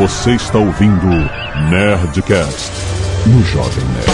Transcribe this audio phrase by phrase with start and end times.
[0.00, 1.06] Você está ouvindo
[1.68, 2.72] Nerdcast
[3.26, 4.10] no Jovem Nerd.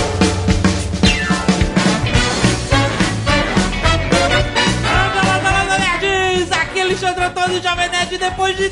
[6.50, 8.68] Aqui é Alexandre Antônio, Jovem Nerd, depois de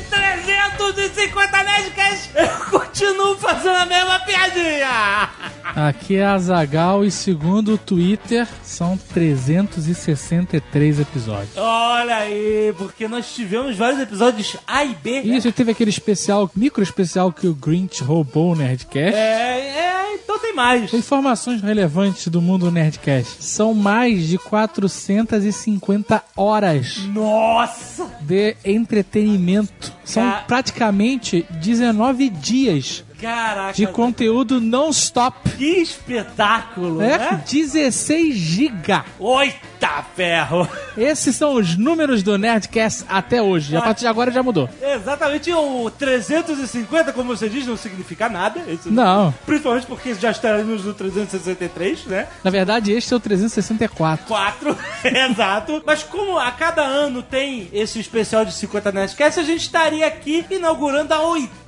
[0.93, 5.29] 350 Nerdcasts, eu continuo fazendo a mesma piadinha!
[5.75, 11.57] Aqui é a Zagal e segundo o Twitter são 363 episódios.
[11.57, 15.21] Olha aí, porque nós tivemos vários episódios A e B.
[15.23, 15.37] né?
[15.37, 19.15] Isso, teve aquele especial, micro especial que o Grinch roubou o Nerdcast.
[19.15, 20.93] É, é, então tem mais.
[20.93, 23.43] Informações relevantes do mundo Nerdcast.
[23.43, 28.05] São mais de 450 horas Nossa!
[28.21, 29.93] de entretenimento.
[30.05, 33.73] São Ca- praticamente 19 dias Caraca!
[33.73, 35.49] de conteúdo non-stop.
[35.57, 37.43] Que espetáculo, É, né?
[37.49, 39.05] 16 giga.
[39.19, 40.67] Oita ferro!
[40.97, 43.75] Esses são os números do Nerdcast até hoje.
[43.75, 44.69] A partir de agora já mudou.
[44.81, 48.61] Exatamente, o 350, como você diz, não significa nada.
[48.67, 49.33] Isso- Não.
[49.45, 52.27] Principalmente porque já estaremos no 363, né?
[52.43, 54.25] Na verdade, este é o 364.
[54.27, 55.83] 4, exato.
[55.85, 60.45] Mas como a cada ano tem esse especial de 50 Nerdcast, a gente estaria aqui
[60.49, 61.64] inaugurando a oitava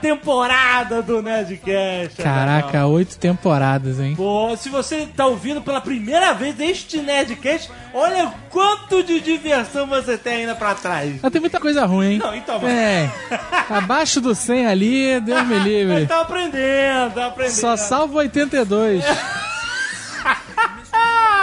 [0.00, 2.22] temporada do Nerdcast.
[2.22, 4.14] Caraca, oito temporadas, hein?
[4.16, 10.18] Pô, se você tá ouvindo pela primeira vez este Nerdcast, olha quanto de diversão você
[10.18, 11.20] tem ainda pra trás.
[11.22, 12.18] Mas tem muita coisa ruim, hein?
[12.18, 12.70] Não, então, mas...
[12.70, 13.10] É.
[13.70, 15.94] Abaixo do 100 ali, Deus me livre.
[15.94, 17.54] Mas tá aprendendo, tá aprendendo.
[17.54, 19.04] Só salvo 82.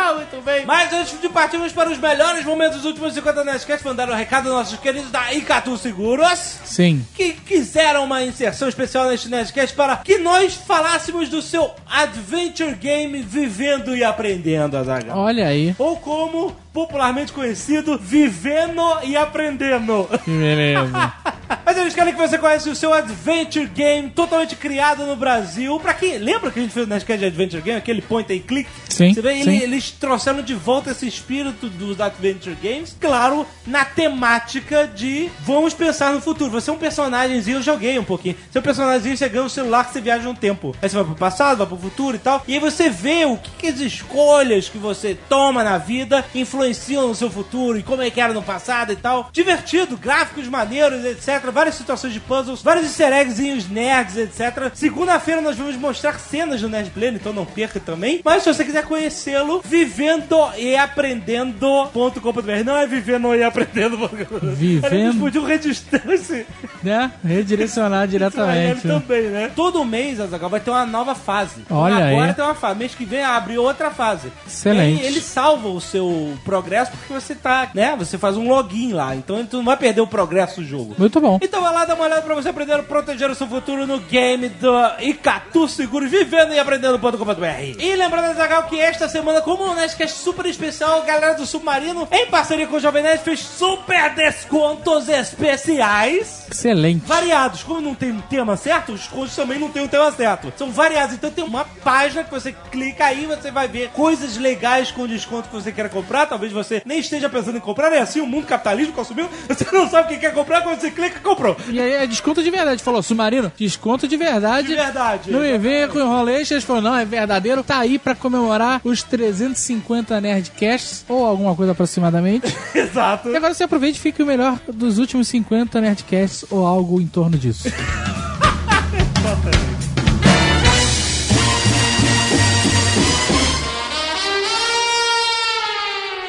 [0.09, 0.65] Ah, muito bem.
[0.65, 4.47] Mas antes de partirmos para os melhores momentos dos últimos 50 Nerdcast, mandar um recado
[4.49, 6.57] aos nossos queridos da Icatu Seguros.
[6.65, 7.05] Sim.
[7.15, 13.21] que quiseram uma inserção especial neste Nerdcast para que nós falássemos do seu Adventure Game
[13.21, 15.17] Vivendo e Aprendendo, Azaghal.
[15.17, 15.75] Olha aí.
[15.77, 20.09] Ou como popularmente conhecido, Vivendo e Aprendendo.
[20.23, 21.13] Que beleza.
[21.65, 25.79] Mas eles querem que você conheça o seu Adventure Game totalmente criado no Brasil.
[25.79, 28.39] Pra quem lembra que a gente fez o Nerdcast de Adventure Game, aquele point and
[28.47, 28.69] click?
[28.89, 29.63] Sim, Você vê, ele- sim.
[29.63, 36.11] eles trouxeram de volta esse espírito dos Adventure Games, claro, na temática de vamos pensar
[36.13, 36.51] no futuro.
[36.51, 38.35] Você é um personagemzinho, eu joguei um pouquinho.
[38.51, 40.75] Você é um personagemzinho, você ganha um celular que você viaja um tempo.
[40.81, 42.43] Aí você vai pro passado, vai pro futuro e tal.
[42.47, 47.07] E aí você vê o que, que as escolhas que você toma na vida influenciam
[47.07, 49.29] no seu futuro e como é que era no passado e tal.
[49.31, 51.38] Divertido, gráficos maneiros, etc.
[51.51, 54.71] Várias situações de puzzles, vários easter eggzinhos nerds, etc.
[54.73, 58.21] Segunda-feira nós vamos mostrar cenas do Nerd Player, então não perca também.
[58.23, 62.63] Mas se você quiser conhecê-lo, vivendo e aprendendo.com.br.
[62.65, 64.45] Não é vivendo e aprendendo.com.br.
[64.53, 64.93] Vivendo.
[64.93, 66.45] Eles registrar esse
[66.83, 67.11] Né?
[67.23, 68.85] Redirecionar diretamente.
[68.85, 69.51] ele também, né?
[69.55, 71.61] Todo mês, Azaghal, vai ter uma nova fase.
[71.69, 72.33] Olha Agora aí.
[72.33, 72.79] tem uma fase.
[72.79, 74.31] Mês que vem abre outra fase.
[74.47, 75.01] Excelente.
[75.01, 77.95] E ele salva o seu progresso porque você tá, né?
[77.97, 79.15] Você faz um login lá.
[79.15, 80.95] Então tu não vai perder o progresso do jogo.
[80.97, 81.28] Muito bom.
[81.41, 83.99] Então vai lá dar uma olhada pra você aprender a proteger o seu futuro no
[83.99, 87.79] game do Icatu Seguros, vivendo e aprendendo.com.br.
[87.79, 92.07] E lembrando, Zagal, que esta semana, como o Nerdcast super especial, a galera do Submarino,
[92.11, 96.45] em parceria com o Jovem Nerd, fez super descontos especiais.
[96.49, 97.05] Excelente.
[97.05, 100.51] Variados, como não tem um tema certo, os descontos também não tem um tema certo.
[100.57, 104.91] São variados, então tem uma página que você clica aí, você vai ver coisas legais
[104.91, 106.25] com desconto que você quer comprar.
[106.25, 109.29] Talvez você nem esteja pensando em comprar, é assim o mundo capitalismo consumiu.
[109.49, 111.55] Você não sabe o que quer comprar, quando você clica, comprou.
[111.69, 112.81] E aí é desconto de verdade.
[112.83, 114.67] Falou, Submarino, desconto de verdade.
[114.67, 115.31] De verdade.
[115.31, 116.55] Não me venha com enrolation.
[116.55, 117.63] Eles falaram, não, é verdadeiro.
[117.63, 122.47] Tá aí pra comemorar os 350 Nerdcasts, ou alguma coisa aproximadamente.
[122.73, 123.29] Exato.
[123.29, 127.07] e agora você aproveite e fique o melhor dos últimos 50 Nerdcasts, ou algo em
[127.07, 127.69] torno disso.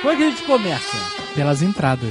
[0.01, 0.97] Como é que a gente começa?
[1.35, 2.11] Pelas entradas.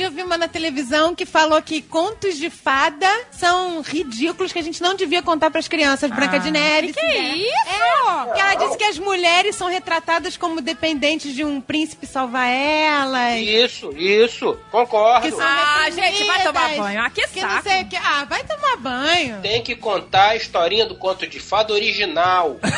[0.00, 4.58] dia eu vi uma na televisão que falou que contos de fada são ridículos que
[4.58, 6.10] a gente não devia contar pras crianças.
[6.10, 6.94] Branca de Neve.
[6.94, 7.36] Que Cinderela.
[7.36, 8.30] isso?
[8.30, 12.48] É, que ela disse que as mulheres são retratadas como dependentes de um príncipe salvar
[12.48, 13.40] elas.
[13.40, 15.36] Isso, isso, concordo.
[15.38, 17.00] Ah, gente, vai tomar banho.
[17.00, 17.68] Ah, que que não saco.
[17.68, 17.96] sei que.
[17.96, 19.40] Ah, vai tomar banho.
[19.42, 22.58] Tem que contar a historinha do conto de fada original.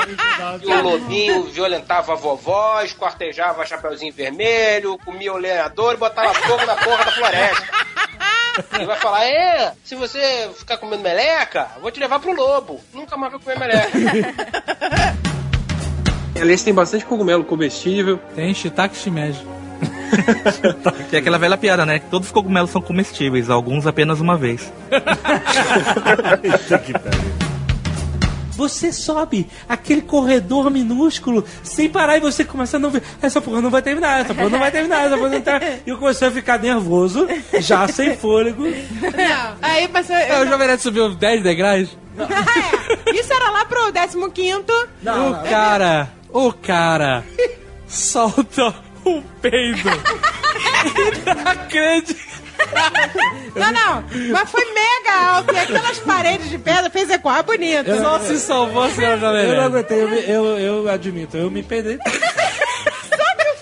[0.60, 6.66] que o lobinho violentava a vovó, esquartejava Chapeuzinho Vermelho, comia o lenhador e botava fogo
[6.66, 7.66] na porra da floresta.
[8.80, 12.80] E vai falar, é, se você ficar comendo meleca, eu vou te levar pro lobo.
[12.92, 13.90] Nunca mais vai comer meleca.
[16.40, 18.18] Aliás, tem bastante cogumelo comestível.
[18.34, 19.46] Tem shiitake shimeji.
[21.10, 21.98] Tem aquela velha piada, né?
[21.98, 24.72] Que todos os cogumelos são comestíveis, alguns apenas uma vez.
[28.60, 33.02] você sobe aquele corredor minúsculo sem parar e você começa a não ver.
[33.22, 35.80] Essa porra não vai terminar, essa porra não vai terminar, essa porra não vai terminar.
[35.86, 37.26] E eu comecei a ficar nervoso,
[37.58, 38.64] já sem fôlego.
[38.64, 40.14] Não, aí passou.
[40.14, 41.96] É, o Jovem Nerd subiu 10 degraus.
[42.18, 47.24] É, isso era lá pro 15 o cara, o cara
[47.88, 48.74] solta
[49.06, 49.88] um peido.
[51.26, 52.29] Inacreditável.
[53.54, 55.52] Não, não, mas foi mega alto.
[55.52, 57.94] E aquelas paredes de pedra fez ecoar bonito.
[57.96, 61.62] Só se salvou a senhora Jovem Eu não aguentei, eu, eu, eu admito, eu me
[61.62, 61.98] perdi.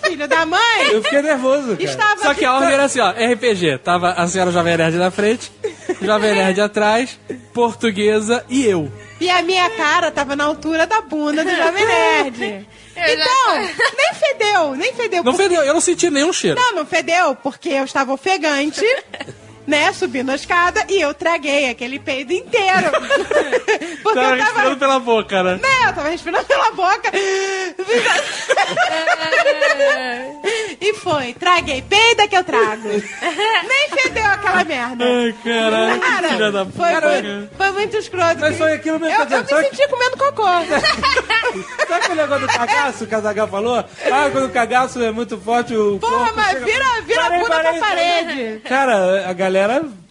[0.05, 1.83] Filho da mãe Eu fiquei nervoso, cara.
[1.83, 2.23] estava.
[2.23, 3.79] Só que a ordem era assim, ó, RPG.
[3.85, 5.53] Tava a senhora Jovem Nerd na frente,
[6.01, 7.19] Jovem Nerd atrás,
[7.53, 8.91] portuguesa e eu.
[9.21, 12.67] E a minha cara tava na altura da bunda do Jovem Nerd.
[13.07, 13.55] Então,
[13.97, 15.23] nem fedeu, nem fedeu.
[15.25, 16.61] Não porque- fedeu, eu não senti nenhum cheiro.
[16.61, 18.81] Não, não fedeu, porque eu estava ofegante,
[19.69, 22.91] né, subindo a escada e eu traguei aquele peido inteiro.
[24.03, 24.45] porque Tava eu tava...
[24.45, 25.61] respirando pela boca, né?
[25.63, 27.13] Né, eu tava respirando pela boca.
[30.81, 31.83] e foi, traguei.
[31.83, 32.89] Peida que eu trago.
[32.89, 35.05] Nem fedeu aquela merda.
[35.05, 37.01] Ai, caralho, que Cara, filha da foi, puta.
[37.03, 38.41] foi, foi muito escroto.
[38.41, 40.45] Mas foi aquilo mesmo Eu, que eu me senti comendo cocô.
[41.89, 43.77] Sabe aquele negócio do cagaço que a Zagal falou?
[43.79, 47.39] Ah, quando o cagaço é muito forte, o Porra, mas chega- vira, vira a Parei,
[47.41, 48.61] bunda parei, pra parede.
[48.69, 49.58] Cara, a galera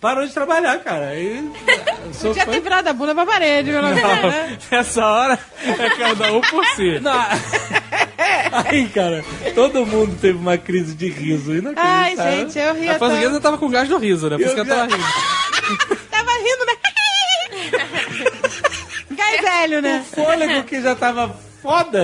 [0.02, 1.16] parou de trabalhar, cara.
[1.16, 1.52] E
[2.14, 4.58] só Já foi- ter virado a bunda pra parede, pelo menos, né?
[4.72, 7.00] Nessa hora é cada um por si.
[7.02, 7.26] Não.
[8.52, 9.24] Aí, cara,
[9.54, 11.52] todo mundo teve uma crise de riso.
[11.52, 12.32] Ai, inacreditável.
[12.40, 14.38] gente, eu ria A portuguesa tava com gás do riso, né?
[14.38, 14.98] Por isso que Eu tava rindo.
[16.10, 16.74] Tava rindo, né?
[19.12, 20.06] Gás velho, né?
[20.14, 22.00] Fôlego que já tava foda,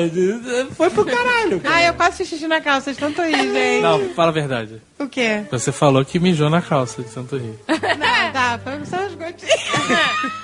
[0.75, 1.59] foi pro caralho.
[1.59, 1.75] cara.
[1.75, 3.81] Ai, eu quase fiz xixi na calça, de tanto rir, gente.
[3.81, 4.81] Não, fala a verdade.
[4.99, 5.43] O quê?
[5.51, 7.53] Você falou que mijou na calça de tanto rir.
[7.67, 9.53] Não, tá, foi só uns gotinhos.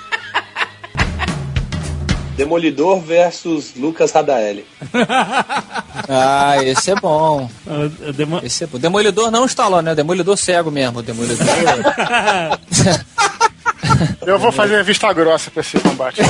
[2.36, 4.64] Demolidor versus Lucas Radaeli.
[6.12, 7.48] Ah, esse é bom.
[7.66, 8.78] Ah, demo- Esse é bom.
[8.78, 9.94] Demolidor não instalou, né?
[9.94, 11.02] Demolidor cego mesmo.
[11.02, 11.46] Demolidor.
[14.26, 16.20] Eu vou fazer vista grossa pra esse combate.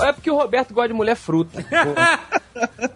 [0.00, 1.64] É porque o Roberto gosta de mulher fruta.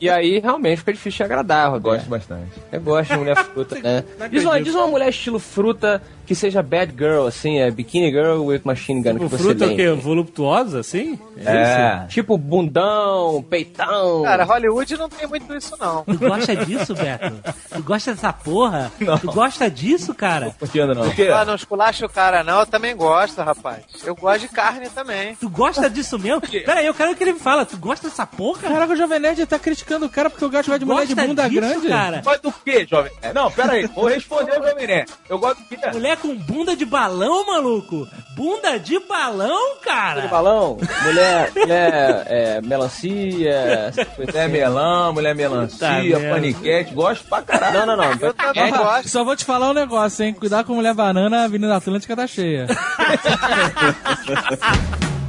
[0.01, 1.97] e aí, realmente, fica difícil de agradar, Roberto.
[1.97, 2.53] Gosto bastante.
[2.71, 4.05] Eu gosto de mulher fruta, né?
[4.19, 8.11] Não Diz uma, diz uma mulher estilo fruta que seja bad girl, assim, é bikini
[8.11, 9.91] girl with machine gun O que é o quê?
[9.91, 11.19] Voluptuosa, assim?
[11.45, 14.23] É, tipo bundão, peitão.
[14.23, 16.05] Cara, Hollywood não tem muito isso, não.
[16.05, 17.35] Tu gosta disso, Beto?
[17.75, 18.93] Tu gosta dessa porra?
[19.21, 20.55] Tu gosta disso, cara?
[20.59, 21.05] curtindo não.
[21.35, 22.61] Ah, não esculacha o cara, não.
[22.61, 23.85] Eu também gosto, rapaz.
[24.05, 25.35] Eu gosto de carne também.
[25.37, 26.41] Tu gosta disso mesmo?
[26.41, 27.65] Pera aí, eu quero que ele me fale.
[27.67, 28.63] Tu gosta dessa porra?
[28.63, 31.15] Caraca, o Jovem Nerd tá criticando o cara porque o gato vai de mulher de
[31.15, 31.89] bunda disso, grande.
[31.89, 32.21] cara?
[32.23, 33.13] Gosta do quê, jovem?
[33.21, 33.87] É, Não, pera aí.
[33.87, 35.11] Vou responder o Jovem Nerd.
[35.29, 35.77] Eu gosto do quê?
[35.93, 38.09] Mulher com bunda de balão, maluco?
[38.35, 40.27] Bunda de balão, cara?
[40.29, 44.53] Balão, mulher, mulher é, melancia, Mulher assim.
[44.53, 46.35] melão, mulher Tá melancia, merda.
[46.35, 46.95] paniquete.
[46.95, 47.81] Gosto pra caralho.
[47.81, 48.13] Não, não, não.
[48.21, 49.09] Eu também Ó, gosto.
[49.09, 50.33] Só vou te falar um negócio, hein?
[50.33, 52.67] Cuidar com mulher banana, a Avenida Atlântica tá cheia.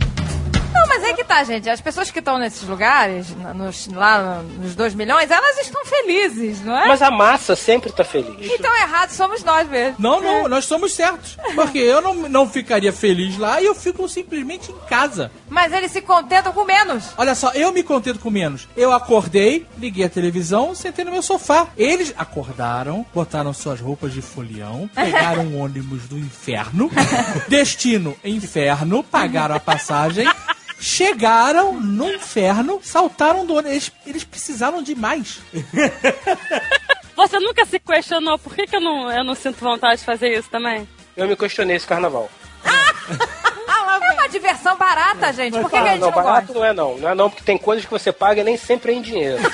[1.03, 1.69] Mas é que tá, gente.
[1.69, 6.77] As pessoas que estão nesses lugares, nos, lá nos 2 milhões, elas estão felizes, não
[6.77, 6.87] é?
[6.87, 8.49] Mas a massa sempre tá feliz.
[8.49, 9.97] Então errado somos nós mesmo.
[9.99, 11.37] Não, não, nós somos certos.
[11.55, 15.29] Porque eu não, não ficaria feliz lá e eu fico simplesmente em casa.
[15.49, 17.09] Mas eles se contentam com menos.
[17.17, 18.69] Olha só, eu me contento com menos.
[18.77, 21.67] Eu acordei, liguei a televisão, sentei no meu sofá.
[21.75, 26.89] Eles acordaram, botaram suas roupas de folião, pegaram um ônibus do inferno,
[27.49, 30.25] destino inferno, pagaram a passagem,
[30.83, 33.71] chegaram no inferno, saltaram do ônibus.
[33.71, 35.39] Eles, eles precisaram de mais.
[37.15, 40.37] Você nunca se questionou por que, que eu, não, eu não sinto vontade de fazer
[40.37, 40.87] isso também?
[41.15, 42.29] Eu me questionei esse carnaval.
[42.65, 45.53] É uma diversão barata, gente.
[45.53, 46.59] Por que, que a gente não, não, barato gosta?
[46.59, 46.97] não é não.
[46.97, 49.41] Não é não, porque tem coisas que você paga e nem sempre é em dinheiro.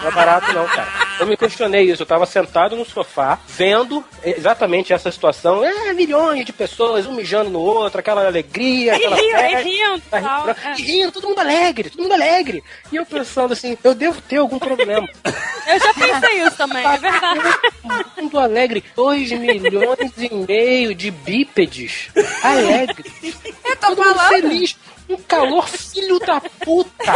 [0.00, 1.07] Não é barato não, cara.
[1.20, 2.02] Eu me questionei isso.
[2.02, 5.64] Eu tava sentado no sofá, vendo exatamente essa situação.
[5.64, 9.60] É, milhões de pessoas, um mijando no outro, aquela alegria, E aquela rindo, festa.
[9.60, 10.74] e rindo, Tá rindo, é.
[10.78, 12.62] e rindo, todo mundo alegre, todo mundo alegre.
[12.92, 15.08] E eu pensando assim, eu devo ter algum problema.
[15.68, 17.40] Eu já pensei isso também, é verdade.
[17.82, 22.08] Todo mundo alegre, 2 milhões e meio de bípedes
[22.42, 23.12] alegres.
[23.22, 24.28] Eu tô Todo mundo falando.
[24.30, 24.76] feliz.
[25.08, 27.14] Um calor filho da puta.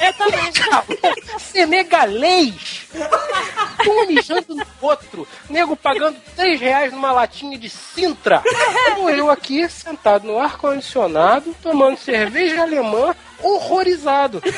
[0.00, 0.52] Eu também.
[0.52, 0.84] Calor
[1.38, 2.86] senegalês.
[3.86, 5.28] Um mijando no outro.
[5.48, 8.42] Nego pagando 3 reais numa latinha de Sintra.
[8.94, 14.42] Como eu aqui, sentado no ar-condicionado, tomando cerveja alemã, horrorizado.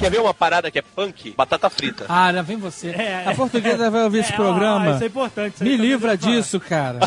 [0.00, 1.34] Quer ver uma parada que é punk?
[1.36, 2.06] Batata frita.
[2.08, 2.94] Ah, lá vem você.
[3.26, 4.90] A portuguesa vai ouvir esse É, programa.
[4.92, 6.98] ó, isso é importante, isso Me livra disso, cara.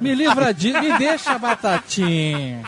[0.00, 0.78] Me livra disso.
[0.80, 2.60] Me deixa a batatinha.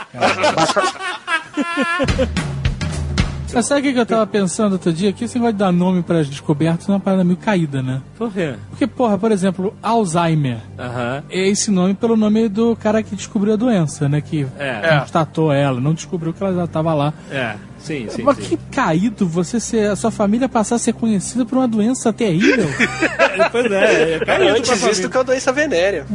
[3.54, 5.12] Mas sabe o que eu tava pensando outro dia?
[5.12, 8.00] Que esse negócio de dar nome para as descobertas é uma parada meio caída, né?
[8.16, 8.54] Por quê?
[8.70, 10.56] Porque, porra, por exemplo, Alzheimer.
[10.78, 11.22] Aham.
[11.28, 14.22] É esse nome pelo nome do cara que descobriu a doença, né?
[14.22, 14.98] Que É.
[15.00, 17.12] constatou ela, não descobriu que ela já tava lá.
[17.30, 18.42] É, sim, sim, Mas sim.
[18.42, 22.66] que caído você ser, a sua família passar a ser conhecida por uma doença terrível.
[23.52, 25.02] pois é, é caído pra Antes isso família.
[25.02, 26.06] do que é uma doença venérea.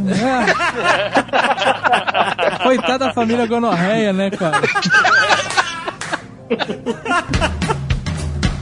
[2.59, 2.63] É.
[2.63, 4.61] Coitada da família gonorreia, né, cara?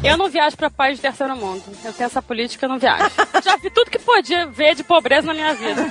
[0.04, 1.64] Eu não viajo pra país de terceiro mundo.
[1.84, 3.10] Eu tenho essa política, eu não viajo.
[3.44, 5.82] Já vi tudo que podia ver de pobreza na minha vida.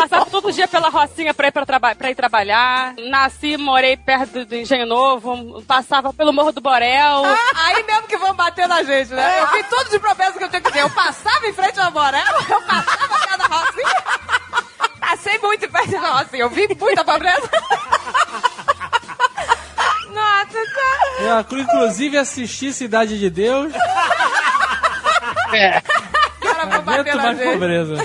[0.00, 2.94] Passava todo dia pela Rocinha pra ir, pra traba- pra ir trabalhar.
[3.08, 5.62] Nasci, morei perto do, Engenho Novo.
[5.62, 7.22] Passava pelo Morro do Borel.
[7.54, 9.40] Aí mesmo que vão bater na gente, né?
[9.40, 10.80] Eu vi tudo de pobreza que eu tinha que ver.
[10.80, 13.96] Eu passava em frente ao Borel, eu passava perto da Rocinha.
[15.00, 16.42] Passei muito em frente da Rocinha.
[16.42, 17.50] Eu vi muita pobreza.
[20.10, 21.44] Nossa, cara.
[21.50, 23.72] Eu, inclusive, assisti Cidade de Deus.
[25.52, 25.80] É.
[26.40, 27.52] Cara, vão bater na gente.
[27.52, 27.96] pobreza.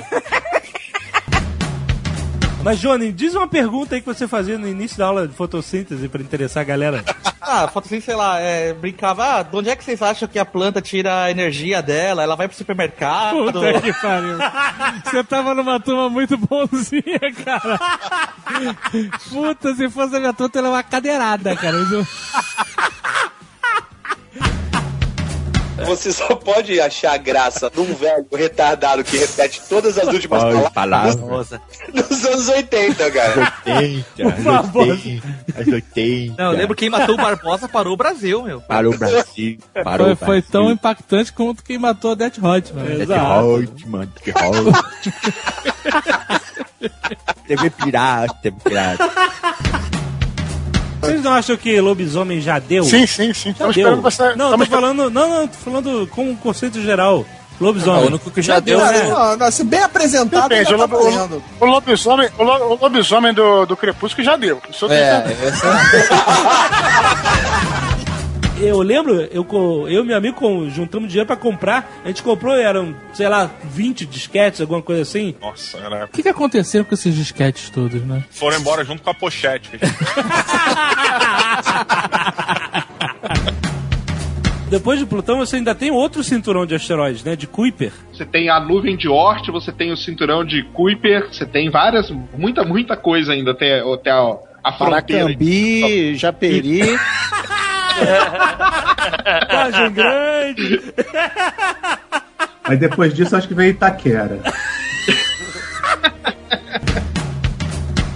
[2.65, 6.10] Mas, Johnny, diz uma pergunta aí que você fazia no início da aula de fotossíntese
[6.10, 7.05] pra interessar a galera.
[7.48, 10.43] Ah, fotossíntese, sei lá, é, brincava, ah, de onde é que vocês acham que a
[10.43, 12.24] planta tira a energia dela?
[12.24, 13.36] Ela vai pro supermercado?
[13.38, 14.39] Puta que pariu.
[15.05, 17.79] Você tava numa turma muito bonzinha, cara.
[19.29, 21.77] Puta, se fosse a minha turma, ela é uma cadeirada, cara.
[25.86, 31.15] Você só pode achar graça num velho retardado que repete todas as últimas Ai, palavras
[31.15, 31.62] palavra.
[31.94, 33.53] nos anos 80, cara.
[33.65, 35.27] 80, anos 80,
[35.58, 36.41] anos 80.
[36.41, 38.62] Não, eu lembro quem matou o Barbosa parou o Brasil, meu.
[38.62, 39.58] Parou o Brasil.
[39.84, 40.50] Parou Foi, o foi Brasil.
[40.51, 43.05] tão impactante quanto quem matou a Death Hot, mano.
[43.05, 43.10] Death
[43.44, 45.12] Hot, mano, Death Hot.
[47.48, 49.12] TV pirata, TV pirata.
[51.05, 52.83] Vocês não acham que lobisomem já deu?
[52.83, 53.55] Sim, sim, sim.
[53.57, 53.83] Já Estamos deu.
[53.88, 54.35] esperando você.
[54.35, 55.09] Não, estamos tô falando.
[55.09, 57.25] Não, não, tô falando com um conceito geral.
[57.62, 58.03] Lobisomem.
[58.03, 59.03] O único que já deu né?
[59.03, 62.77] Não, não, se bem apresentado, Depende, já o, tá o- o lobisomem, o, lo- o
[62.81, 64.62] lobisomem do, do Crepúsculo já deu.
[64.69, 65.65] Isso eu tenho É, certeza.
[68.59, 69.45] Eu lembro, eu,
[69.89, 72.01] eu e meu amigo juntamos dinheiro pra comprar.
[72.05, 75.35] A gente comprou, eram, sei lá, 20 disquetes, alguma coisa assim.
[75.41, 76.05] Nossa, era...
[76.05, 78.24] O que, que aconteceu com esses disquetes todos, né?
[78.29, 79.71] foram embora junto com a pochete.
[84.69, 87.35] Depois de Plutão, você ainda tem outro cinturão de asteroides, né?
[87.35, 87.91] De Kuiper.
[88.12, 92.09] Você tem a nuvem de Oort, você tem o cinturão de Kuiper, você tem várias,
[92.35, 95.25] muita, muita coisa ainda até, até a, a fronteira.
[95.25, 96.81] Paracambi, Japeri.
[99.51, 100.81] Vargem Grande.
[102.67, 104.39] Mas depois disso, acho que veio Itaquera.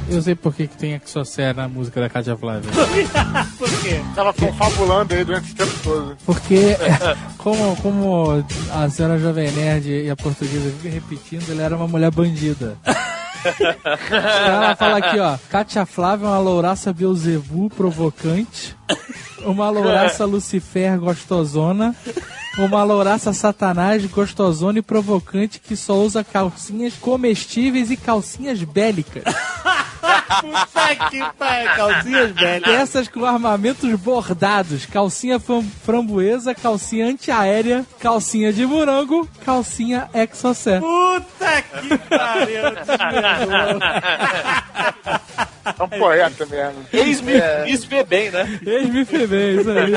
[0.10, 2.72] Eu sei por que, que tem Exocé na música da Cátia Flávia.
[3.60, 4.02] Por quê?
[4.16, 6.18] Tava confabulando aí durante esse tempo todo.
[6.26, 6.76] Porque,
[7.38, 12.10] como, como a senhora Jovem Nerd e a portuguesa vivem repetindo, ela era uma mulher
[12.10, 12.76] bandida.
[14.46, 15.38] Ela fala aqui, ó.
[15.50, 18.76] Kátia Flávia é uma louraça Beuzebu provocante.
[19.46, 21.96] Uma louraça Lucifer gostosona.
[22.58, 29.24] Uma louraça Satanás gostosona e provocante que só usa calcinhas comestíveis e calcinhas bélicas.
[30.00, 32.64] Puta que pariu, calcinhas velhas.
[32.64, 40.80] Peças com armamentos bordados, calcinha fram- framboesa, calcinha antiaérea, calcinha de morango, calcinha exocé.
[40.80, 42.64] Puta que pariu.
[45.80, 46.86] É um poeta mesmo.
[46.92, 48.60] Ex-me bem, né?
[48.66, 49.94] Ex-me bem, isso aí.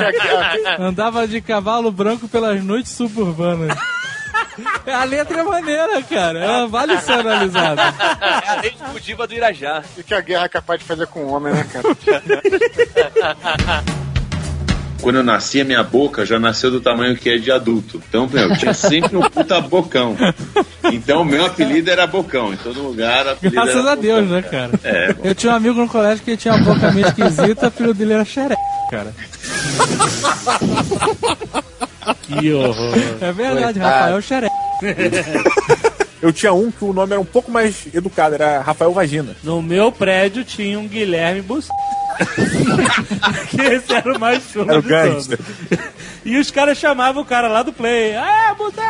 [0.78, 3.76] Andava de cavalo branco pelas noites suburbanas.
[4.86, 6.38] A letra é maneira, cara.
[6.38, 7.82] Ela vale ser analisada.
[7.82, 9.82] É a lei de Diva do Irajá.
[9.96, 11.88] O que a guerra é capaz de fazer com o homem, né, cara?
[15.00, 18.00] Quando eu nasci, a minha boca já nasceu do tamanho que é de adulto.
[18.08, 20.16] Então, meu, eu tinha sempre um puta bocão.
[20.84, 22.52] Então, o meu apelido era Bocão.
[22.52, 24.70] Em todo lugar, apelido Graças era a Deus, né, cara?
[24.84, 25.12] É.
[25.24, 28.12] Eu tinha um amigo no colégio que tinha uma boca meio esquisita, o filho dele
[28.12, 28.56] era xereca,
[28.92, 29.12] cara.
[32.22, 32.94] Que horror.
[33.20, 33.80] É verdade, Coitado.
[33.80, 34.54] Rafael xereca.
[36.22, 39.34] Eu tinha um que o nome era um pouco mais educado, era Rafael Vagina.
[39.42, 41.68] No meu prédio tinha um Guilherme Bus.
[43.50, 45.38] que esse era o mais chulo Era o de gangster.
[45.38, 45.84] todos.
[46.24, 48.14] E os caras chamavam o cara lá do play.
[48.14, 48.82] Ah, Buda!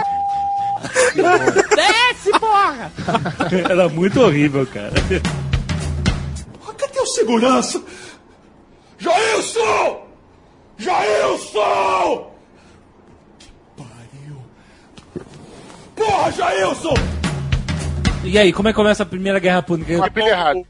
[1.75, 2.92] Desce, porra!
[3.71, 4.92] Era muito horrível, cara.
[6.76, 7.83] Cadê o segurança?
[8.99, 10.07] Jailson!
[10.76, 12.31] Jailson!
[16.02, 16.94] Porra, Jailson!
[18.25, 19.92] E aí, como é que começa a Primeira Guerra Púnica?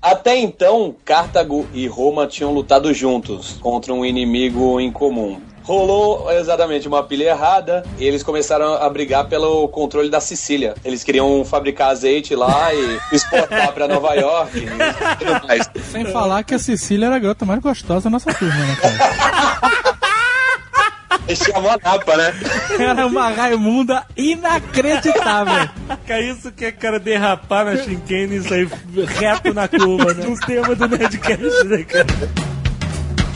[0.01, 5.41] Até então, Cartago e Roma tinham lutado juntos contra um inimigo em comum.
[5.63, 10.75] Rolou exatamente uma pilha errada e eles começaram a brigar pelo controle da Sicília.
[10.85, 15.71] Eles queriam fabricar azeite lá e exportar pra Nova York e tudo mais.
[15.91, 19.93] Sem falar que a Cecília era a garota mais gostosa da nossa turma, né, cara?
[21.27, 22.35] Eles chamam a Napa, né?
[22.79, 25.69] Era uma Raimunda inacreditável.
[26.07, 28.69] Que é isso que é cara derrapar na Shinkane e sair
[29.19, 30.27] reto na curva, né?
[30.33, 32.07] O tema do Nerdcast, né, cara?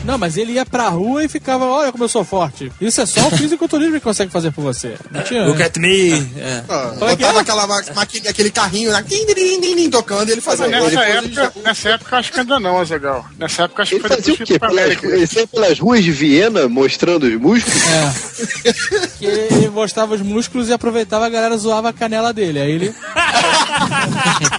[0.07, 2.71] Não, mas ele ia pra rua e ficava, olha como eu sou forte.
[2.79, 4.95] Isso é só o fisiculturismo que consegue fazer por você.
[5.11, 5.45] Não tinha.
[5.45, 6.13] Look at me.
[6.37, 6.63] É.
[6.69, 7.41] Ah, é botava é?
[7.41, 7.81] aquela ma-
[8.29, 10.67] aquele carrinho lá, tim, tim, tim, tim, tocando e ele fazia.
[10.67, 13.25] Nessa Depois época, nessa época acho que ainda não, Azagal.
[13.37, 14.59] Nessa época acho que Ele foi fazia o quê?
[14.59, 17.83] Pelas, ele saía pelas ruas de Viena mostrando os músculos?
[17.87, 18.73] É.
[19.17, 22.59] Que ele mostrava os músculos e aproveitava a galera zoava a canela dele.
[22.59, 22.95] Aí ele.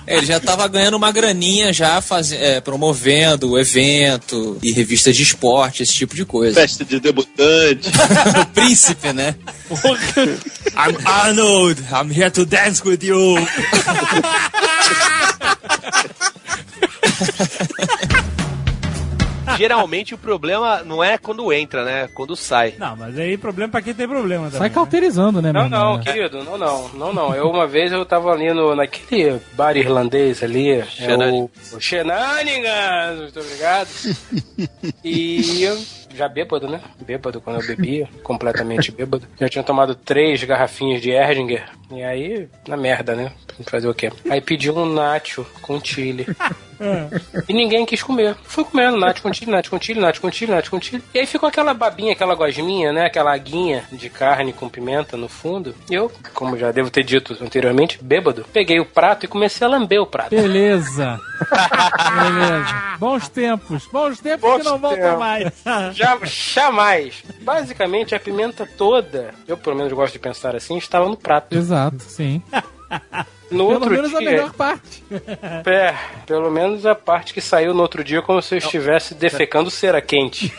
[0.06, 2.32] Ele já tava ganhando uma graninha já faz...
[2.32, 6.60] é, promovendo o evento e revistas de esporte, esse tipo de coisa.
[6.60, 7.90] Festa de debutante.
[8.40, 9.36] o príncipe, né?
[10.74, 13.18] I'm Arnold, I'm here to dance with you.
[19.58, 22.08] Geralmente o problema não é quando entra, né?
[22.14, 22.74] Quando sai.
[22.78, 24.58] Não, mas aí problema pra quem tem problema também.
[24.60, 27.34] Sai cauterizando, né, Não, não, querido, não, não, não, não.
[27.34, 30.86] Eu uma vez eu tava ali no, naquele bar irlandês ali, é
[31.16, 33.88] o, o Shenanigans, muito obrigado.
[35.04, 35.66] E
[36.14, 36.80] já bêbado, né?
[37.00, 39.26] Bêbado quando eu bebia, completamente bêbado.
[39.38, 41.64] Já tinha tomado três garrafinhas de Erdinger.
[41.90, 43.32] E aí, na merda, né?
[43.66, 44.12] Fazer o quê?
[44.30, 46.26] Aí pedi um nacho com chile.
[47.48, 48.36] E ninguém quis comer.
[48.44, 51.02] Fui comendo nacho com chile, nacho com chile, nacho com chile, nacho com chile.
[51.12, 53.06] E aí ficou aquela babinha, aquela gosminha, né?
[53.06, 55.74] Aquela aguinha de carne com pimenta no fundo.
[55.90, 59.70] E eu, como já devo ter dito anteriormente, bêbado, peguei o prato e comecei a
[59.70, 60.30] lamber o prato.
[60.30, 61.18] Beleza.
[62.22, 62.96] Beleza.
[62.98, 63.86] Bons tempos.
[63.92, 65.52] Bons tempos que não voltam mais.
[65.98, 67.24] Já, jamais.
[67.40, 71.56] Basicamente, a pimenta toda, eu pelo menos gosto de pensar assim, estava no prato.
[71.56, 72.40] Exato, sim.
[73.50, 75.02] No Pelo outro menos a dia, melhor parte.
[75.10, 75.94] É,
[76.26, 80.02] pelo menos a parte que saiu no outro dia como se eu estivesse defecando cera
[80.02, 80.52] quente.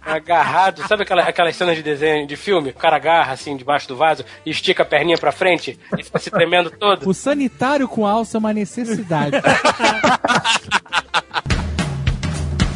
[0.00, 2.70] Agarrado, sabe aquela, aquelas cenas de desenho, de filme?
[2.70, 6.20] O cara agarra assim debaixo do vaso e estica a perninha pra frente e fica
[6.20, 7.08] se tremendo todo.
[7.08, 9.36] O sanitário com alça é uma necessidade.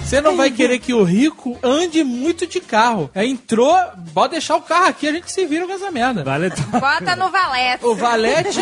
[0.08, 3.10] Você não vai querer que o rico ande muito de carro.
[3.14, 3.76] É, entrou,
[4.14, 6.24] pode deixar o carro aqui, a gente se vira com essa merda.
[6.24, 6.48] Vale
[6.80, 7.84] Bota no valete.
[7.88, 8.58] O valete,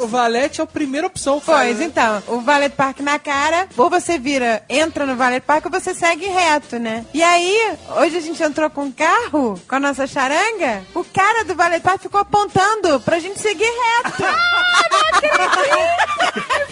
[0.00, 1.42] o valete é a primeira opção.
[1.44, 5.70] Pois, então, o Valet Park na cara, ou você vira, entra no Valet Park ou
[5.70, 7.04] você segue reto, né?
[7.12, 11.44] E aí, hoje a gente entrou com o carro, com a nossa charanga, o cara
[11.44, 14.22] do Valet Park ficou apontando pra gente seguir reto.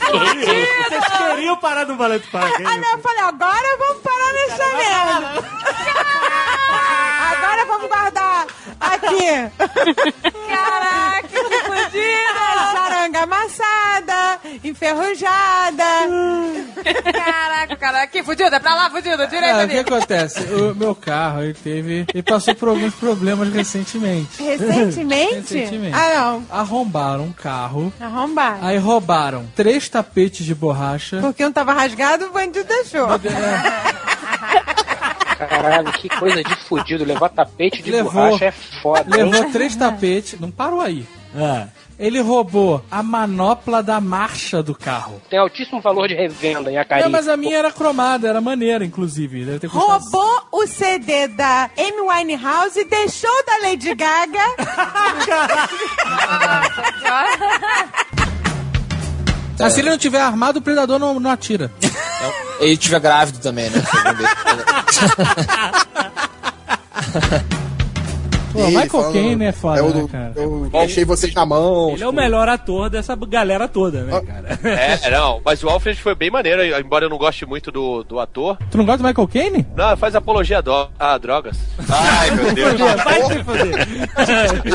[0.06, 2.66] Vocês queriam parar no Valete Park, hein?
[2.66, 5.46] Ah, não, eu falei, agora vamos parar nessa merda.
[7.32, 8.46] Agora vamos guardar
[8.80, 9.50] aqui.
[10.48, 12.26] Caraca, que fodida.
[12.76, 15.84] Charanga amassada, enferrujada.
[17.12, 19.80] Caraca, caraca, que fudida, pra lá, fudida, direita Ah, o que ali.
[19.80, 20.40] acontece?
[20.52, 22.06] O meu carro, ele teve.
[22.12, 24.42] Ele passou por alguns problemas recentemente.
[24.42, 25.34] Recentemente?
[25.34, 25.94] Recentemente.
[25.96, 26.46] Ah, não.
[26.50, 27.92] Arrombaram um carro.
[28.00, 28.58] Arrombar.
[28.62, 31.18] Aí roubaram três tapetes de borracha.
[31.20, 33.06] Porque um tava rasgado, o bandido deixou.
[35.38, 37.04] Caralho, que coisa de fudido.
[37.04, 38.12] Levar tapete de Levou.
[38.12, 39.18] borracha é foda.
[39.18, 39.24] hein?
[39.24, 40.40] Levou três tapetes.
[40.40, 41.06] Não parou aí.
[41.98, 45.20] Ele roubou a manopla da marcha do carro.
[45.30, 47.02] Tem altíssimo valor de revenda em Acari.
[47.02, 49.44] Não, mas a minha era cromada, era maneira, inclusive.
[49.44, 54.46] Deve ter custado Roubou o CD da Amy Winehouse e deixou da Lady Gaga.
[59.58, 61.70] Mas se ele não tiver armado, o predador não, não atira.
[62.60, 63.82] Ele tiver grávido também, né?
[68.56, 70.32] Pô, Michael Caine é foda, eu, né, cara?
[70.36, 71.90] Eu deixei vocês na mão.
[71.90, 74.58] Ele é o melhor ator dessa galera toda, né, cara?
[74.64, 78.18] É, não, mas o Alfred foi bem maneiro, embora eu não goste muito do, do
[78.20, 78.56] ator.
[78.70, 79.66] Tu não gosta do Michael Caine?
[79.76, 81.56] Não, faz apologia a, do- a drogas.
[81.88, 82.74] Ai, meu Deus.
[83.04, 83.88] Vai se fuder.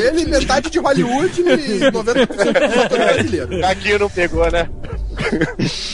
[0.06, 3.63] Ele, metade de Hollywood e 90% dos atores brasileiros.
[3.63, 4.70] Aqui não pegou, né?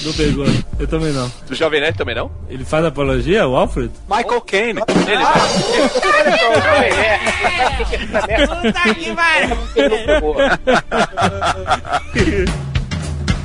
[0.05, 0.45] Não pegou.
[0.79, 1.31] Eu também não.
[1.47, 2.31] Do Jovem Nerd também não?
[2.49, 3.91] Ele faz apologia, o Alfred?
[4.09, 4.81] Michael Caine.
[5.07, 5.23] Ele
[7.77, 9.57] Puta que pariu.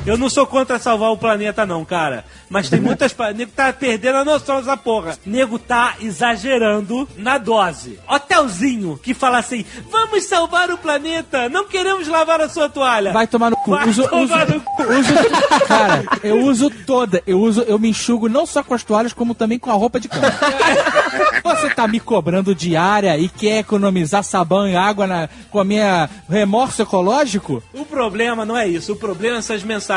[0.05, 2.25] Eu não sou contra salvar o planeta, não, cara.
[2.49, 3.15] Mas tem muitas.
[3.35, 5.17] Nego tá perdendo a noção dessa porra.
[5.25, 7.97] Nego tá exagerando na dose.
[8.07, 13.13] Hotelzinho que fala assim: vamos salvar o planeta, não queremos lavar a sua toalha.
[13.13, 13.71] Vai tomar no cu.
[13.71, 14.83] Vai uso, tomar uso- no cu.
[14.83, 17.23] uso- cara, eu uso toda.
[17.25, 20.01] Eu uso, eu me enxugo não só com as toalhas, como também com a roupa
[20.01, 20.27] de cama.
[21.43, 26.09] Você tá me cobrando diária e quer economizar sabão e água na, com a minha
[26.29, 27.63] remorso ecológico?
[27.73, 28.91] O problema não é isso.
[28.91, 29.92] O problema são as mensagens.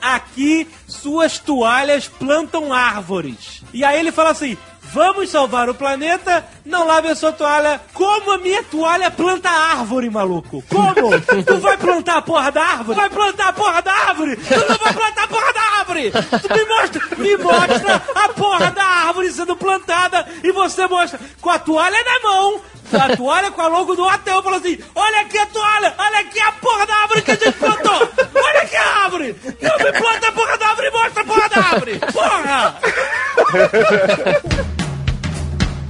[0.00, 3.62] Aqui, suas toalhas plantam árvores.
[3.72, 4.56] E aí ele fala assim:
[4.92, 7.80] Vamos salvar o planeta, não lave a sua toalha.
[7.94, 10.64] Como a minha toalha planta árvore, maluco?
[10.68, 11.20] Como?
[11.46, 12.96] tu vai plantar a porra da árvore?
[12.96, 14.36] Vai plantar a porra da árvore?
[14.36, 16.10] Tu não vai plantar a porra da árvore!
[16.10, 21.50] Tu me mostra, me mostra a porra da árvore sendo plantada e você mostra com
[21.50, 22.60] a toalha na mão.
[22.92, 26.40] A toalha com a logo do hotel falou assim: Olha aqui a toalha, olha aqui
[26.40, 28.08] a porra da árvore que a gente plantou!
[28.34, 29.36] Olha aqui a árvore!
[29.60, 32.00] Não me planta a porra da árvore e mostra a porra da árvore!
[32.12, 32.80] Porra!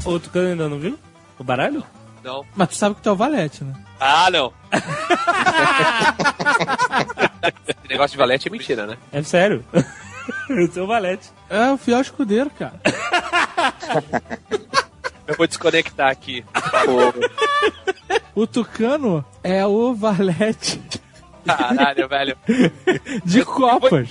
[0.05, 0.99] Ô, Tucano ainda não viu?
[1.39, 1.85] O baralho?
[2.23, 2.45] Não.
[2.55, 3.73] Mas tu sabe que tu é o valete, né?
[3.99, 4.53] Ah, não.
[7.67, 8.97] Esse negócio de valete é mentira, né?
[9.13, 9.65] É sério.
[10.49, 11.31] Eu sou o valete.
[11.49, 12.75] É o fiel escudeiro, cara.
[15.31, 16.45] Eu vou desconectar aqui.
[18.35, 20.81] O Tucano é o valete
[21.47, 22.37] Caralho, velho.
[23.25, 23.89] de copas.
[23.91, 24.03] Foi-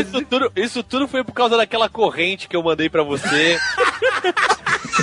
[0.00, 3.58] Isso tudo, isso tudo foi por causa daquela corrente que eu mandei pra você.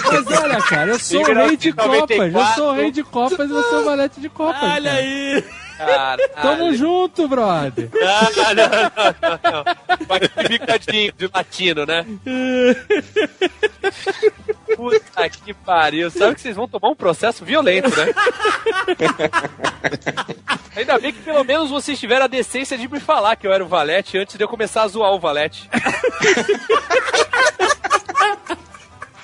[0.06, 2.20] Mas olha, cara, eu sou o rei de copas.
[2.34, 4.62] Eu sou o rei de copas e você é o valete de copas.
[4.62, 5.02] Olha cara.
[5.02, 5.44] aí!
[5.78, 6.24] Caralho.
[6.42, 7.90] Tamo junto, brother.
[8.02, 8.72] Ah, não, não,
[9.22, 9.64] não, não.
[10.06, 12.06] Com aquele bicadinho de latino, né?
[14.76, 16.10] Puta que pariu.
[16.10, 18.08] Sabe que vocês vão tomar um processo violento, né?
[20.76, 23.64] Ainda bem que pelo menos vocês tiveram a decência de me falar que eu era
[23.64, 25.70] o Valete antes de eu começar a zoar o Valete.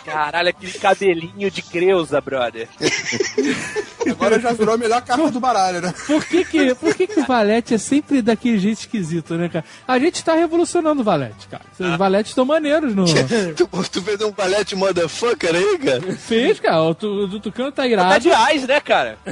[0.06, 2.68] Caralho, aquele cabelinho de Creuza, brother.
[4.10, 5.94] Agora já virou a melhor carta do baralho, né?
[6.08, 9.64] Por que que, por que que o valete é sempre daquele jeito esquisito, né, cara?
[9.88, 11.64] A gente tá revolucionando o valete, cara.
[11.80, 13.06] Os valetes estão maneiros no...
[13.56, 16.02] tu, tu fez um palete motherfucker aí, cara?
[16.18, 16.82] Fez, cara.
[16.82, 18.10] O, tu, o Tucano tá irado.
[18.10, 19.18] Tá de ais, né, cara?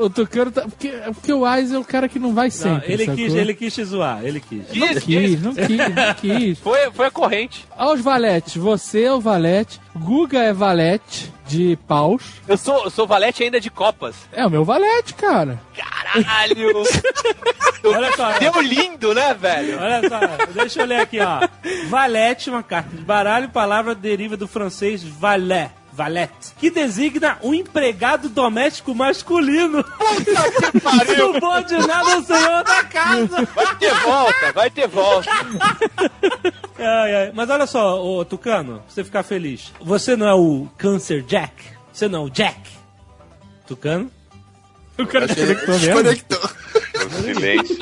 [0.00, 0.62] O Tucano tá...
[0.62, 3.16] Porque, porque o Ais é o cara que não vai Não, sempre, ele, sacou?
[3.16, 4.62] quis, ele quis te zoar, ele quis.
[4.74, 6.58] Não quis, não quis, não quis.
[6.58, 7.66] Foi, foi a corrente.
[7.76, 9.33] Aos valetes, você é o valete,
[9.96, 12.22] Guga é valete de paus.
[12.48, 14.16] Eu sou, eu sou Valete ainda de Copas.
[14.32, 15.60] É o meu valete, cara.
[15.76, 16.82] Caralho!
[17.84, 18.38] Olha só.
[18.38, 19.78] Deu lindo, né, velho?
[19.80, 20.20] Olha só,
[20.52, 21.46] deixa eu ler aqui, ó.
[21.88, 25.70] Valete, uma carta de baralho, palavra deriva do francês valet.
[25.94, 29.84] Valete, que designa um empregado doméstico masculino.
[29.84, 31.34] Puta que pariu!
[31.34, 33.48] Subordinado ao senhor da casa.
[33.54, 35.30] Vai ter volta, vai ter volta.
[36.76, 37.32] Ai, ai.
[37.32, 39.72] Mas olha só, ô Tucano, pra você ficar feliz.
[39.80, 41.54] Você não é o Cancer Jack?
[41.92, 42.58] Você não é o Jack?
[43.64, 44.10] Tucano?
[44.98, 46.02] O cara desconectou mesmo?
[46.02, 46.50] Desconectou.
[47.22, 47.78] Silêncio.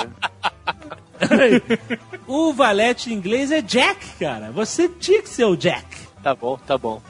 [2.26, 4.50] O valete em inglês é Jack, cara.
[4.52, 5.86] Você tinha que ser o Jack.
[6.22, 7.02] Tá bom, tá bom.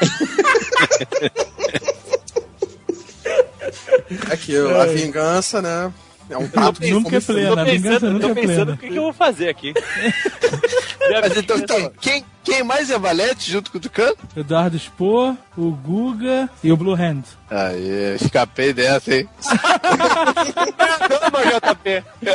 [4.32, 5.92] Aqui, a vingança, né?
[6.28, 8.96] É um prato de Nunca é plena, Tô pensando, tô é pensando o que, que
[8.96, 9.72] eu vou fazer aqui.
[11.20, 14.16] Mas então, quem, quem, quem mais é valete junto com o Tucano?
[14.36, 17.24] Eduardo Spohr, o Guga e o Blue Hand.
[17.50, 19.28] Aí, escapei dessa, hein?
[21.08, 21.40] Toma,
[21.74, 22.04] JP.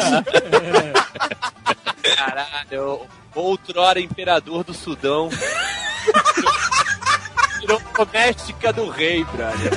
[2.18, 3.00] Caralho,
[3.34, 5.30] outrora imperador do Sudão.
[7.66, 9.72] Virou doméstica do rei, brother.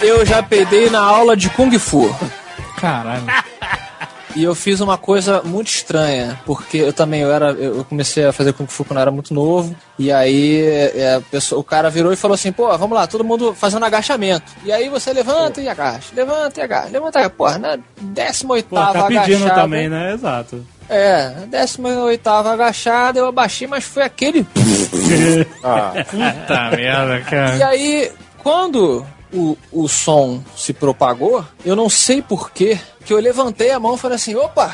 [0.00, 2.14] Eu já peidei na aula de Kung Fu.
[2.80, 3.43] Caralho.
[4.34, 8.32] E eu fiz uma coisa muito estranha, porque eu também eu era, eu comecei a
[8.32, 10.60] fazer Kung Fu quando eu era muito novo, e aí
[10.94, 13.84] é, a pessoa, o cara virou e falou assim, pô, vamos lá, todo mundo fazendo
[13.84, 14.52] agachamento.
[14.64, 17.34] E aí você levanta e agacha, levanta e agacha, levanta e agacha.
[17.36, 20.12] Pô, na 18 Pô, tá pedindo agachada, também, né?
[20.14, 20.66] Exato.
[20.88, 24.44] É, 18 agachada, eu abaixei, mas foi aquele...
[26.10, 27.68] Puta merda, E cara.
[27.68, 33.80] aí, quando o, o som se propagou, eu não sei porquê, que eu levantei a
[33.80, 34.72] mão e falei assim, opa!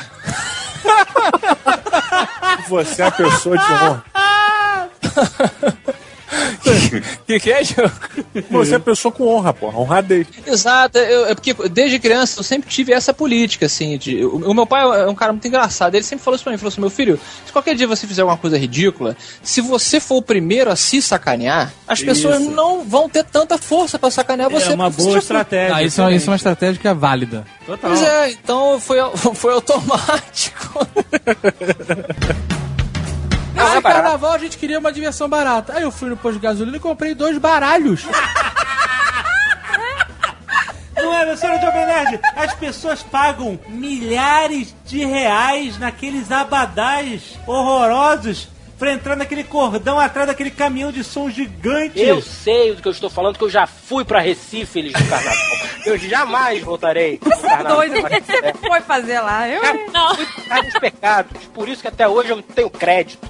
[2.69, 4.05] Você é a pessoa de honra.
[7.27, 7.91] que que é, Diogo?
[8.49, 9.77] Você é pessoa com honra, porra.
[9.79, 10.27] Honradez.
[10.45, 14.23] Exato, eu- é porque desde criança eu sempre tive essa política, assim, de.
[14.23, 16.57] O, o meu pai é um cara muito engraçado, ele sempre falou isso pra mim,
[16.57, 20.15] falou assim, meu filho, se qualquer dia você fizer alguma coisa ridícula, se você for
[20.17, 22.51] o primeiro a se sacanear, as pessoas Isso.
[22.51, 24.71] não vão ter tanta força pra sacanear você.
[24.71, 25.75] É uma boa estratégia.
[25.75, 27.45] Ah, isso, é, isso é uma estratégia que é válida.
[27.65, 27.89] Total.
[27.91, 28.97] Pois é, então foi,
[29.35, 30.87] foi automático.
[33.61, 35.73] Ah, em carnaval a gente queria uma diversão barata.
[35.73, 38.05] Aí eu fui no posto de gasolina e comprei dois baralhos.
[40.95, 42.19] Não é, meu senhor Jovem Nerd?
[42.35, 48.49] As pessoas pagam milhares de reais naqueles abadás horrorosos
[48.81, 52.01] pra entrar naquele cordão atrás daquele caminhão de som gigante.
[52.01, 55.07] Eu sei do que eu estou falando, que eu já fui pra Recife, eles do
[55.07, 55.37] carnaval.
[55.85, 57.75] Eu jamais voltarei pro carnaval.
[57.75, 59.47] Doido, o que você foi fazer lá?
[59.47, 59.61] Eu...
[59.91, 60.15] Não.
[60.15, 63.29] Fui nos pecados, por isso que até hoje eu não tenho crédito.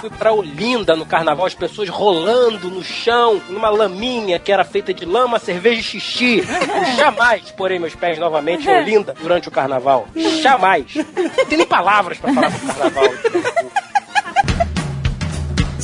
[0.00, 4.94] Fui pra Olinda no carnaval, as pessoas rolando no chão, numa laminha que era feita
[4.94, 6.38] de lama, cerveja e xixi.
[6.38, 10.06] Eu jamais porei meus pés novamente em Olinda durante o carnaval.
[10.42, 10.94] Jamais.
[10.94, 13.04] Não tem nem palavras pra falar pro carnaval.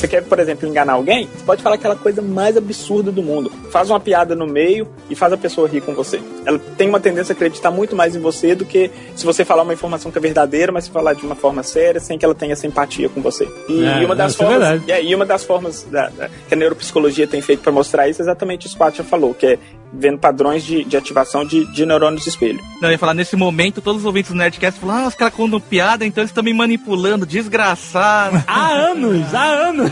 [0.04, 1.26] Você quer, por exemplo, enganar alguém?
[1.34, 3.50] Você pode falar aquela coisa mais absurda do mundo.
[3.70, 6.20] Faz uma piada no meio e faz a pessoa rir com você.
[6.44, 9.62] Ela tem uma tendência a acreditar muito mais em você do que se você falar
[9.62, 12.34] uma informação que é verdadeira, mas se falar de uma forma séria, sem que ela
[12.34, 13.48] tenha essa empatia com você.
[13.66, 16.56] E, É, uma das é formas, é, e uma das formas da- da- que a
[16.56, 19.58] neuropsicologia tem feito para mostrar isso é exatamente isso que o falou, que é
[19.96, 22.60] vendo padrões de, de ativação de, de neurônios de espelho.
[22.80, 25.34] Não, eu ia falar, nesse momento, todos os ouvintes do Nerdcast falam, ah, os caras
[25.34, 28.42] contam piada, então eles estão me manipulando, desgraçado.
[28.46, 29.90] Há anos, há anos.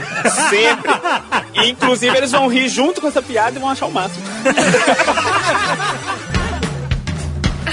[0.51, 0.93] Sempre.
[1.55, 4.25] E, inclusive, eles vão rir junto com essa piada e vão achar o máximo.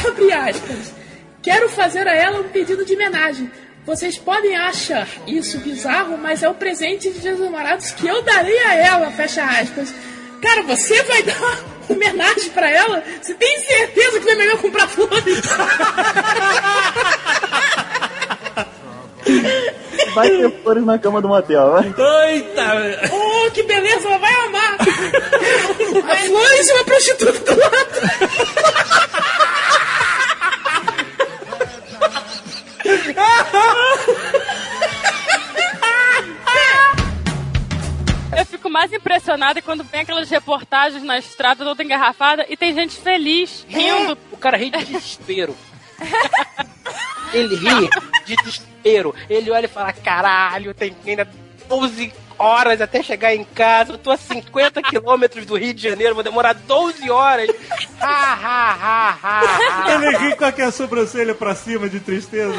[0.08, 0.94] Abre aspas.
[1.42, 3.50] Quero fazer a ela um pedido de homenagem.
[3.86, 8.22] Vocês podem achar isso bizarro, mas é o presente de Dia dos Namorados que eu
[8.22, 9.94] darei a ela, fecha aspas.
[10.42, 13.04] Cara, você vai dar homenagem pra ela?
[13.22, 15.42] Você tem certeza que não é melhor comprar flores?
[20.14, 21.94] Vai ter flores na cama do motel, vai.
[22.34, 23.10] Eita!
[23.12, 24.78] Oh, que beleza, ela vai amar!
[24.80, 28.29] A flores e uma prostituta do lado.
[39.30, 44.18] Impressionada quando vem aquelas reportagens na estrada toda engarrafada e tem gente feliz, rindo.
[44.32, 45.56] O cara ri de desespero.
[47.32, 47.90] Ele ri
[48.26, 49.14] de desespero.
[49.30, 51.28] Ele olha e fala: caralho, tem ainda
[51.68, 53.94] 12 horas até chegar em casa.
[53.94, 57.50] Eu tô a 50 quilômetros do Rio de Janeiro, vou demorar 12 horas.
[58.00, 59.94] Ha, ha, ha, ha, ha.
[59.94, 62.54] Ele ri com aquela sobrancelha pra cima de tristeza.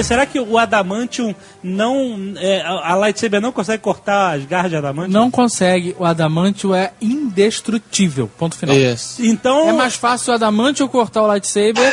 [0.00, 2.34] Será que o Adamantium não.
[2.36, 5.12] é, a lightsaber não consegue cortar as garras de Adamantium?
[5.12, 5.94] Não consegue.
[5.98, 8.28] O adamantio é indestrutível.
[8.38, 8.76] Ponto final.
[8.76, 9.24] Isso.
[9.24, 9.68] Então.
[9.68, 11.92] É mais fácil o adamantio cortar o lightsaber.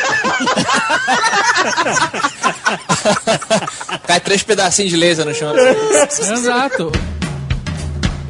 [4.06, 5.52] Cai três pedacinhos de laser no chão.
[6.32, 6.90] Exato.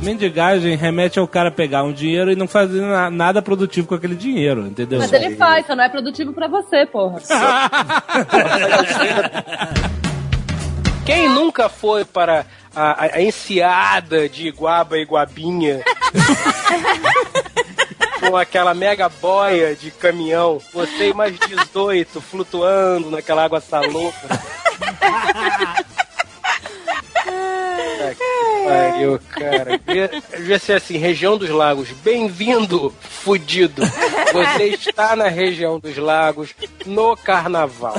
[0.03, 4.15] Mendigagem remete ao cara pegar um dinheiro e não fazer na- nada produtivo com aquele
[4.15, 4.99] dinheiro, entendeu?
[4.99, 7.21] Mas ele faz, só não é produtivo pra você, porra.
[11.05, 15.83] Quem nunca foi para a, a- a enseada de Iguaba e Guabinha
[18.21, 24.13] com aquela mega boia de caminhão, você e mais 18 flutuando naquela água salobra?
[28.15, 29.79] Que Pariu, cara.
[29.79, 31.91] Devia, devia ser assim, região dos lagos.
[32.03, 33.83] Bem-vindo, fudido.
[34.33, 36.55] Você está na região dos lagos
[36.87, 37.95] no carnaval.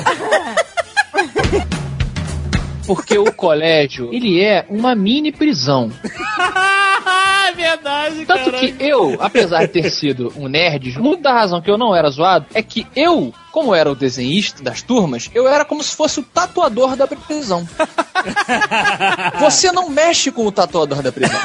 [2.86, 5.92] Porque o colégio, ele é uma mini prisão.
[7.48, 11.70] é verdade, Tanto que eu, apesar de ter sido um nerd, muito da razão que
[11.70, 15.66] eu não era zoado é que eu, como era o desenhista das turmas, eu era
[15.66, 17.68] como se fosse o tatuador da prisão.
[19.40, 21.40] Você não mexe com o tatuador da prisão.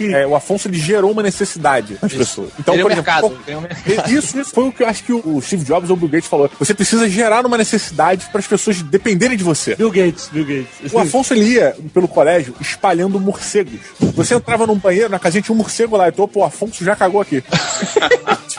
[0.00, 2.50] É, o Afonso ele gerou uma necessidade nas pessoas.
[2.58, 3.38] Então, é por exemplo, mercado,
[3.86, 6.08] é isso, isso foi o que eu acho que o Steve Jobs ou o Bill
[6.08, 6.50] Gates falou.
[6.58, 9.74] Você precisa gerar uma necessidade para as pessoas dependerem de você.
[9.74, 10.92] Bill Gates, Bill Gates.
[10.92, 13.80] O Afonso ele ia pelo colégio espalhando morcegos.
[14.14, 16.84] Você entrava num banheiro, na casinha tinha um morcego lá, e tu, pô, o Afonso
[16.84, 17.42] já cagou aqui.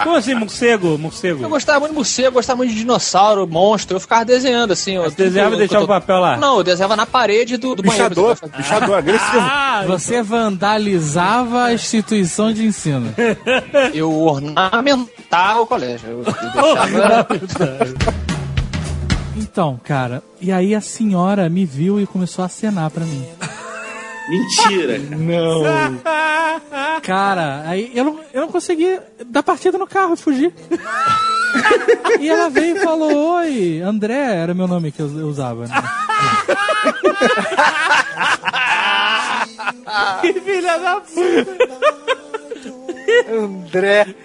[0.04, 0.98] Como assim, morcego?
[0.98, 1.43] Morcego?
[1.43, 3.98] Eu gostava muito de morcego, muito de dinossauro, monstro.
[3.98, 4.96] Eu ficava desenhando assim.
[4.96, 6.38] Eu, desenhava e deixava o papel lá?
[6.38, 8.58] Não, eu desenhava na parede do, do Bichador, banheiro.
[8.58, 9.40] bichador, agressivo.
[9.40, 13.14] Ah, Você vandalizava a instituição de ensino.
[13.94, 16.10] Eu ornamentava o colégio.
[16.10, 17.28] Eu, eu deixava...
[19.36, 23.26] Então, cara, e aí a senhora me viu e começou a acenar pra mim.
[24.30, 25.00] Mentira.
[25.00, 25.64] Não.
[27.02, 30.54] Cara, aí eu não, eu não consegui dar partida no carro e fugir.
[32.20, 35.68] E ela veio e falou: Oi, André era meu nome que eu usava.
[35.68, 35.74] Né?
[40.22, 41.58] que filha da puta!
[43.32, 44.16] André.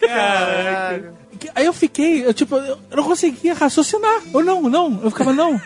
[0.00, 1.18] Caraca.
[1.54, 4.22] Aí eu fiquei, eu tipo, eu não conseguia raciocinar.
[4.32, 5.60] Eu não, não, eu ficava, não.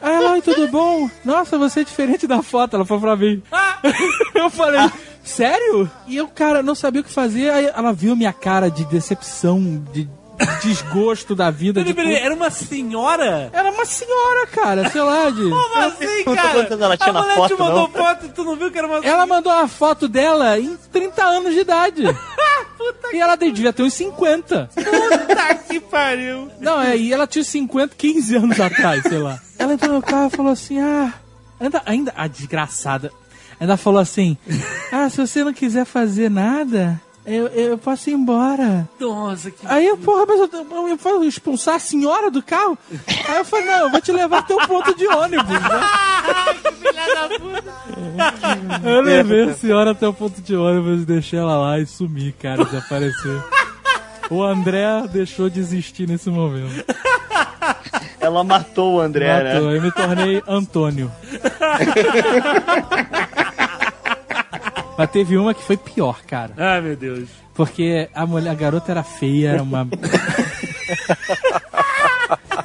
[0.00, 1.08] Aí ela, oi, tudo bom?
[1.24, 3.42] Nossa, você é diferente da foto, ela falou pra mim.
[4.34, 4.80] Eu falei,
[5.24, 5.90] sério?
[6.06, 7.50] E eu, cara, não sabia o que fazer.
[7.50, 10.08] Aí ela viu minha cara de decepção, de
[10.62, 11.80] desgosto da vida.
[11.80, 13.50] Peraí, peraí, era uma senhora?
[13.52, 15.42] Era uma senhora, cara, sei lá, de.
[15.48, 16.68] Como assim, cara?
[16.70, 17.90] Ela tinha a mulher foto, te mandou não?
[17.90, 21.24] foto e tu não viu que era uma Ela mandou uma foto dela em 30
[21.24, 22.02] anos de idade.
[23.12, 24.70] e ela devia ter uns 50.
[24.74, 26.50] Puta que pariu.
[26.60, 29.40] Não, é, e ela tinha 50, 15 anos atrás, sei lá.
[29.58, 31.12] Ela entrou no carro e falou assim: ah.
[31.60, 33.12] Ainda, ainda, a desgraçada.
[33.58, 34.36] Ainda falou assim:
[34.92, 38.88] ah, se você não quiser fazer nada, eu, eu posso ir embora.
[39.00, 39.66] Nossa, que.
[39.66, 42.76] Aí eu, porra, mas eu, eu, eu vou expulsar a senhora do carro?
[43.28, 45.48] Aí eu falei: não, eu vou te levar até o ponto de ônibus.
[45.48, 45.60] Né?
[46.80, 47.74] Filha da puta.
[48.84, 52.32] Eu levei a senhora até o ponto de ônibus e deixei ela lá e sumi,
[52.32, 53.42] cara, desapareceu.
[54.30, 56.84] O André deixou de existir nesse momento.
[58.20, 59.76] Ela matou o André, Matou, né?
[59.76, 61.12] eu me tornei Antônio.
[64.96, 66.52] Mas teve uma que foi pior, cara.
[66.56, 67.28] Ai, meu Deus.
[67.54, 69.86] Porque a mulher, a garota era feia, era uma.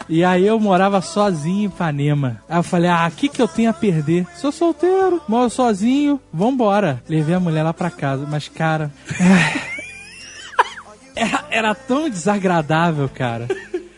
[0.10, 2.42] E aí eu morava sozinho em Ipanema.
[2.50, 4.26] Aí eu falei, ah, o que, que eu tenho a perder?
[4.36, 7.04] Sou solteiro, moro sozinho, vambora.
[7.08, 8.92] Levei a mulher lá pra casa, mas cara.
[11.16, 13.46] Era, era tão desagradável, cara.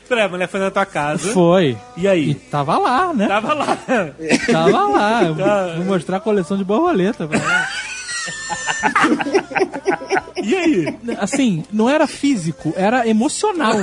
[0.10, 1.32] Peraí, a mulher foi na tua casa.
[1.32, 1.78] Foi.
[1.96, 2.32] E aí?
[2.32, 3.28] E tava lá, né?
[3.28, 3.78] Tava lá.
[4.52, 5.22] Tava lá.
[5.30, 5.36] Eu.
[5.76, 7.68] Vou mostrar a coleção de borboleta pra ela.
[10.44, 10.98] E aí?
[11.20, 13.76] Assim, não era físico, era emocional.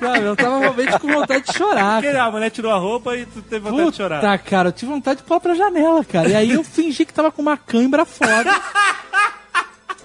[0.00, 2.02] Sabe, eu tava realmente com vontade de chorar.
[2.02, 4.20] Porque a mulher tirou a roupa e tu teve vontade de chorar.
[4.20, 6.28] Puta, cara, eu tive vontade de pular pra janela, cara.
[6.28, 8.50] E aí eu fingi que tava com uma cãibra foda.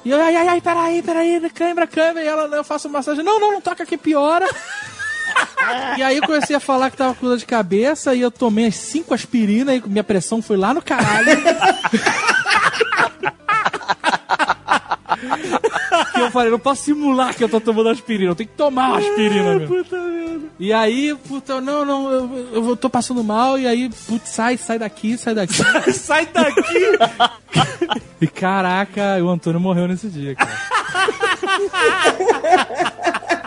[0.03, 2.23] E eu, ai, ai, ai, peraí, peraí, cãibra, cãibra.
[2.23, 3.23] E ela, eu faço massagem.
[3.23, 4.47] Não, não, não toca que piora.
[5.97, 8.67] E aí eu comecei a falar que tava com dor de cabeça e eu tomei
[8.67, 11.29] as cinco aspirinas e minha pressão foi lá no caralho.
[16.19, 18.89] que eu falei, não posso simular que eu tô tomando aspirina, eu tenho que tomar
[18.89, 19.67] uma aspirina, meu.
[19.67, 20.47] Puta merda.
[20.59, 24.77] E aí, puta, não, não, eu, eu tô passando mal, e aí, putz, sai, sai
[24.79, 25.53] daqui, sai daqui.
[25.93, 26.97] Sai daqui!
[28.21, 30.49] e caraca, o Antônio morreu nesse dia, cara.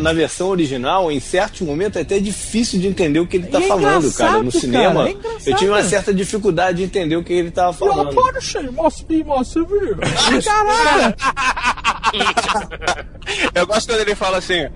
[0.00, 3.60] Na versão original, em certos momentos, é até difícil de entender o que ele tá
[3.60, 4.42] é falando, cara.
[4.42, 7.72] No cinema, cara, é eu tive uma certa dificuldade de entender o que ele tava
[7.72, 8.14] falando.
[8.72, 9.96] must be my severe.
[10.44, 11.16] Caraca!
[13.54, 14.68] Eu gosto quando ele fala assim.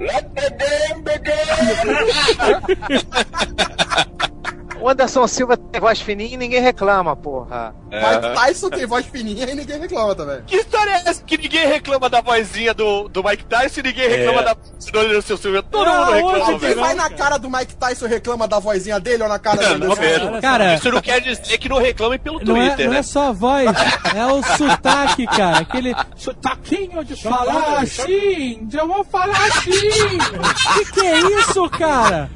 [4.85, 7.75] O Anderson Silva tem voz fininha e ninguém reclama, porra.
[7.91, 10.43] Mike Tyson tem voz fininha e ninguém reclama também.
[10.47, 14.09] Que história é essa que ninguém reclama da vozinha do, do Mike Tyson e ninguém
[14.11, 14.45] reclama É.
[14.45, 15.63] da voz do Anderson Silva?
[15.63, 19.01] Todo Não, mundo reclama, hoje quem vai na cara do Mike Tyson reclama da vozinha
[19.01, 20.19] dele ou na cara do Não, Anderson.
[20.21, 20.41] Silva?
[20.43, 22.99] Cara- Isso não quer dizer que não reclamem pelo Não é, Twitter, não né?
[22.99, 23.71] é só a voz,
[24.15, 25.59] é o sotaque, cara.
[25.61, 29.71] Aquele sotaquinho de falar assim, eu vou falar assim.
[29.71, 32.31] que que é isso, cara?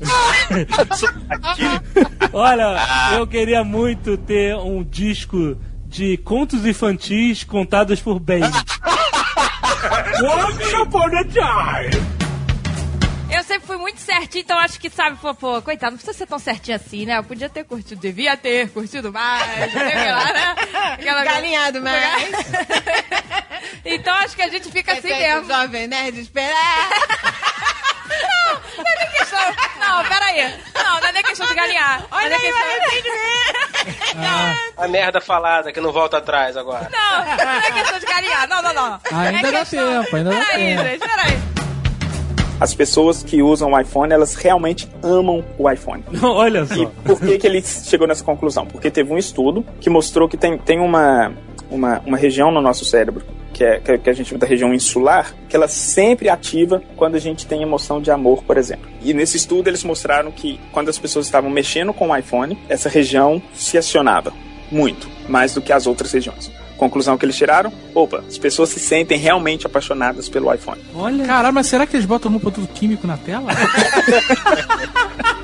[2.32, 2.76] Olha,
[3.16, 8.42] eu queria muito ter um disco de contos infantis contados por Ben.
[10.22, 12.04] Once upon a time.
[13.30, 16.26] Eu sempre fui muito certinho, então acho que, sabe, pô, pô, coitado, não precisa ser
[16.26, 17.18] tão certinho assim, né?
[17.18, 20.54] Eu podia ter curtido, devia ter curtido mais, sei lá, né?
[20.92, 22.30] Aquela- Galinhado mais.
[23.84, 25.48] então acho que a gente fica assim mesmo.
[25.48, 26.54] jovem nerd, esperar.
[28.76, 29.54] Não, não é nem questão.
[29.80, 30.54] Não, peraí.
[30.74, 32.06] Não, não é nem questão de galinhar.
[32.10, 34.24] Olha não é aí, questão...
[34.76, 36.88] A merda falada que não volta atrás agora.
[36.90, 38.48] Não, não é questão de galinhar.
[38.48, 39.00] Não, não, não.
[39.12, 40.02] Ainda é dá questão...
[40.02, 40.82] tempo, ainda dá Peraí, tempo.
[40.82, 41.38] gente, peraí.
[42.60, 46.04] As pessoas que usam o iPhone, elas realmente amam o iPhone.
[46.22, 46.74] Olha só.
[46.74, 48.64] E por que, que ele chegou nessa conclusão?
[48.64, 51.32] Porque teve um estudo que mostrou que tem, tem uma,
[51.68, 53.24] uma, uma região no nosso cérebro,
[53.54, 57.14] que, é, que, que a gente chama da região insular, que ela sempre ativa quando
[57.14, 58.90] a gente tem emoção de amor, por exemplo.
[59.00, 62.88] E nesse estudo eles mostraram que quando as pessoas estavam mexendo com o iPhone, essa
[62.88, 64.32] região se acionava
[64.70, 66.50] muito, mais do que as outras regiões.
[66.76, 67.72] Conclusão que eles tiraram?
[67.94, 70.80] Opa, as pessoas se sentem realmente apaixonadas pelo iPhone.
[70.94, 71.24] Olha.
[71.24, 73.52] Caralho, mas será que eles botam um produto químico na tela?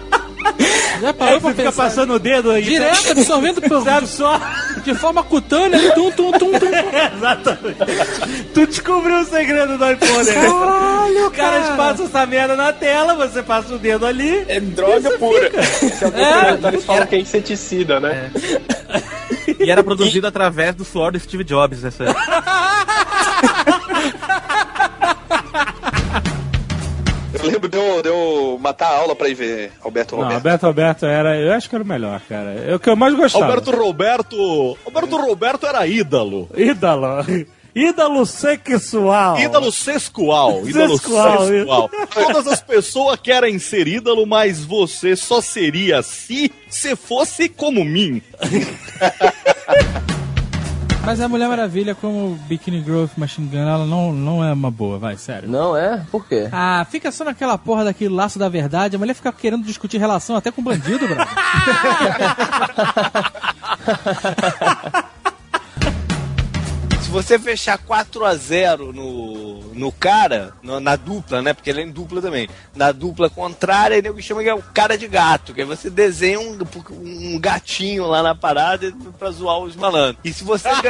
[1.01, 1.83] Já Aí parou você pra fica pensar?
[1.85, 2.63] passando o dedo aí.
[2.63, 4.41] Direto, absorvendo por, Sabe só?
[4.85, 5.79] de forma cutânea.
[5.79, 6.69] ali, Tum, tum, tum, tum.
[7.17, 7.79] Exatamente.
[8.55, 10.25] Tu descobriu o segredo do iPhone.
[10.25, 10.35] né?
[10.35, 11.77] Caralho, Os caras cara.
[11.77, 14.45] passam essa merda na tela, você passa o dedo ali.
[14.49, 15.51] É droga pura.
[15.63, 16.59] Se alguém É.
[16.69, 18.31] eles falam que é inseticida, né?
[19.59, 22.05] E era produzido através do suor do Steve Jobs, essa.
[27.43, 30.37] Eu lembro de eu, de eu matar a aula pra ir ver Alberto Não, Roberto.
[30.37, 31.39] Alberto Alberto era.
[31.39, 32.53] Eu acho que era o melhor, cara.
[32.67, 33.47] É o que eu mais gostava.
[33.47, 34.79] Alberto Roberto.
[34.85, 36.49] Alberto Roberto era ídolo.
[36.55, 37.25] Ídalo.
[37.75, 39.39] Ídalo sexual.
[39.39, 40.69] Ídolo sexual.
[40.69, 41.91] Ídolo Sexual, sexual.
[42.13, 48.21] Todas as pessoas querem ser ídolo, mas você só seria se se fosse como mim.
[51.05, 54.99] Mas a Mulher Maravilha, como Bikini Grove Machine Gun, ela não, não é uma boa,
[54.99, 55.49] vai, sério.
[55.49, 56.05] Não é?
[56.11, 56.49] Por quê?
[56.53, 58.97] Ah, fica só naquela porra daquele laço da verdade.
[58.97, 61.27] A mulher fica querendo discutir relação até com bandido, brother.
[67.11, 71.53] Se você fechar 4 a 0 no, no cara, no- na dupla, né?
[71.53, 72.49] Porque ele é em dupla também.
[72.73, 75.53] Na dupla contrária, ele nego chama que é o cara de gato.
[75.53, 76.57] Que aí você desenha um,
[76.89, 80.19] um gatinho lá na parada pra zoar os malandros.
[80.23, 80.69] E se você.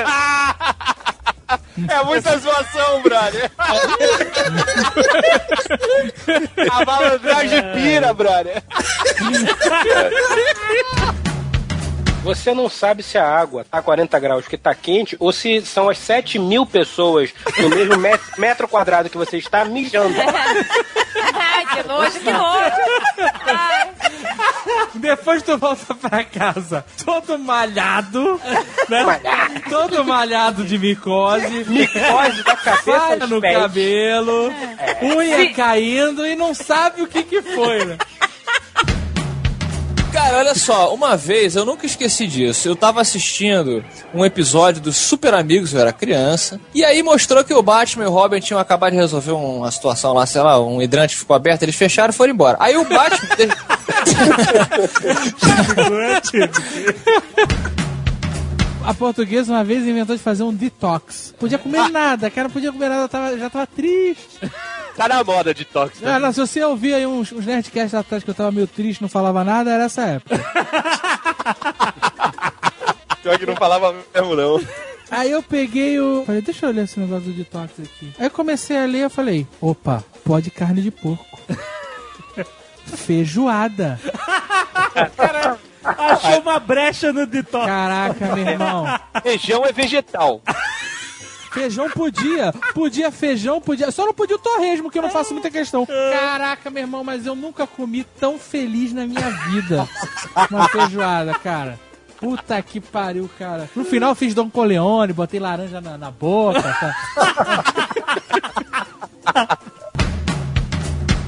[1.89, 3.51] É muita zoação, brother.
[6.71, 8.62] A malandragem pira, brother.
[12.23, 15.89] Você não sabe se a água tá 40 graus que tá quente ou se são
[15.89, 20.14] as 7 mil pessoas no mesmo met- metro quadrado que você está mijando.
[21.35, 22.77] Ai, que nojo, que nojo.
[24.95, 28.39] Depois tu volta pra casa todo malhado,
[28.89, 29.03] né?
[29.05, 29.61] Malhado.
[29.71, 31.64] Todo malhado de micose.
[31.66, 33.57] Micose da cabeça no pés.
[33.59, 34.53] cabelo,
[35.03, 37.97] unha caindo e não sabe o que que foi, né?
[40.12, 42.66] Cara, olha só, uma vez, eu nunca esqueci disso.
[42.66, 47.54] Eu tava assistindo um episódio dos Super Amigos, eu era criança, e aí mostrou que
[47.54, 50.82] o Batman e o Robin tinham acabado de resolver uma situação lá, sei lá, um
[50.82, 52.56] hidrante ficou aberto, eles fecharam e foram embora.
[52.61, 53.28] Aí o Batman.
[58.84, 61.34] A portuguesa uma vez inventou de fazer um detox.
[61.38, 64.26] Podia comer nada, cara, não podia comer nada, tava- já tava triste.
[65.01, 65.98] Tá na moda de tox.
[66.05, 69.01] Ah, não, se você ouvir aí uns, uns Nerdcasts atrás que eu tava meio triste,
[69.01, 70.36] não falava nada, era essa época.
[73.22, 74.61] Pior que não falava mesmo, não.
[75.11, 76.22] Aí eu peguei o.
[76.26, 78.12] Falei, deixa eu ler esse negócio do detox aqui.
[78.18, 81.40] Aí eu comecei a ler, eu falei, opa, pó de carne de porco.
[82.84, 83.98] Feijoada.
[85.82, 87.64] Achou uma brecha no detox.
[87.64, 88.84] Caraca, meu irmão.
[89.22, 90.42] Feijão é vegetal.
[91.53, 93.90] Feijão podia, podia feijão, podia.
[93.90, 95.84] Só não podia o torresmo, que eu não faço muita questão.
[95.86, 99.88] Caraca, meu irmão, mas eu nunca comi tão feliz na minha vida
[100.51, 101.78] uma feijoada, cara.
[102.18, 103.68] Puta que pariu, cara.
[103.74, 106.62] No final fiz Don Coleone, botei laranja na, na boca.
[109.24, 109.59] Tá?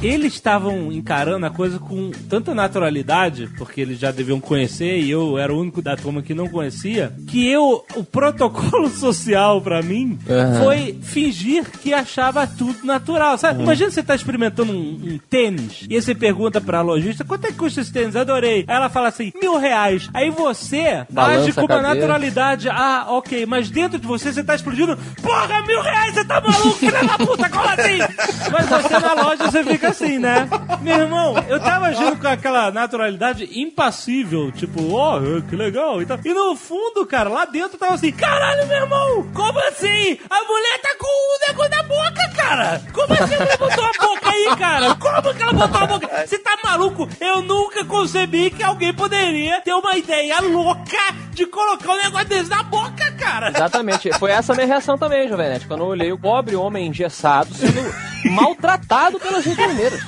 [0.02, 5.38] Eles estavam encarando a coisa com tanta naturalidade, porque eles já deviam conhecer e eu
[5.38, 10.18] era o único da turma que não conhecia, que eu, o protocolo social pra mim
[10.28, 10.64] Aham.
[10.64, 13.38] foi fingir que achava tudo natural.
[13.38, 13.62] Sabe?
[13.62, 17.48] Imagina você tá experimentando um, um tênis e aí você pergunta pra lojista quanto é
[17.48, 18.16] que custa esse tênis?
[18.16, 18.64] Adorei.
[18.66, 20.10] Aí ela fala assim, mil reais.
[20.12, 22.68] Aí você Balança age com uma naturalidade.
[22.68, 24.96] Ah, ok, mas dentro de você você tá explodindo.
[25.22, 27.98] Porra, mil reais, você tá maluco, filha da puta, como assim?
[28.52, 30.48] Mas você na loja você fica assim, né?
[30.80, 36.06] Meu irmão, eu tava agindo com aquela naturalidade impassível, tipo, ó, que legal e.
[36.24, 40.18] E no fundo, cara, lá dentro tava assim, caralho, meu irmão, como assim?
[40.28, 42.82] A mulher tá com o negócio na boca, cara!
[42.92, 44.94] Como assim ela botou a boca aí, cara?
[44.94, 46.26] Como que ela botou a boca?
[46.26, 47.08] Você tá maluco?
[47.20, 50.98] Eu nunca concebi que alguém poderia ter uma ideia louca
[51.32, 53.50] de colocar um negócio desse na boca, cara!
[53.50, 54.10] Exatamente.
[54.18, 55.66] Foi essa a minha reação também, Jovenete.
[55.66, 57.82] Quando eu olhei o pobre homem engessado sendo
[58.30, 60.00] maltratado pelas enfermeiras.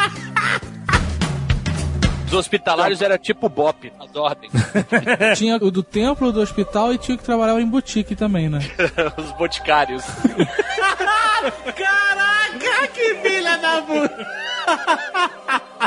[2.26, 4.52] Os hospitalários era tipo Bop, as ordens.
[5.38, 8.58] tinha o do templo, do hospital e tinha que trabalhar em boutique também, né?
[9.16, 10.04] Os boticários.
[12.88, 14.26] que filha da puta!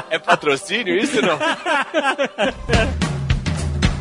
[0.09, 1.37] É patrocínio isso não?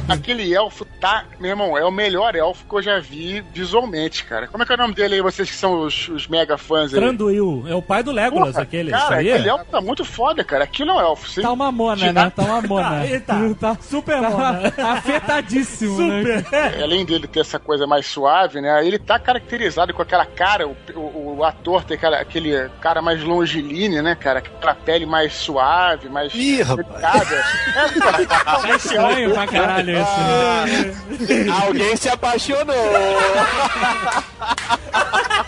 [0.14, 4.46] aquele elfo tá, meu irmão, é o melhor elfo que eu já vi visualmente, cara.
[4.46, 6.92] Como é que é o nome dele aí, vocês que são os, os mega fãs
[6.94, 7.00] aí?
[7.00, 7.64] Tranduil.
[7.68, 8.90] É o pai do Legolas, Porra, aquele.
[8.90, 9.32] Cara, isso aí?
[9.32, 10.64] aquele elfo tá muito foda, cara.
[10.64, 11.28] Aquilo é um elfo.
[11.28, 11.42] Sim.
[11.42, 12.32] Tá uma mona, né?
[12.34, 12.88] Tá uma mona.
[13.00, 13.36] Ah, ele tá.
[13.60, 14.72] tá Super tá mona.
[14.92, 16.44] afetadíssimo, né?
[16.52, 18.86] É, Além dele ter essa coisa mais suave, né?
[18.86, 23.22] Ele tá caracterizado com aquela cara, o, o- o ator tem aquela- aquele cara mais
[23.22, 24.38] longilíneo, né, cara?
[24.38, 26.32] Aquela pele mais suave, mais.
[26.34, 27.34] Ih, delicada.
[27.34, 31.52] É, cara, Tá estranho pra caralho isso.
[31.64, 32.74] Alguém se apaixonou.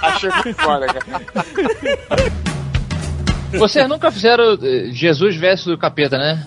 [0.03, 1.23] Achei muito foda, cara.
[3.53, 6.47] Vocês nunca fizeram eh, Jesus versus o capeta, né?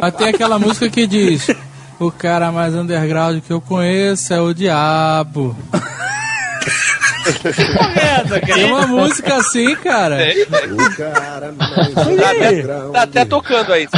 [0.00, 1.48] Mas tem aquela música que diz:
[1.98, 5.56] O cara mais underground que eu conheço é o diabo.
[8.46, 10.18] Tem uma música assim, cara.
[12.16, 12.62] Tá até,
[12.92, 13.88] tá até tocando aí.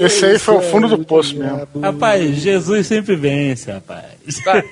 [0.00, 1.66] Esse aí foi o fundo do poço mesmo.
[1.80, 4.04] Rapaz, Jesus sempre vence, rapaz.
[4.44, 4.62] Tá.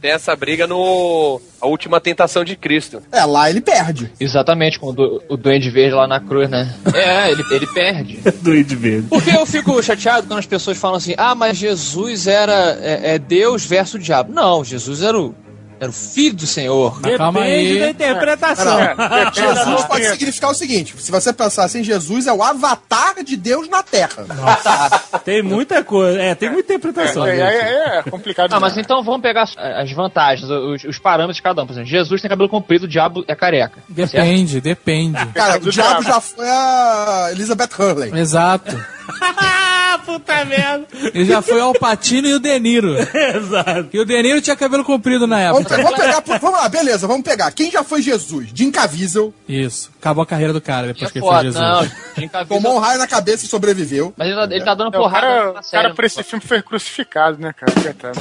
[0.00, 3.02] Tem essa briga no A Última Tentação de Cristo.
[3.12, 4.10] É, lá ele perde.
[4.18, 6.74] Exatamente, com o, du- o Duende Verde lá na cruz, né?
[6.94, 8.18] É, ele, ele perde.
[8.40, 9.08] Duende Verde.
[9.08, 13.18] Porque eu fico chateado quando as pessoas falam assim: ah, mas Jesus era é, é
[13.18, 14.32] Deus versus o diabo.
[14.32, 15.34] Não, Jesus era o,
[15.78, 17.00] era o filho do Senhor.
[17.16, 17.80] calma aí.
[17.80, 18.78] da interpretação.
[18.96, 23.36] Não, Jesus pode significar o seguinte: se você pensar assim, Jesus é o avatar de
[23.36, 24.26] Deus na Terra.
[25.24, 26.20] Tem muita coisa.
[26.20, 27.26] É, tem muita interpretação.
[27.26, 27.42] É, gente.
[27.42, 28.52] é, é complicado.
[28.52, 31.66] Ah, mas então vamos pegar as, as vantagens, os, os parâmetros de cada um.
[31.66, 33.82] Por exemplo, Jesus tem cabelo comprido, o diabo é careca.
[33.88, 35.26] Depende, depende.
[35.34, 38.18] Cara, o diabo já foi a Elizabeth Hurley.
[38.18, 38.95] Exato.
[39.20, 40.86] Ah, puta merda.
[41.14, 42.94] Ele já foi ao Patino e o Deniro.
[43.14, 43.88] Exato.
[43.92, 45.76] E o Deniro tinha cabelo comprido na Vamos, época.
[45.76, 47.50] pe- vamos pegar, por- vamos lá, beleza, vamos pegar.
[47.52, 48.48] Quem já foi Jesus?
[48.54, 49.32] Jim Caviezel.
[49.48, 49.90] Isso.
[49.98, 51.64] Acabou a carreira do cara depois que ele Foda, foi Jesus.
[51.64, 51.82] não,
[52.18, 54.12] Jim Caviezel- Tomou um raio na cabeça e sobreviveu.
[54.16, 55.94] Mas ele, tá- ele tá dando É, o porrada cara, o cara série.
[55.94, 57.72] por esse filme foi crucificado, né, cara?
[57.72, 58.16] Coitado.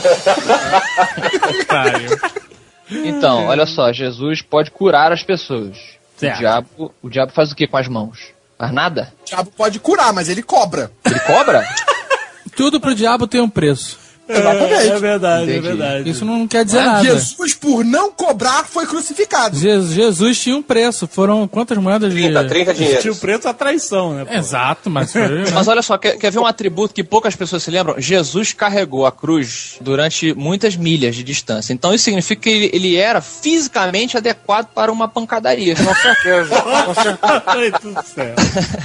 [2.88, 5.76] Então, olha só, Jesus pode curar as pessoas.
[6.16, 6.36] Certo.
[6.36, 8.28] O diabo, o diabo faz o que com as mãos?
[8.58, 9.14] Faz nada?
[9.22, 10.92] O diabo pode curar, mas ele cobra.
[11.06, 11.68] Ele cobra?
[12.56, 13.98] Tudo pro diabo tem um preço.
[14.28, 14.88] Exatamente.
[14.92, 15.68] É verdade, é Entendi.
[15.68, 16.10] verdade.
[16.10, 17.04] Isso não quer dizer nada.
[17.04, 19.58] Jesus, por não cobrar, foi crucificado.
[19.58, 21.08] Je- Jesus tinha um preço.
[21.08, 22.22] Foram quantas moedas de.
[22.24, 23.02] 30, 30 dinheiros.
[23.02, 24.26] Tinha o preço a traição, né?
[24.26, 24.34] pô?
[24.34, 25.22] Exato, mas foi.
[25.54, 27.96] Mas olha só, quer, quer ver um atributo que poucas pessoas se lembram?
[28.00, 31.72] Jesus carregou a cruz durante muitas milhas de distância.
[31.74, 35.76] Então isso significa que ele, ele era fisicamente adequado para uma pancadaria.
[35.76, 36.56] Com certeza.
[36.62, 37.44] Com certeza.
[37.46, 38.42] Ai, tudo certo.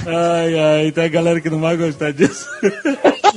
[0.07, 2.45] Ai, ai, tem a galera que não vai gostar disso.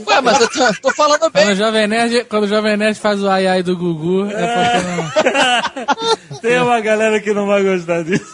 [0.07, 1.52] Ué, mas eu tô, tô falando bem.
[1.52, 6.32] o Jovem Nerd, quando o Jovem Nerd faz o ai ai do Gugu, é porque
[6.32, 6.40] não.
[6.42, 8.32] Tem uma galera que não vai gostar disso.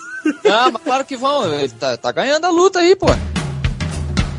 [0.50, 1.52] Ah, mas claro que vão.
[1.52, 3.06] Ele tá, tá ganhando a luta aí, pô.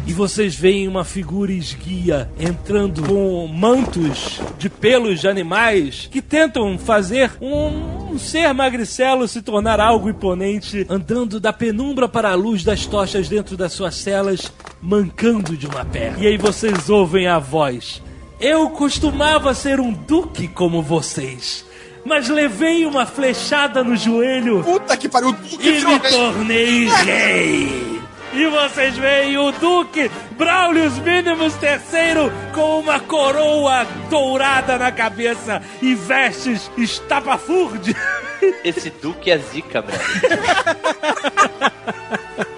[0.07, 6.79] E vocês veem uma figura esguia entrando com mantos de pelos de animais que tentam
[6.79, 12.63] fazer um, um ser magricelo se tornar algo imponente, andando da penumbra para a luz
[12.63, 14.51] das tochas dentro das suas celas,
[14.81, 16.17] mancando de uma perna.
[16.19, 18.01] E aí vocês ouvem a voz.
[18.41, 21.63] Eu costumava ser um duque como vocês.
[22.03, 25.31] Mas levei uma flechada no joelho Puta que pariu.
[25.31, 28.01] Duque e me tornei rei.
[28.33, 35.93] E vocês veem o Duque Braulius Minimus III com uma coroa dourada na cabeça e
[35.93, 37.95] vestes estapafurde.
[38.63, 40.01] Esse Duque é zica, velho.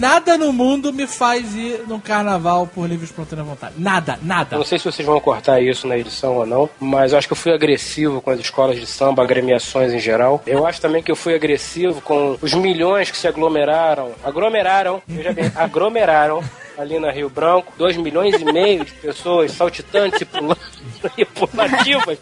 [0.00, 3.74] Nada no mundo me faz ir num carnaval por livre espontânea vontade.
[3.76, 4.56] Nada, nada.
[4.56, 7.32] Não sei se vocês vão cortar isso na edição ou não, mas eu acho que
[7.32, 10.42] eu fui agressivo com as escolas de samba, agremiações em geral.
[10.46, 14.12] Eu acho também que eu fui agressivo com os milhões que se aglomeraram.
[14.24, 16.42] Aglomeraram, veja bem, aglomeraram
[16.78, 17.70] ali na Rio Branco.
[17.76, 20.58] Dois milhões e meio de pessoas saltitantes e pulando
[21.18, 22.18] e pulativas.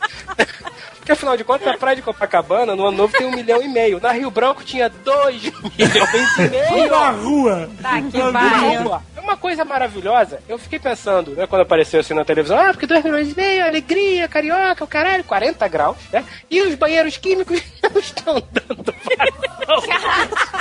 [1.09, 3.68] Porque afinal de contas, na praia de Copacabana, no ano novo, tem um milhão e
[3.68, 3.98] meio.
[3.98, 6.90] Na Rio Branco tinha dois milhões e meio.
[6.90, 7.70] Na rua.
[7.80, 9.02] Tá que rua.
[9.16, 10.42] É uma coisa maravilhosa.
[10.46, 13.64] Eu fiquei pensando, né, quando apareceu assim na televisão, ah, porque 2 milhões e meio,
[13.64, 16.22] alegria, carioca, o caralho, 40 graus, né?
[16.50, 18.94] E os banheiros químicos não estão dando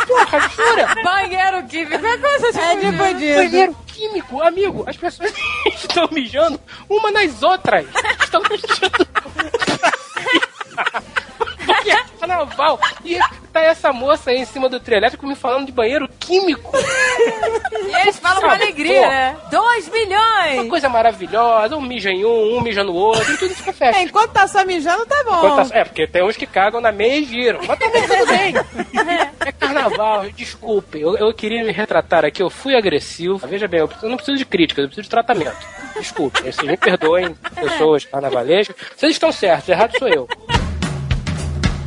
[0.08, 1.04] Porra, jura?
[1.04, 3.36] Banheiro químico é coisa de É de bandido.
[3.36, 5.34] Banheiro químico, amigo, as pessoas
[5.76, 7.86] estão mijando uma nas outras.
[8.22, 9.27] Estão mijando.
[11.66, 12.80] Porque é carnaval.
[13.04, 13.18] E
[13.54, 16.72] tá essa moça aí em cima do trio elétrico me falando de banheiro químico.
[16.78, 19.08] E eles falam com alegria, pô.
[19.08, 19.38] né?
[19.52, 20.70] 2 Uma milhões!
[20.70, 24.00] coisa maravilhosa, um mija em um, um mija no outro, e tudo fica festa.
[24.00, 25.56] É, enquanto tá só mijando, tá bom.
[25.56, 27.60] Tá- É, porque tem uns que cagam na meia e giram.
[27.68, 28.54] Mas também tudo bem.
[29.46, 31.00] É carnaval, desculpe.
[31.02, 33.38] Eu, eu queria me retratar aqui, eu fui agressivo.
[33.48, 35.58] Veja bem, eu preciso- eu não preciso de críticas, eu preciso de tratamento.
[35.96, 38.76] Desculpe, vocês me perdoem, pessoas carnavalescas.
[38.96, 40.28] Vocês estão certos, errado sou eu.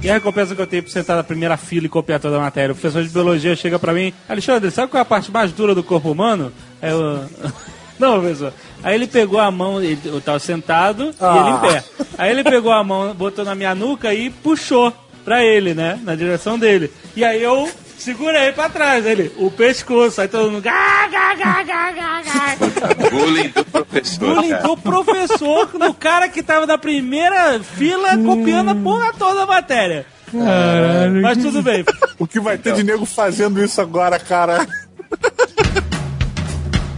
[0.02, 2.40] E a recompensa que eu tenho por sentar na primeira fila e copiar toda a
[2.40, 2.72] matéria?
[2.72, 5.74] O professor de biologia chega pra mim, Alexandre, sabe qual é a parte mais dura
[5.74, 6.50] do corpo humano?
[6.80, 7.24] Aí eu.
[7.98, 8.54] Não, professor.
[8.82, 11.34] Aí ele pegou a mão, ele, eu tava sentado Ah.
[11.36, 11.84] e ele em pé.
[12.16, 14.90] Aí ele pegou a mão, botou na minha nuca e puxou
[15.22, 16.00] pra ele, né?
[16.02, 16.90] Na direção dele.
[17.14, 17.68] E aí eu
[18.00, 20.20] segurei pra trás, ele, o pescoço.
[20.20, 20.62] Aí todo mundo.
[20.62, 23.10] Gá, gá, gá, gá, gá, gá.
[23.10, 24.34] Bullying do professor.
[24.34, 24.62] Bullying cara.
[24.62, 30.06] do professor no cara que tava na primeira fila copiando a porra toda a matéria.
[30.30, 31.22] Caralho.
[31.22, 31.84] Mas tudo bem.
[32.18, 34.66] O que vai ter de nego fazendo isso agora, cara?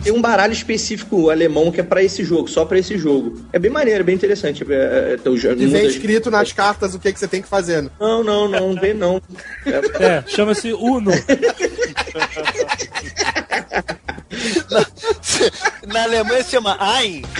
[0.02, 3.40] Tem um baralho específico alemão que é pra esse jogo, só pra esse jogo.
[3.52, 4.64] É bem maneiro, é bem interessante.
[4.68, 7.88] É, é, os- E vem escrito nas cartas o que, que você tem que fazer.
[8.00, 9.22] Não, não, não, vem não.
[10.00, 11.12] É, chama-se Uno.
[15.86, 17.22] Na Alemanha se chama Ein.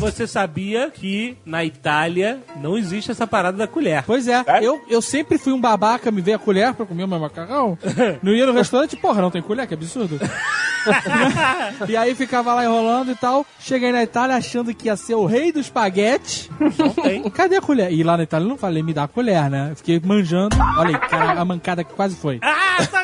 [0.00, 4.02] Você sabia que na Itália não existe essa parada da colher?
[4.06, 7.08] Pois é, eu, eu sempre fui um babaca, me veio a colher pra comer o
[7.08, 7.76] meu macarrão.
[8.22, 10.18] Não ia no restaurante, porra, não tem colher, que absurdo.
[11.86, 13.44] e aí ficava lá enrolando e tal.
[13.58, 16.50] Cheguei na Itália achando que ia ser o rei do espaguete.
[16.78, 17.28] Não tem.
[17.30, 17.92] Cadê a colher?
[17.92, 19.68] E lá na Itália eu não falei, me dá a colher, né?
[19.72, 20.56] Eu Fiquei manjando.
[20.78, 22.40] Olha aí, cara, a mancada que quase foi.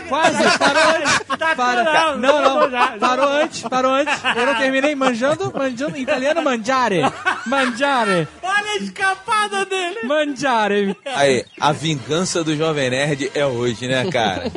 [0.08, 1.26] Quase, parou antes.
[1.56, 2.16] Para.
[2.16, 4.14] Não, não, parou antes, parou antes.
[4.34, 6.42] Eu não terminei manjando, manjando, italiano
[6.90, 7.12] mangiare.
[7.46, 8.28] Mangiare.
[8.42, 10.00] Olha a escapada dele.
[10.04, 10.96] Mangiare.
[11.04, 14.50] Aí, a vingança do Jovem Nerd é hoje, né, cara?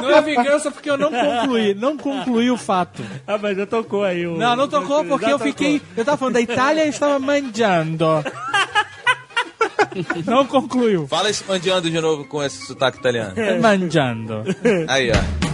[0.00, 3.02] Não é vingança porque eu não concluí, não concluí o fato.
[3.26, 4.36] Ah, mas já tocou aí o.
[4.36, 5.52] Não, não tocou porque Já eu tocou.
[5.52, 5.82] fiquei.
[5.96, 8.24] Eu tava falando da Itália e estava mangiando.
[10.26, 11.06] Não concluiu.
[11.06, 13.34] Fala esse mandiando de novo com esse sotaque italiano.
[13.60, 14.42] Mangiando.
[14.88, 15.52] Aí, ó.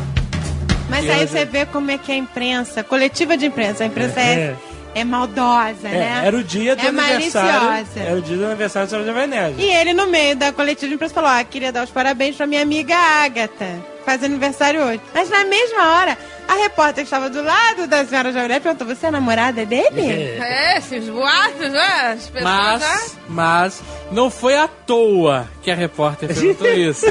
[0.89, 3.85] Mas aí você vê como é que é a imprensa, coletiva de imprensa.
[3.85, 4.57] A imprensa é, é
[5.05, 6.23] maldosa, É, né?
[6.25, 7.69] era o dia do É aniversário.
[7.71, 8.01] maliciosa.
[8.01, 9.61] Era o dia do aniversário do Sérgio Nerd.
[9.61, 12.47] E ele, no meio da coletiva de imprensa, falou: Ah, queria dar os parabéns pra
[12.47, 13.98] minha amiga Agatha.
[14.09, 15.03] Faz aniversário hoje.
[15.13, 16.17] Mas na mesma hora,
[16.49, 20.01] a repórter que estava do lado da senhora Jovem Nerd perguntou: Você é namorada dele?
[20.01, 22.13] É, esses boatos, né?
[22.15, 22.79] As pessoas já...
[22.79, 27.05] Mas, mas, não foi à toa que a repórter perguntou isso.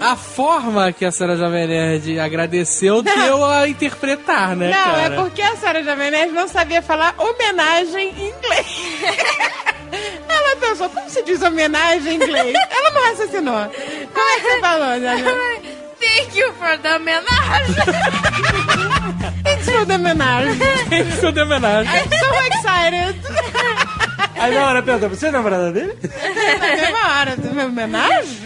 [0.00, 5.02] A forma que a senhora Jovem Nerd agradeceu deu a interpretar, né, não, cara?
[5.02, 8.66] é porque a senhora Jovem Nerd não sabia falar homenagem em inglês.
[10.62, 12.54] Pensou, como se diz homenagem em inglês?
[12.70, 13.70] Ela não raciocinou.
[14.14, 15.22] Como é que você falou, Dani?
[16.00, 17.74] Thank you for the homenagem.
[19.46, 20.58] It's for the homenagem.
[20.90, 21.92] It's for the homenagem.
[21.92, 23.16] I'm so excited.
[24.36, 25.96] Aí na hora perguntou: Você é namorada dele?
[26.60, 28.38] Na mesma hora do meu homenagem?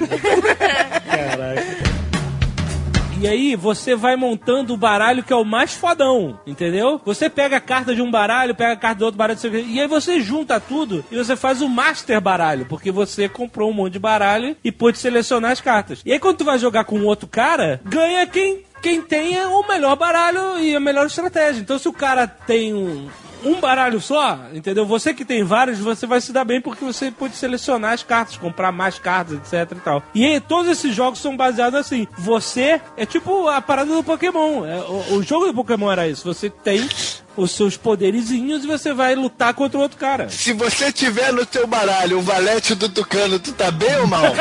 [3.26, 7.00] E aí você vai montando o baralho que é o mais fodão, entendeu?
[7.04, 9.88] Você pega a carta de um baralho, pega a carta do outro baralho, e aí
[9.88, 13.98] você junta tudo e você faz o master baralho, porque você comprou um monte de
[13.98, 16.02] baralho e pôde selecionar as cartas.
[16.06, 19.96] E aí quando tu vai jogar com outro cara, ganha quem quem tenha o melhor
[19.96, 21.60] baralho e a melhor estratégia.
[21.60, 23.08] Então se o cara tem um
[23.44, 24.86] um baralho só, entendeu?
[24.86, 28.36] Você que tem vários, você vai se dar bem porque você pode selecionar as cartas,
[28.36, 30.02] comprar mais cartas, etc e tal.
[30.14, 32.06] E aí, todos esses jogos são baseados assim.
[32.18, 34.64] Você é tipo a parada do Pokémon.
[34.64, 36.24] É, o, o jogo do Pokémon era isso.
[36.24, 36.88] Você tem
[37.36, 40.28] os seus poderizinhos e você vai lutar contra o outro cara.
[40.30, 44.32] Se você tiver no teu baralho um valete do Tucano, tu tá bem ou mal?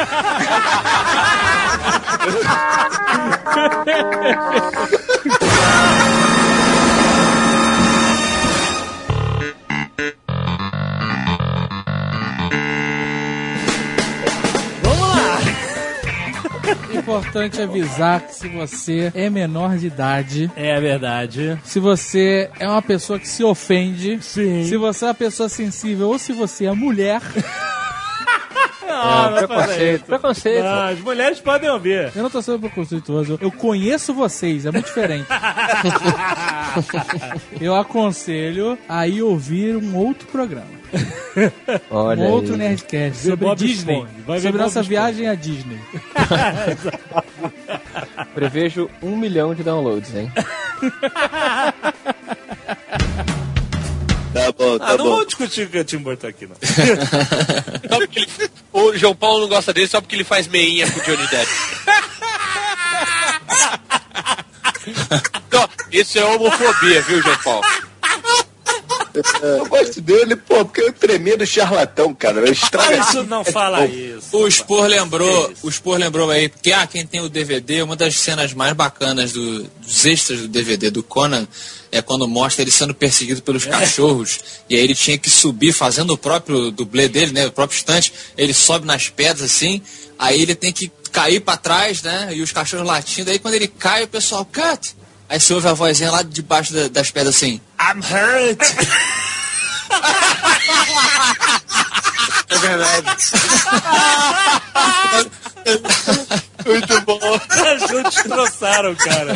[17.05, 20.51] Importante avisar que se você é menor de idade.
[20.55, 21.55] É verdade.
[21.63, 24.17] Se você é uma pessoa que se ofende.
[24.23, 24.63] Sim.
[24.63, 27.21] Se você é uma pessoa sensível ou se você é mulher.
[28.87, 30.63] Não, não preconceito, preconceito.
[30.63, 32.11] Não, as mulheres podem ouvir.
[32.15, 35.27] Eu não tô sendo preconceituoso, eu- eu conheço vocês, é muito diferente.
[37.59, 40.75] eu aconselho a ir ouvir um outro programa.
[41.91, 42.59] Olha um outro aí.
[42.59, 44.05] Nerdcast sobre Bob Disney.
[44.25, 44.89] Sobre Bob nossa Esponja.
[44.89, 45.79] viagem à Disney.
[48.33, 50.31] Prevejo um milhão de downloads, hein?
[54.45, 55.09] Tá bom, tá Ah, não bom.
[55.11, 56.55] vamos discutir com o Tim Burton aqui, não.
[57.89, 60.99] Só porque ele- o João Paulo não gosta dele só porque ele faz meinha com
[60.99, 61.51] o Johnny Depp.
[65.47, 67.65] Então, isso é homofobia, viu, João Paulo?
[69.41, 72.39] Eu gosto dele, pô, porque é um tremendo charlatão, cara.
[72.41, 72.95] Eu estraga-
[74.31, 77.95] O, o Spor lembrou, o Spor lembrou aí, porque ah, quem tem o DVD, uma
[77.95, 81.47] das cenas mais bacanas do- dos extras do DVD do Conan
[81.91, 84.39] é quando mostra ele sendo perseguido pelos cachorros.
[84.69, 87.47] E aí ele tinha que subir fazendo o próprio dublê dele, né?
[87.47, 88.11] O próprio estante.
[88.37, 89.81] Ele sobe nas pedras assim,
[90.19, 92.29] aí ele tem que cair pra trás, né?
[92.33, 93.31] E os cachorros latindo.
[93.31, 94.93] Aí quando ele cai, o pessoal, cut!
[95.29, 98.59] Aí você ouve a vozinha lá debaixo da- das pedras assim, I'm hurt!
[102.47, 103.09] É verdade.
[106.65, 107.19] Muito bom.
[107.89, 109.33] Juntos destroçaram, cara.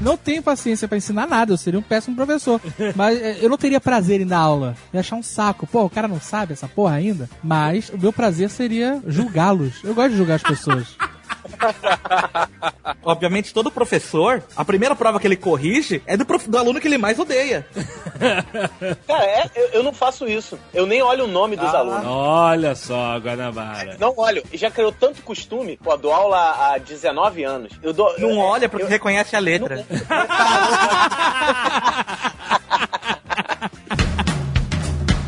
[0.00, 2.60] Não tenho paciência pra ensinar nada, eu seria um péssimo professor.
[2.96, 4.74] Mas é, eu não teria prazer em dar aula.
[4.92, 5.66] Ia achar um saco.
[5.66, 7.28] Pô, o cara não sabe essa porra ainda.
[7.42, 9.74] Mas o meu prazer seria julgá-los.
[9.84, 10.86] Eu gosto de julgar as pessoas.
[13.02, 16.86] Obviamente, todo professor, a primeira prova que ele corrige é do, prof- do aluno que
[16.88, 17.66] ele mais odeia.
[19.06, 20.58] Cara, é, eu, eu não faço isso.
[20.72, 22.04] Eu nem olho o nome dos Ah, alunos.
[22.06, 23.96] Olha só, Guanabara.
[23.98, 24.42] Não olho.
[24.52, 25.76] Já criou tanto costume.
[25.76, 26.38] Pô, eu dou aula
[26.74, 27.72] há 19 anos.
[27.82, 29.84] Eu dou, Não é, olha porque eu- reconhece a letra.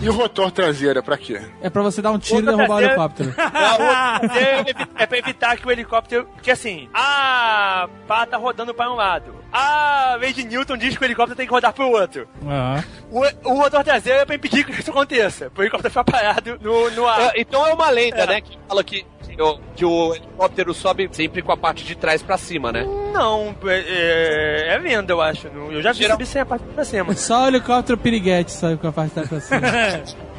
[0.02, 1.40] E o rotor traseiro é pra quê?
[1.60, 3.32] É pra você dar um tiro e derrubar o helicóptero.
[4.98, 6.26] é pra evitar que o helicóptero.
[6.34, 9.34] Porque assim, a pá tá rodando para um lado.
[9.52, 12.26] A Lady Newton diz que o helicóptero tem que rodar pro outro.
[12.44, 12.82] Aham.
[13.12, 15.50] O, o rotor traseiro é pra impedir que isso aconteça.
[15.50, 17.20] Pro helicóptero ficar parado no, no ar.
[17.20, 18.26] É, então é uma lenda, É.
[18.26, 18.40] né?
[18.40, 22.22] Que fala que, que o, que o helicóptero sobe sempre com a parte de trás
[22.22, 22.84] pra cima, né?
[23.12, 25.48] Não, é, é, é lenda, eu acho.
[25.48, 27.14] Eu já vi subir sem a parte pra cima.
[27.16, 29.60] Só o helicóptero piriguete sabe com a parte da pra cima.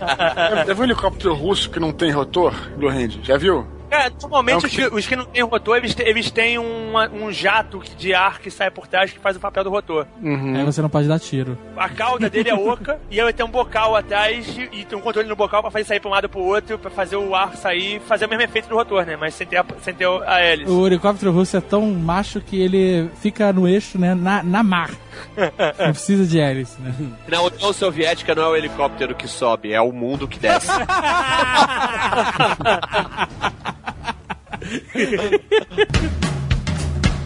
[0.66, 3.20] Já viu um helicóptero russo que não tem rotor, Lorenzo?
[3.24, 3.66] Já viu?
[3.94, 6.58] É, normalmente É um os, que, os que não têm rotor, eles, te- eles têm
[6.58, 10.06] um, um jato de ar que sai por trás que faz o papel do rotor.
[10.24, 11.58] Aí você não pode dar tiro.
[11.78, 15.02] A cauda dele é oca e ele tem um bocal atrás e, e tem um
[15.02, 17.56] controle no bocal pra fazer sair pra um lado pro outro, pra fazer o ar
[17.56, 19.16] sair, fazer o mesmo efeito do rotor, né?
[19.16, 20.72] Mas sem ter a, sem ter a hélice.
[20.72, 24.16] O helicóptero russo é tão macho que ele fica no eixo, né?
[24.16, 24.90] Na, na mar.
[25.78, 26.92] Não precisa de hélice, né?
[27.28, 30.72] Na União Soviética não é o helicóptero que sobe, é o mundo que desce.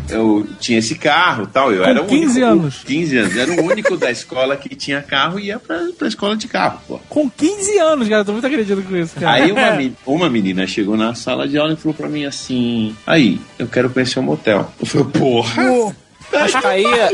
[0.10, 1.72] Eu tinha esse carro e tal.
[1.74, 2.84] Eu Com era o 15 único, anos.
[2.86, 3.38] 15 anos.
[3.38, 6.80] Era o único da escola que tinha carro e ia pra, pra escola de carro,
[6.88, 6.98] pô.
[7.10, 8.22] Com 15 anos, cara.
[8.22, 9.44] Eu tô muito acreditando com isso, cara.
[9.44, 12.96] Aí uma, meni- uma menina chegou na sala de aula e falou pra mim assim:
[13.06, 14.72] Aí, eu quero conhecer um motel.
[14.80, 15.94] Eu falei, porra!
[16.32, 17.10] Mas caía,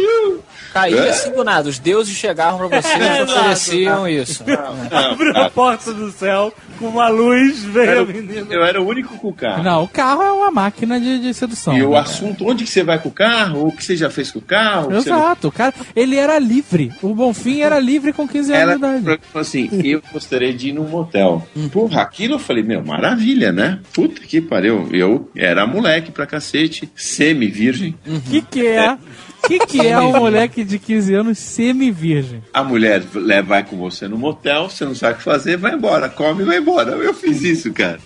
[0.73, 1.09] caía É.
[1.09, 1.69] assim do nada.
[1.69, 2.87] Os deuses chegavam pra você
[3.19, 4.43] e ofereciam isso.
[4.91, 8.47] Abriu a porta do céu com uma luz, veio Era a o- menina.
[8.49, 9.63] eu era o único com o carro.
[9.63, 11.77] Não, o carro é uma máquina de, de sedução.
[11.77, 11.99] E o né?
[11.99, 13.67] assunto, onde que você vai com o carro?
[13.67, 14.93] O que você já fez com o carro?
[14.95, 16.91] Exato, o cara, ele era livre.
[17.01, 19.21] O Bonfim era livre com 15 anos Ela de idade.
[19.31, 21.47] falou assim, eu gostaria de ir num motel.
[21.71, 23.79] Porra, aquilo eu falei, meu, maravilha, né?
[23.93, 24.89] Puta que pariu.
[24.91, 27.95] Eu era moleque pra cacete, semi-virgem.
[28.07, 28.97] O que que é?
[29.43, 32.41] O que que é um moleque de 15 anos semi-virgem?
[32.53, 33.01] A mulher
[33.45, 36.45] vai com você no motel, você não sabe o que fazer, vai embora, come e
[36.45, 36.91] vai embora.
[36.91, 37.99] Eu fiz isso, cara.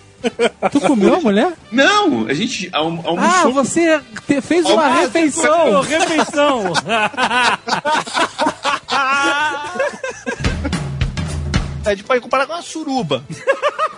[0.72, 1.52] Tu comeu a mulher?
[1.70, 3.52] Não, a gente alm Ah, almoçou.
[3.52, 5.80] você te- fez uma refeição.
[5.86, 6.72] refeição.
[11.84, 13.24] A gente pode comparar com uma suruba.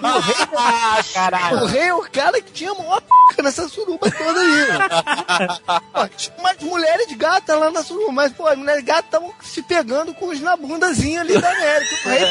[0.00, 0.34] O rei,
[1.12, 1.56] caralho.
[1.58, 4.66] o rei é o cara que tinha a maior p nessa suruba toda aí.
[5.92, 9.06] Pô, tinha umas mulheres de gata lá na suruba, mas, pô, as mulheres de gata
[9.06, 11.96] estavam se pegando com os na bundazinha ali da América.
[12.04, 12.24] O rei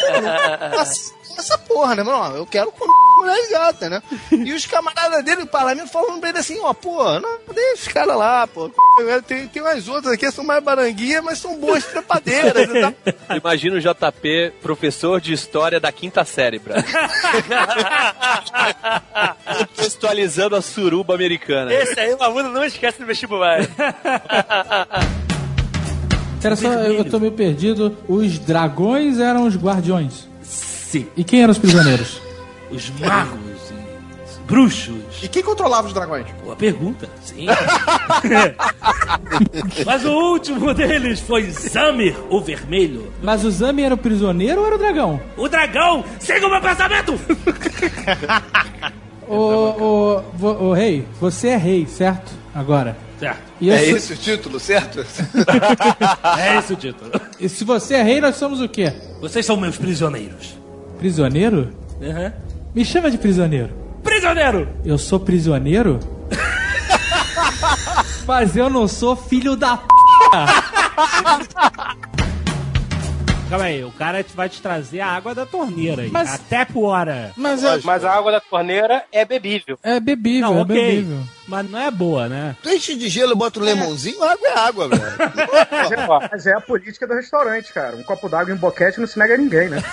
[0.78, 2.38] "Nossa, essa porra, né, mano?
[2.38, 2.86] Eu quero com
[3.19, 4.01] mulher gata, né?
[4.32, 7.88] E os camaradas dele do parlamento falando pra ele assim, ó, pô, não, deixa os
[7.88, 8.71] caras lá, pô.
[9.27, 12.93] Tem, tem umas outras aqui, são mais baranguinhas, mas são boas trepadeiras e tal.
[13.38, 16.84] Imagina o JP, professor de história da quinta série, pra
[19.57, 21.73] Contextualizando a suruba americana.
[21.73, 23.59] Esse aí o aluno não esquece do vestibular.
[26.41, 27.97] Pera só, eu, eu tô meio perdido.
[28.07, 30.28] Os dragões eram os guardiões.
[30.90, 31.06] Sim.
[31.16, 32.20] E quem eram os prisioneiros?
[32.72, 33.40] Os magos,
[34.28, 35.24] os bruxos.
[35.24, 36.28] E quem controlava os dragões?
[36.44, 37.48] Boa pergunta, sim.
[39.86, 43.12] Mas o último deles foi Zamir, o vermelho.
[43.24, 45.20] Mas o Zami era o prisioneiro ou era o dragão?
[45.36, 47.16] O dragão, siga o meu pensamento!
[49.28, 52.32] Ô, ô, ô, rei, você é rei, certo?
[52.54, 52.98] Agora.
[53.20, 53.42] Certo.
[53.62, 55.06] E é sou- esse o título, certo?
[56.40, 57.12] É esse o título.
[57.40, 58.92] E se você é rei, nós somos o quê?
[59.22, 60.58] Vocês são meus prisioneiros.
[61.00, 61.70] Prisioneiro?
[62.02, 62.32] Uhum.
[62.76, 63.70] Me chama de prisioneiro.
[64.04, 64.68] Prisioneiro!
[64.84, 66.00] Eu sou prisioneiro?
[68.28, 69.88] Mas eu não sou filho da p.
[73.50, 76.12] Calma aí, o cara vai te trazer a água da torneira aí.
[76.12, 77.32] Mas- A tap water.
[77.36, 79.80] Mas, é, Mas a água da torneira é bebível.
[79.82, 80.76] é bebível, Não, é ok.
[80.76, 81.20] bebível.
[81.47, 82.56] Mas não é boa, né?
[82.62, 85.02] Tu enche de gelo e bota um lemãozinho, água é água, velho.
[85.02, 87.95] É, mas é a política do restaurante, cara.
[87.95, 89.78] Um copo d'água em boquete não se nega a ninguém, né?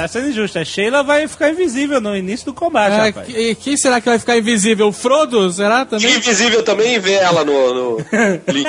[0.00, 0.58] Tá sendo injusto.
[0.58, 3.26] A Sheila vai ficar invisível no início do combate, É, rapaz.
[3.26, 4.88] que- quem será que vai ficar invisível?
[4.88, 5.50] O Frodo?
[5.52, 6.16] Será também?
[6.16, 7.96] Invisível também vê ela no, no
[8.52, 8.66] link.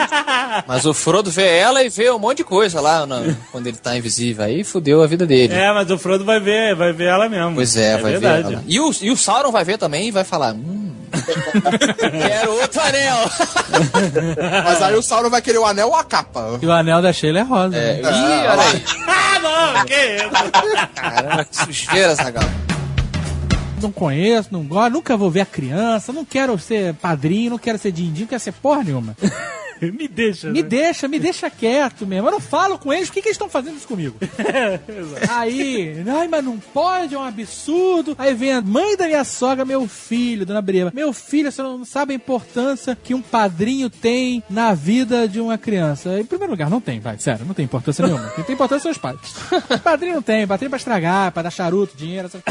[0.67, 3.77] Mas o Frodo vê ela e vê um monte de coisa lá no- quando ele
[3.77, 4.43] tá invisível.
[4.45, 5.53] Aí fudeu a vida dele.
[5.53, 7.55] É, mas o Frodo vai ver, vai ver ela mesmo.
[7.55, 8.47] Pois é, vai verdade.
[8.47, 8.63] ver ela.
[8.67, 10.91] E o, e o Sauron vai ver também e vai falar: Hum,
[11.99, 13.18] quero outro anel.
[14.64, 16.59] Mas aí o Sauron vai querer o anel ou a capa?
[16.62, 17.76] E o anel da Sheila é rosa.
[17.76, 18.09] É, né?
[18.12, 18.84] Ih, olha aí.
[19.34, 20.91] Ah, não, que isso?
[20.93, 22.53] Caramba, que sujeira essa galera.
[23.82, 27.80] Não conheço, não gosto, nunca vou ver a criança, não quero ser padrinho, não quero
[27.80, 29.16] ser din-din, não quero ser porra nenhuma.
[29.91, 30.49] Me deixa.
[30.49, 30.67] Me né?
[30.69, 32.27] deixa, me deixa quieto mesmo.
[32.27, 34.15] Eu não falo com eles, por que, que eles estão fazendo isso comigo?
[35.29, 38.15] Aí, ai, mas não pode, é um absurdo.
[38.17, 40.91] Aí vem a mãe da minha sogra, meu filho, dona Breva.
[40.93, 45.57] Meu filho, você não sabe a importância que um padrinho tem na vida de uma
[45.57, 46.19] criança.
[46.19, 48.29] Em primeiro lugar, não tem, vai, sério, não tem importância nenhuma.
[48.36, 49.19] Quem tem importância são os pais.
[49.84, 52.41] Padrinho não tem, padrinho é pra estragar, pra dar charuto, dinheiro, essas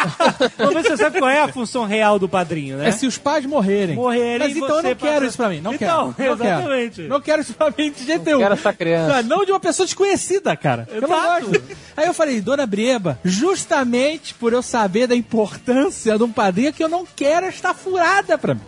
[0.00, 2.88] se você sabe qual é a função real do padrinho, né?
[2.88, 3.96] É se os pais morrerem.
[3.96, 5.60] Morrerem Mas então eu não quero passa- isso pra mim.
[5.60, 6.30] Não Então, quero.
[6.30, 6.59] Não quero.
[6.60, 7.02] Exatamente.
[7.02, 8.38] Não quero isso pra mim de jeito nenhum.
[8.38, 9.22] quero essa criança.
[9.22, 10.88] Não, não de uma pessoa desconhecida, cara.
[10.92, 11.62] Eu não gosto.
[11.96, 16.82] Aí eu falei, dona Brieba, justamente por eu saber da importância de um padrinho que
[16.82, 18.60] eu não quero estar furada pra mim.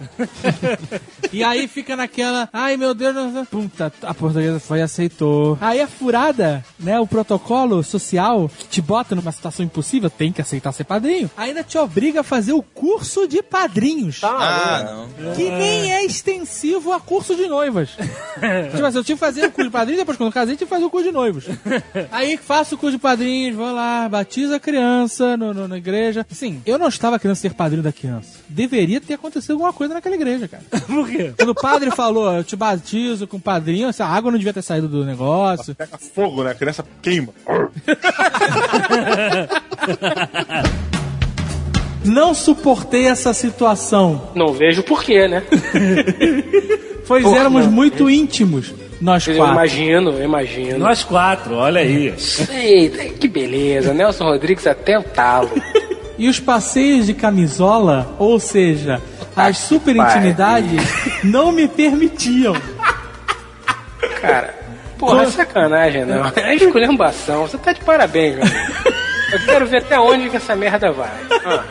[1.33, 5.57] e aí fica naquela, ai meu Deus, não- puta, a portuguesa foi e aceitou.
[5.61, 10.41] Aí a furada, né, o protocolo social que te bota numa situação impossível, tem que
[10.41, 14.21] aceitar ser padrinho, ainda te obriga a fazer o curso de padrinhos.
[14.23, 15.35] Ah, não.
[15.35, 17.47] Que nem é extensivo a curso de
[17.83, 17.91] noivas.
[18.73, 20.65] tipo assim, eu tive que fazer o curso de padrinhos, depois quando eu casei, tive
[20.69, 21.45] que fazer o curso de noivos.
[22.11, 26.27] Aí faço o curso de padrinhos, vou lá, batizo a criança no, no- na igreja.
[26.31, 28.39] Assim, eu não estava querendo ser padrinho da criança.
[28.49, 30.63] Deveria ter acontecido alguma coisa naquela igreja, cara.
[30.87, 31.33] Por quê?
[31.37, 34.63] Quando o padre falou, eu te batizo com o padrinho, essa água não devia ter
[34.63, 35.75] saído do negócio.
[35.75, 36.51] Pega fogo, né?
[36.51, 37.33] A criança queima.
[42.05, 44.31] Não suportei essa situação.
[44.35, 45.43] Não vejo porquê, né?
[47.07, 47.73] Pois Porra, éramos não.
[47.73, 49.53] muito íntimos, nós Eu quatro.
[49.53, 50.79] imagino, eu imagino.
[50.79, 52.15] Nós quatro, olha aí.
[52.49, 53.93] Eita, que beleza.
[53.93, 55.51] Nelson Rodrigues até o talo.
[56.19, 59.01] E os passeios de camisola, ou seja,
[59.35, 60.81] as super intimidades,
[61.25, 62.55] não me permitiam.
[64.21, 64.55] Cara,
[64.99, 66.31] porra, é sacanagem, não.
[66.37, 67.43] É esculhambação.
[67.49, 68.95] Você tá de parabéns, cara.
[69.33, 71.11] Eu quero ver até onde que essa merda vai.
[71.45, 71.65] Ah.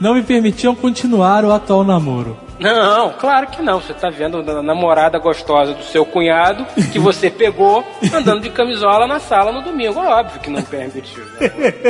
[0.00, 2.36] Não me permitiam continuar o atual namoro.
[2.60, 3.80] Não, claro que não.
[3.80, 9.06] Você tá vendo a namorada gostosa do seu cunhado que você pegou andando de camisola
[9.06, 9.98] na sala no domingo.
[9.98, 11.24] Óbvio que não permitiu.
[11.40, 11.48] Né?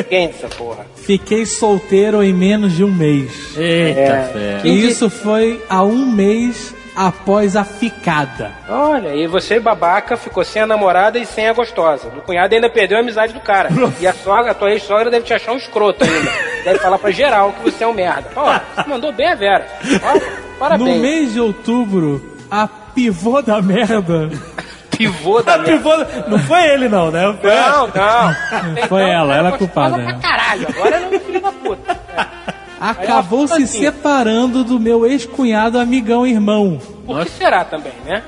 [0.09, 0.87] Quem é essa porra?
[0.95, 3.57] Fiquei solteiro em menos de um mês.
[3.57, 4.31] Eita É.
[4.33, 4.61] fé.
[4.69, 8.51] E isso foi há um mês após a ficada.
[8.69, 12.09] Olha, e você, babaca, ficou sem a namorada e sem a gostosa.
[12.09, 13.69] O cunhado ainda perdeu a amizade do cara.
[14.01, 16.29] E a sogra, a tua ex-sogra deve te achar um escroto ainda.
[16.65, 18.29] Deve falar pra geral que você é um merda.
[18.35, 19.65] Ó, você mandou bem a Vera.
[20.03, 20.91] Ó, parabéns.
[20.97, 24.29] No mês de outubro, a pivô da merda.
[24.99, 25.71] Pivô da merda.
[25.79, 27.33] Pivô- Não foi ele, não, né?
[27.41, 28.35] Foi Não, não.
[28.89, 29.95] Foi ela, ela é culpada.
[30.03, 32.01] Pra caralho, agora ela é um filho da puta.
[32.81, 33.81] Acabou se assim.
[33.81, 36.81] separando do meu ex-cunhado amigão irmão.
[37.07, 38.23] Por que será também, né?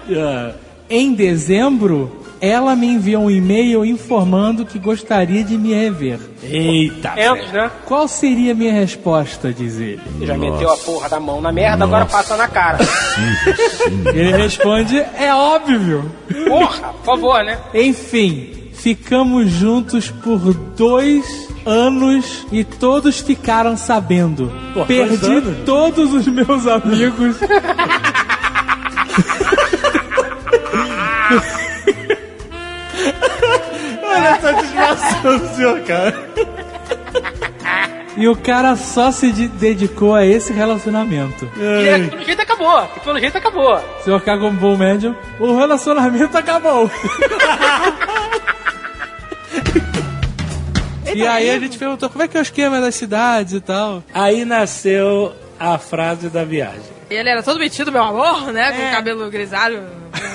[0.88, 6.18] Em dezembro, ela me enviou um e-mail informando que gostaria de me rever.
[6.42, 7.70] Eita, Entos, né?
[7.84, 10.00] Qual seria a minha resposta, diz ele?
[10.22, 12.78] Já meteu a porra da mão na merda, agora passa na cara.
[14.14, 16.10] Ele responde: É óbvio.
[16.48, 17.58] Porra, por favor, né?
[17.74, 18.50] Enfim,
[18.82, 20.38] ficamos juntos por
[20.76, 24.50] dois anos e todos ficaram sabendo.
[24.74, 27.36] Pô, Perdi todos os meus amigos.
[34.02, 36.30] Olha essa desgraçação do senhor, cara.
[38.16, 41.48] E o cara só se de- dedicou a esse relacionamento.
[41.56, 42.88] E é, pelo jeito acabou.
[42.96, 43.80] E pelo jeito acabou.
[44.04, 46.90] Senhor cagou um bom médium, o relacionamento acabou.
[51.14, 54.02] e aí a gente perguntou como é que é o esquema das cidades e tal.
[54.12, 57.00] Aí nasceu a frase da viagem.
[57.10, 58.72] Ele era todo metido, meu amor, né?
[58.72, 59.82] Com o cabelo grisalho,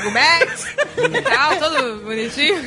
[0.03, 0.67] gomex
[0.97, 2.57] e tal, todo bonitinho.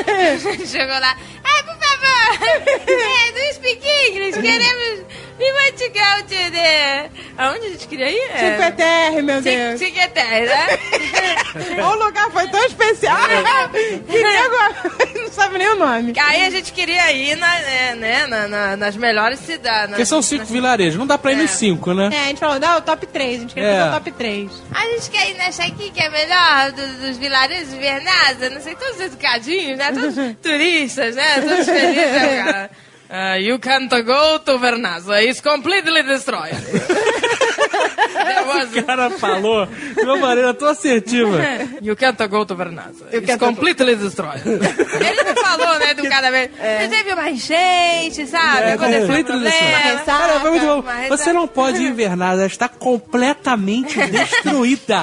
[0.66, 1.16] Chegou lá.
[1.42, 2.58] Ai, por favor!
[2.86, 5.23] É, do speak English, queremos...
[5.38, 7.10] Go to the...
[7.36, 8.30] Aonde a gente queria ir?
[8.30, 8.38] É.
[8.38, 9.78] Cinco ETR, meu Deus.
[9.80, 11.82] Cinco ETR, né?
[11.82, 13.16] o lugar foi tão especial
[14.08, 16.12] que nego não sabe nem o nome.
[16.18, 19.88] Aí a gente queria ir na, é, né, na- na- nas melhores cidades.
[19.90, 22.10] Porque são cinco vilarejos, não dá pra ir nos cinco, né?
[22.12, 23.36] É, a gente falou, não, o top 3.
[23.36, 23.76] A gente queria É.
[23.78, 24.50] fazer o top 3.
[24.72, 28.60] A gente quer ir nessa aqui que é melhor, do- dos vilarejos de Vernasa, não
[28.60, 29.90] sei, todos educadinhos, né?
[29.92, 31.40] Todos turistas, né?
[31.40, 32.70] Todos felizes, né, cara?
[33.10, 35.22] Uh, you can't go to Vernasa.
[35.22, 36.54] It's completely destroyed.
[37.74, 41.38] O cara falou de uma maneira tão assertiva.
[41.82, 43.06] You can't go to Vernasa.
[43.12, 44.42] It's completely destroyed.
[44.46, 46.50] Ele não falou, né, do cada vez.
[46.52, 48.62] Você teve uma enchente, sabe?
[48.62, 49.50] É, Aconteceu um completely problema.
[49.50, 50.04] destroyed.
[50.04, 50.84] Cara, foi muito bom.
[51.08, 55.02] Você não pode ir ver nada, ela está completamente destruída.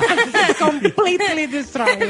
[0.58, 2.04] completely destroyed.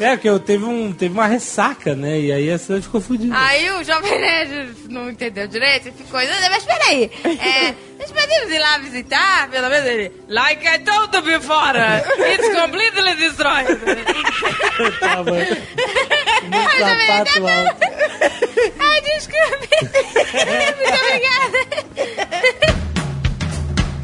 [0.00, 2.18] É, porque eu teve, um, teve uma ressaca, né?
[2.20, 3.34] E aí a cidade ficou fodida.
[3.36, 6.20] Aí o Jovem Nerd não entendeu direito e ficou.
[6.50, 10.12] Mas peraí, é, nós podemos ir lá visitar, pelo menos ele.
[10.28, 11.76] Like I told you before,
[12.18, 13.66] it's completely destroyed.
[15.00, 15.30] Tava
[16.78, 17.80] Jovem sapato alto.
[18.78, 19.68] Ai, desculpe.
[20.76, 22.85] Muito obrigada.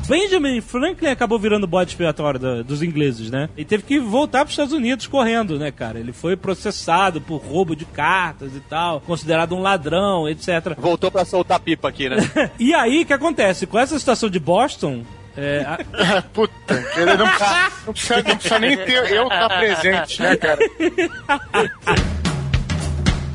[0.07, 3.49] Benjamin Franklin acabou virando bode expiatório da- dos ingleses, né?
[3.57, 5.99] E teve que voltar para os Estados Unidos correndo, né, cara?
[5.99, 10.75] Ele foi processado por roubo de cartas e tal, considerado um ladrão, etc.
[10.79, 12.17] Voltou pra soltar pipa aqui, né?
[12.59, 13.67] E aí, o que acontece?
[13.67, 15.03] Com essa situação de Boston...
[15.35, 16.53] É, a- Puta,
[16.97, 20.59] ele não precisa, não precisa, não precisa nem ter eu estar presente, né, cara?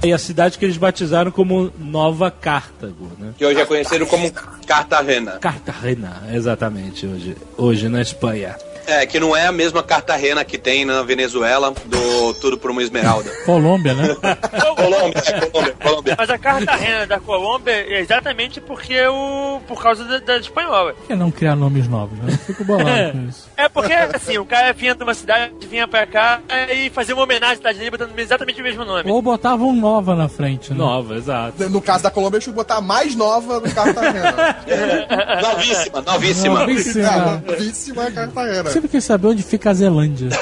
[0.03, 3.33] E a cidade que eles batizaram como Nova Cartago, né?
[3.37, 4.31] Que hoje é conhecido como
[4.65, 5.31] Cartagena.
[5.39, 8.55] Cartagena, exatamente, hoje, hoje na Espanha.
[8.87, 12.81] É, que não é a mesma Cartagena que tem na Venezuela do Tudo por uma
[12.81, 13.29] Esmeralda.
[13.45, 14.15] Colômbia, né?
[14.75, 16.15] Colômbia, é, Colômbia, Colômbia.
[16.17, 19.59] Mas a Cartagena da Colômbia é exatamente porque o.
[19.67, 20.93] por causa da, da espanhola.
[20.93, 22.31] Por que não criar nomes novos, né?
[22.31, 23.49] Eu fico bolado com isso.
[23.57, 26.39] É porque, assim, o cara vinha de uma cidade, vinha pra cá
[26.73, 29.09] e fazia uma homenagem à cidade dele, botando exatamente o mesmo nome.
[29.11, 30.77] Ou botavam nova na frente, né?
[30.77, 31.69] Nova, exato.
[31.69, 34.57] No caso da Colômbia, eu tinha que botar a mais nova no Cartagena.
[35.41, 36.59] Novíssima, novíssima.
[36.59, 37.07] Novíssima.
[37.07, 38.69] É, novíssima Cartagena.
[38.77, 40.29] Sempre quis saber onde fica a Zelândia.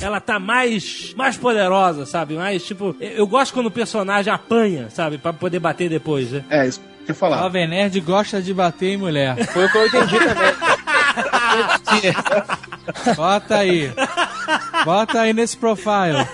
[0.00, 2.36] Ela tá mais, mais poderosa, sabe?
[2.36, 5.18] Mais, tipo, eu gosto quando o personagem apanha, sabe?
[5.18, 6.42] Pra poder bater depois, né?
[6.48, 7.36] É, isso que eu ia falar.
[7.40, 9.36] Jovem Nerd gosta de bater em mulher.
[9.48, 10.54] Foi o que eu entendi também.
[13.16, 13.92] Bota aí.
[14.84, 16.26] Bota aí nesse profile.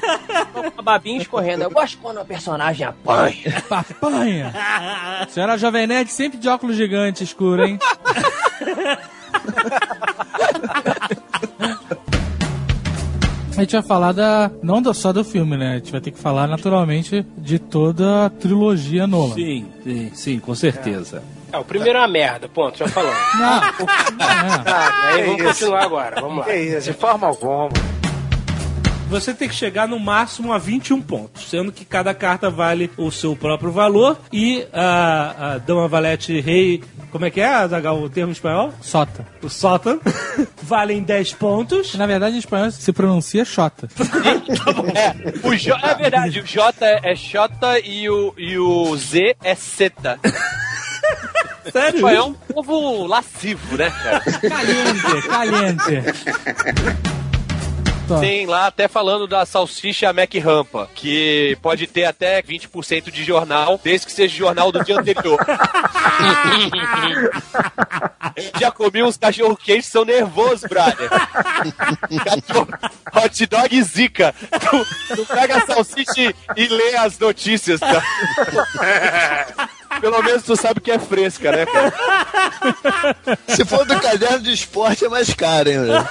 [0.75, 1.65] Com a babinha escorrendo.
[1.65, 3.63] Eu gosto quando o personagem apanha.
[3.71, 4.53] Apanha.
[5.29, 7.79] Senhora Jovem Nerd sempre de óculos gigante escuro, hein?
[13.57, 14.51] A gente vai falar da.
[14.63, 15.73] Não só do filme, né?
[15.73, 19.35] A gente vai ter que falar naturalmente de toda a trilogia Nolan.
[19.35, 21.19] Sim, sim, sim, com certeza.
[21.19, 23.17] É, o primeiro é uma merda, ponto, já falamos.
[23.39, 23.61] Não,
[24.65, 25.49] Tá, aí que vamos isso.
[25.49, 26.45] continuar agora, vamos lá.
[26.45, 27.69] Que isso, de forma alguma.
[29.09, 33.11] Você tem que chegar no máximo a 21 pontos, sendo que cada carta vale o
[33.11, 36.83] seu próprio valor e a, a Dama Valete Rei.
[37.11, 38.73] Como é que é, Azaghal, o termo em espanhol?
[38.81, 39.27] Sota.
[39.43, 40.01] O Sota.
[40.63, 41.95] valem 10 pontos.
[41.95, 43.87] Na verdade, em espanhol se pronuncia Xota.
[44.95, 46.73] É, o J, é verdade, o J
[47.03, 50.19] é Xota e o, e o Z é Zeta.
[51.71, 52.09] Sério?
[52.09, 54.21] É um povo lascivo, né, cara?
[54.21, 57.13] Caliente, caliente.
[58.21, 63.81] Tem lá até falando da salsicha Mac Rampa, que pode ter até 20% de jornal,
[63.83, 65.39] desde que seja jornal do dia anterior.
[68.59, 71.09] Já comi uns cachorro quentes são nervosos, brother.
[71.09, 72.69] Cachorro,
[73.15, 74.35] hot dog zica.
[74.51, 78.03] Tu, tu pega a salsicha e, e lê as notícias, tá?
[80.01, 81.93] Pelo menos tu sabe que é fresca, né, cara?
[83.49, 86.09] Se for do caderno de esporte, é mais caro, hein, velho?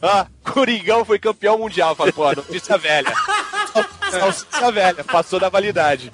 [0.00, 1.94] Ah, Coringão foi campeão mundial.
[1.94, 3.12] Fala, pô, notícia velha.
[4.10, 6.10] Salsicha velha, passou da validade.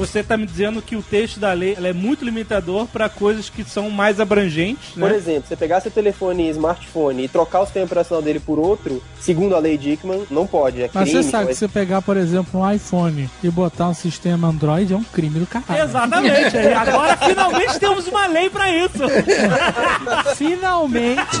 [0.00, 3.50] Você tá me dizendo que o texto da lei ela é muito limitador para coisas
[3.50, 5.06] que são mais abrangentes, né?
[5.06, 8.58] Por exemplo, você pegar seu telefone e smartphone e trocar o sistema operacional dele por
[8.58, 10.80] outro, segundo a lei Dickman, não pode.
[10.80, 11.22] É Mas crime.
[11.22, 14.96] você sabe que você pegar, por exemplo, um iPhone e botar um sistema Android é
[14.96, 15.84] um crime do caralho.
[15.84, 16.56] Exatamente.
[16.56, 19.04] Agora finalmente temos uma lei para isso.
[20.34, 21.38] Finalmente,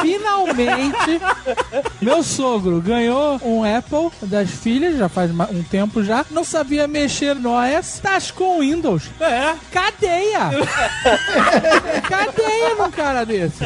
[0.00, 1.20] finalmente,
[2.00, 7.34] meu sogro ganhou um Apple das filhas, já faz um tempo já, não sabia mexer
[7.34, 9.04] no OS, tá com o Windows.
[9.20, 9.54] É.
[9.70, 10.50] Cadeia!
[12.08, 13.62] Cadeia num cara desse.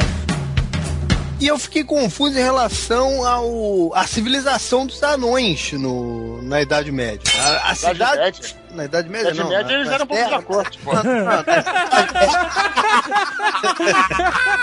[1.39, 7.21] E eu fiquei confuso em relação ao à civilização dos anões no, na Idade Média.
[7.41, 8.19] A, a cidade.
[8.19, 8.55] Média?
[8.73, 9.49] Na Idade Média, Idade não.
[9.49, 10.93] Média, na- eles eram um pouco da corte, pô.
[11.01, 11.43] Não, não,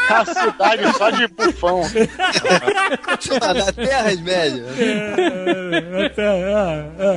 [0.08, 1.82] A cidade só de bufão.
[3.54, 4.66] na Terras Médias.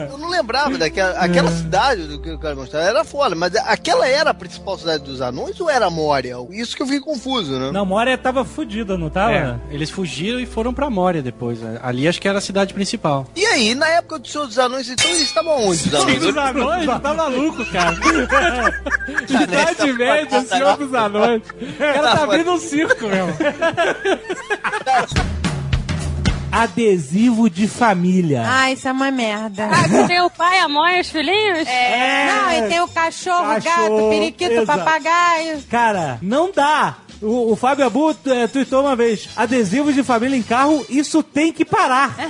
[0.10, 2.86] Eu não lembrava daquela aquela cidade do que o cara mostrava.
[2.88, 6.36] Era foda, mas aquela era a principal cidade dos anões ou era Moria?
[6.52, 7.72] Isso que eu fiquei confuso, né?
[7.72, 9.34] Não, Moria tava fudida, não tava?
[9.34, 11.60] É, eles fugiram e foram pra Moria depois.
[11.60, 11.80] né?
[11.84, 13.28] Ali acho que era a cidade principal.
[13.36, 15.88] E aí, na época do Senhor dos Anões, então eles estavam onde?
[15.88, 16.20] Os anões?
[16.20, 17.96] Dos anões, tá maluco, cara.
[19.44, 21.42] Idade média, senhor dos anões.
[21.62, 23.28] O cara tá abrindo um circo, meu.
[26.52, 28.44] Adesivo de família.
[28.48, 29.68] Ah, isso é uma merda.
[29.70, 31.68] Ah, tem o pai, a mãe, os filhinhos?
[31.68, 32.28] É.
[32.32, 34.80] Não, e tem o cachorro, Cachorro, gato, periquito, exato.
[34.80, 35.62] papagaio.
[35.70, 36.96] Cara, não dá.
[37.22, 41.52] O, o Fábio Abu é, tweetou uma vez: adesivos de família em carro, isso tem
[41.52, 42.16] que parar.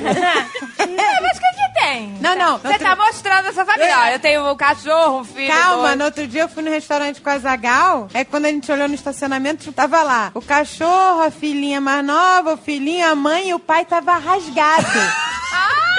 [0.77, 1.54] É, mas que que
[1.85, 2.17] tem?
[2.19, 2.57] Não, não.
[2.57, 3.95] Você tá mostrando essa família.
[3.97, 5.53] Ó, eu tenho um cachorro, um filho.
[5.53, 5.97] Calma, dois.
[5.97, 8.07] no outro dia eu fui no restaurante com a Zagal.
[8.13, 12.53] É quando a gente olhou no estacionamento, tava lá o cachorro, a filhinha mais nova,
[12.53, 14.85] o filhinho, a mãe e o pai tava rasgado.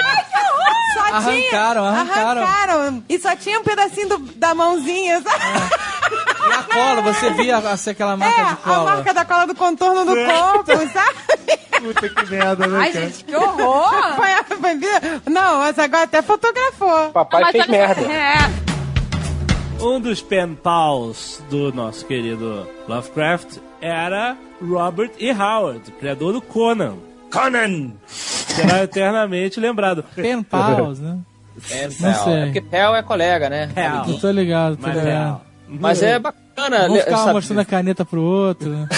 [0.07, 0.73] Ai, que horror!
[0.93, 2.43] Só Arrancaram, tinha, arrancaram.
[2.43, 3.03] arrancaram.
[3.09, 5.43] E só tinha um pedacinho do- da mãozinha, sabe?
[6.49, 8.91] E a cola, você via assim, aquela marca É, de a cola.
[8.95, 11.59] marca da cola do contorno do corpo, sabe?
[11.79, 13.05] Puta que merda, né, Ai, cara?
[13.05, 13.91] gente, que horror!
[14.15, 17.11] Foi, foi, não, mas agora até fotografou.
[17.11, 18.01] Papai Mas fez olha- merda.
[18.11, 18.67] É.
[19.79, 25.31] Um dos pen pals do nosso querido Lovecraft era Robert E.
[25.31, 26.95] Howard, criador do Conan.
[27.31, 27.93] Conan!
[28.57, 30.03] Será eternamente lembrado.
[30.15, 31.17] Pen pals, né?
[31.71, 32.33] É, Não sei.
[32.33, 33.69] É porque Pel é colega, né?
[33.73, 33.87] Pel.
[33.87, 34.19] Amiguinho.
[34.19, 35.41] Tô ligado, tô Mas ligado.
[35.67, 36.79] Mas é bacana.
[36.87, 38.69] Vamos ficar sabe- mostrando a caneta pro outro.
[38.69, 38.87] né?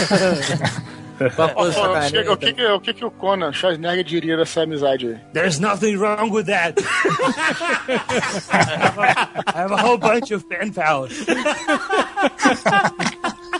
[2.09, 5.17] Chega, o que, que, o que que o Conan Schwarzenegger diria dessa amizade aí?
[5.33, 6.75] There's nothing wrong with that.
[8.53, 11.11] I have a whole bunch of pen pals.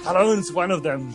[0.06, 1.10] Talon's one of them.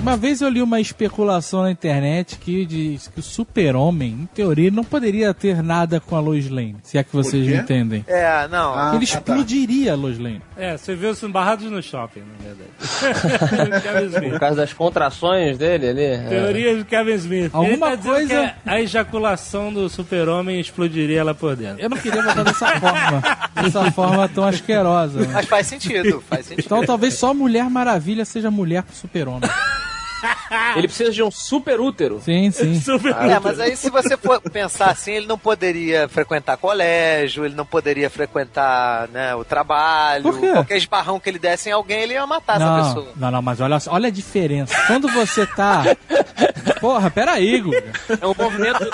[0.00, 4.70] Uma vez eu li uma especulação na internet que diz que o super-homem, em teoria,
[4.70, 6.76] não poderia ter nada com a Lois Lane.
[6.84, 8.04] Se é que vocês me entendem.
[8.06, 8.72] É, não.
[8.74, 9.18] Ah, Ele tá, tá.
[9.34, 10.40] explodiria a Lois Lane.
[10.56, 13.82] É, você viu os barrados no shopping, na verdade.
[13.82, 14.30] Kevin Smith.
[14.30, 16.02] Por causa das contrações dele ali.
[16.04, 16.18] é.
[16.28, 17.50] Teoria de Kevin Smith.
[17.52, 21.82] Alguma Ele tá coisa- que a ejaculação do super-homem explodiria lá por dentro.
[21.82, 23.22] Eu não queria botar dessa forma.
[23.62, 25.20] Dessa forma tão asquerosa.
[25.20, 25.28] né?
[25.34, 26.64] Mas faz sentido, faz sentido.
[26.64, 29.50] Então talvez só Mulher Maravilha seja mulher com super-homem.
[30.76, 32.20] Ele precisa de um super útero.
[32.24, 32.80] Sim, sim.
[33.28, 37.64] É, mas aí se você for pensar assim, ele não poderia frequentar colégio, ele não
[37.66, 40.22] poderia frequentar né, o trabalho.
[40.22, 40.50] Por quê?
[40.52, 43.12] Qualquer esbarrão que ele desse em alguém, ele ia matar essa Não, pessoa.
[43.16, 44.74] não, não, mas olha, olha a diferença.
[44.86, 45.84] Quando você tá.
[46.80, 47.92] Porra, peraí, Guga.
[48.20, 48.84] É um movimento,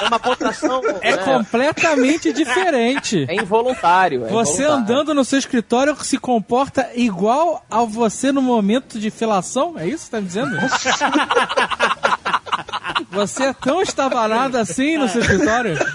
[0.00, 0.80] é uma contração.
[1.00, 1.22] É né?
[1.22, 3.26] completamente diferente.
[3.28, 4.24] É involuntário.
[4.26, 4.94] é Você involuntário.
[4.94, 9.74] andando no seu escritório se comporta igual a você no momento de felação?
[9.78, 10.56] É isso que você tá me dizendo?
[13.10, 15.78] Você é tão estabanado assim no seu escritório?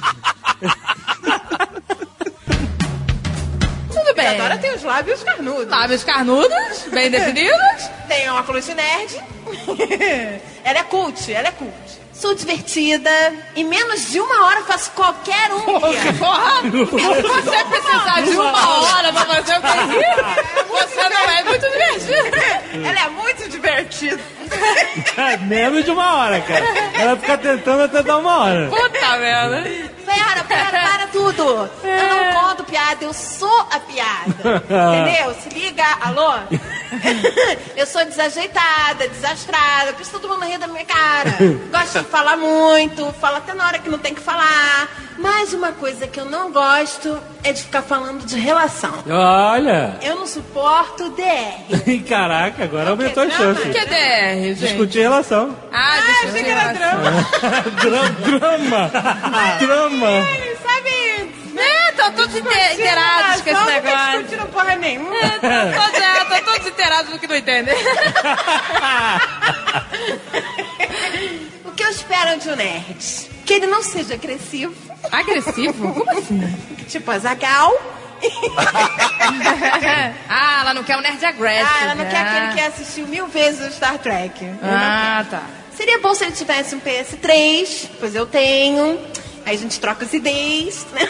[3.91, 4.27] Tudo bem.
[4.27, 5.67] Agora tem os lábios carnudos.
[5.67, 7.89] Lábios carnudos, bem definidos.
[8.07, 9.15] Tem óculos de nerd.
[10.63, 11.88] ela é cult, ela é cult.
[12.19, 13.09] Sou divertida.
[13.55, 15.61] Em menos de uma hora faço qualquer um.
[15.61, 16.61] Porra!
[16.63, 22.85] Você precisar de uma hora pra fazer o que você não é muito divertido.
[22.85, 24.21] Ela é muito divertida.
[25.47, 26.65] Menos de uma hora, cara.
[26.93, 28.69] Ela fica tentando até dar uma hora.
[28.69, 29.63] Puta merda.
[30.05, 31.69] Pera, pera, para tudo.
[31.83, 34.63] Eu não conto piada, eu sou a piada.
[34.67, 35.33] Entendeu?
[35.35, 36.33] Se liga, alô?
[37.75, 41.31] Eu sou desajeitada, desastrada, por isso todo mundo ri da minha cara.
[41.71, 44.89] Gosto de falar muito, falo até na hora que não tem que falar.
[45.17, 48.93] Mas uma coisa que eu não gosto é de ficar falando de relação.
[49.09, 49.97] Olha!
[50.01, 51.99] Eu não suporto DR.
[52.07, 53.61] Caraca, agora aumentou a chance.
[53.67, 54.59] O que é DR, gente?
[54.59, 55.53] Discutir relação.
[55.73, 57.11] Ah, Ah, achei que era drama.
[57.81, 58.91] Dra- drama!
[59.59, 60.27] Drama!
[60.63, 61.33] Sabe?
[61.59, 64.23] É, estão todos inte- inteirados com esse Não tá negócio.
[64.23, 65.15] discutindo porra nenhuma.
[65.15, 67.75] Estão todos, é, tão todos inteirados do que não entendem.
[71.65, 73.29] O que eu espero de um nerd?
[73.45, 74.73] Que ele não seja agressivo.
[75.11, 75.93] Agressivo?
[75.93, 76.57] Como assim?
[76.87, 77.73] Tipo a Zagal.
[80.29, 81.69] ah, ela não quer um nerd aggressive.
[81.79, 82.49] Ah, ela não quer Ah.
[82.49, 84.43] aquele que assistiu mil vezes o Star Trek.
[84.43, 85.43] Não Ah, tá.
[85.75, 88.99] Seria bom se ele tivesse um PS3, pois eu tenho.
[89.49, 91.01] Aí a gente troca os ideias, né?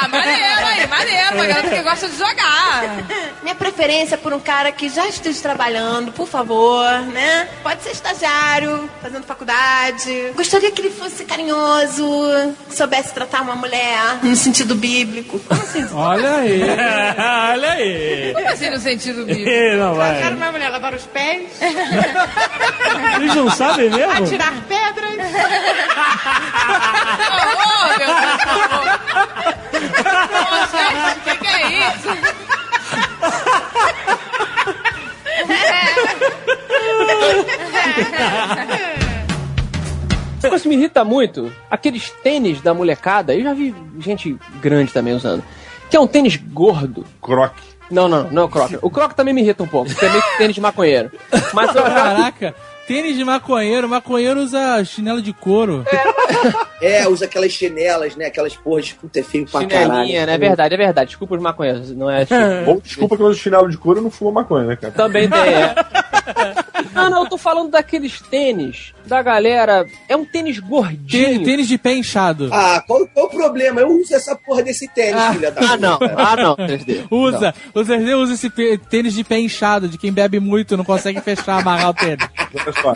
[0.00, 1.34] Ah, maneiro aí, maneiro.
[1.34, 3.04] Uma garota que gosta de jogar.
[3.42, 7.48] Minha preferência é por um cara que já esteja trabalhando, por favor, né?
[7.62, 10.32] Pode ser estagiário, fazendo faculdade.
[10.36, 12.06] Gostaria que ele fosse carinhoso,
[12.68, 15.40] que soubesse tratar uma mulher no sentido bíblico.
[15.40, 15.88] Como assim?
[15.92, 16.62] Olha aí.
[17.52, 18.32] Olha aí.
[18.34, 19.78] Como assim no sentido bíblico?
[19.78, 20.22] Não vai.
[20.22, 21.48] Quero uma mulher lavar os pés.
[23.16, 24.12] Eles não sabem mesmo?
[24.12, 25.18] Atirar pedras.
[27.54, 27.88] Oh,
[30.70, 32.08] gente, o que, é isso?
[40.46, 45.14] Uma que me irrita muito, aqueles tênis da molecada, eu já vi gente grande também
[45.14, 45.42] usando,
[45.90, 47.04] que é um tênis gordo.
[47.20, 47.62] Croque.
[47.90, 48.78] Não, não, não é o croque.
[48.82, 51.10] O croque também me irrita um pouco, porque é meio que tênis de maconheiro.
[51.52, 52.54] Mas eu Caraca,
[52.88, 55.84] tênis de maconheiro, maconheiro usa chinelo de couro.
[56.80, 58.26] É, usa aquelas chinelas, né?
[58.26, 59.94] Aquelas porras de puta é feio pra caralho.
[59.94, 60.34] Chinelinha, né?
[60.34, 61.08] É verdade, é verdade.
[61.08, 62.24] Desculpa os maconheiros, não é...
[62.64, 64.92] Bom, desculpa que eu uso chinelo de couro e não fumo maconha, né, cara?
[64.92, 65.74] Também tem, é.
[66.94, 69.86] Não, não, eu tô falando daqueles tênis da galera.
[70.08, 71.44] É um tênis gordinho.
[71.44, 72.48] Tênis de pé inchado.
[72.52, 73.80] Ah, qual, qual o problema?
[73.80, 75.76] Eu uso essa porra desse tênis, filha da Ah, puta.
[75.78, 75.98] não.
[76.16, 77.06] Ah, não, 3D.
[77.10, 77.54] Usa.
[77.74, 78.50] O Zerdê usa esse
[78.90, 82.28] tênis de pé inchado, de quem bebe muito não consegue fechar, amarrar o tênis.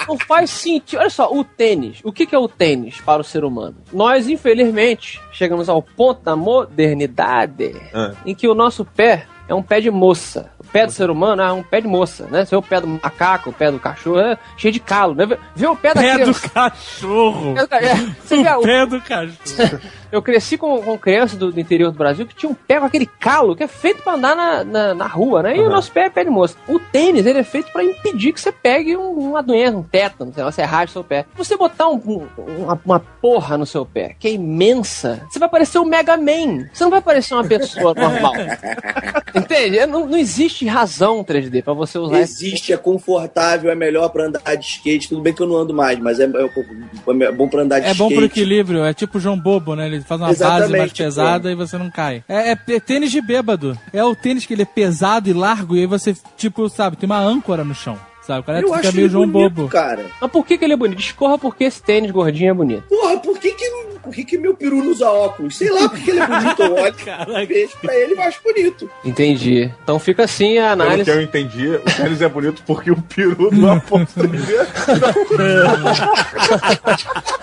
[0.09, 0.99] Não faz sentido.
[1.01, 1.99] Olha só, o tênis.
[2.05, 3.77] O que, que é o tênis para o ser humano?
[3.93, 8.13] Nós, infelizmente, chegamos ao ponto da modernidade Ah.
[8.25, 10.51] em que o nosso pé é um pé de moça.
[10.73, 12.45] Pé do ser humano é um pé de moça, né?
[12.45, 15.27] Você vê o pé do macaco, o pé do cachorro, é cheio de calo, né?
[15.55, 16.49] Vê- o pé da Pé do criança.
[16.49, 17.55] cachorro.
[17.55, 19.81] Pé do ca- é, vê O o- pé do cachorro.
[20.13, 22.85] Eu cresci com, com crianças do, do interior do Brasil que tinha um pé com
[22.85, 25.57] aquele calo que é feito pra andar na, na, na rua, né?
[25.57, 26.55] E o nosso pé é pé de moça.
[26.69, 30.31] O tênis, ele é feito pra impedir que você pegue um- uma doença, um tétano,
[30.35, 31.25] sei lá, você rasgue o seu pé.
[31.35, 31.95] Se você botar um-
[32.37, 36.15] um- uma, uma porra no seu pé, que é imensa, você vai parecer o Mega
[36.19, 36.67] Man.
[36.71, 38.35] Você não vai parecer uma pessoa normal.
[39.35, 39.79] Entende?
[39.79, 44.09] É, Não, não existe razão 3D pra você usar esse Existe, é confortável, é melhor
[44.11, 45.09] pra andar de skate.
[45.09, 47.87] Tudo bem que eu não ando mais, mas é, é- é bom pra andar de
[47.87, 47.99] É skate.
[48.11, 49.87] bom pro equilíbrio, é tipo João Bobo, né?
[49.87, 52.23] Ele faz uma base Exatamente, mais tipo- pesada e você não cai.
[52.29, 53.79] É, é p- tênis de bêbado.
[53.93, 57.07] É o tênis que ele é pesado e largo e aí você, tipo, sabe, tem
[57.07, 57.99] uma âncora no chão.
[58.27, 58.41] Sabe?
[58.41, 59.69] O cara Eu fica acho meio João bonito, Bobo.
[59.69, 60.05] cara.
[60.21, 60.99] Mas por que, que ele é bonito?
[60.99, 62.85] Discorra porque esse tênis gordinho é bonito.
[62.89, 63.69] Porra, por que que,
[64.01, 65.57] por que que meu peru não usa óculos?
[65.57, 66.63] Sei lá porque ele é bonito.
[66.63, 66.95] Eu olho,
[67.49, 68.89] vejo pra ele e eu acho bonito.
[69.05, 69.73] Entendi.
[69.83, 71.05] Então fica assim a Pelo análise.
[71.11, 74.67] que eu entendi, o tênis é bonito porque o peru não aponta 3D.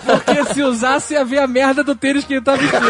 [0.10, 2.80] Porque se usasse ia ver a merda do tênis que ele tá vestindo.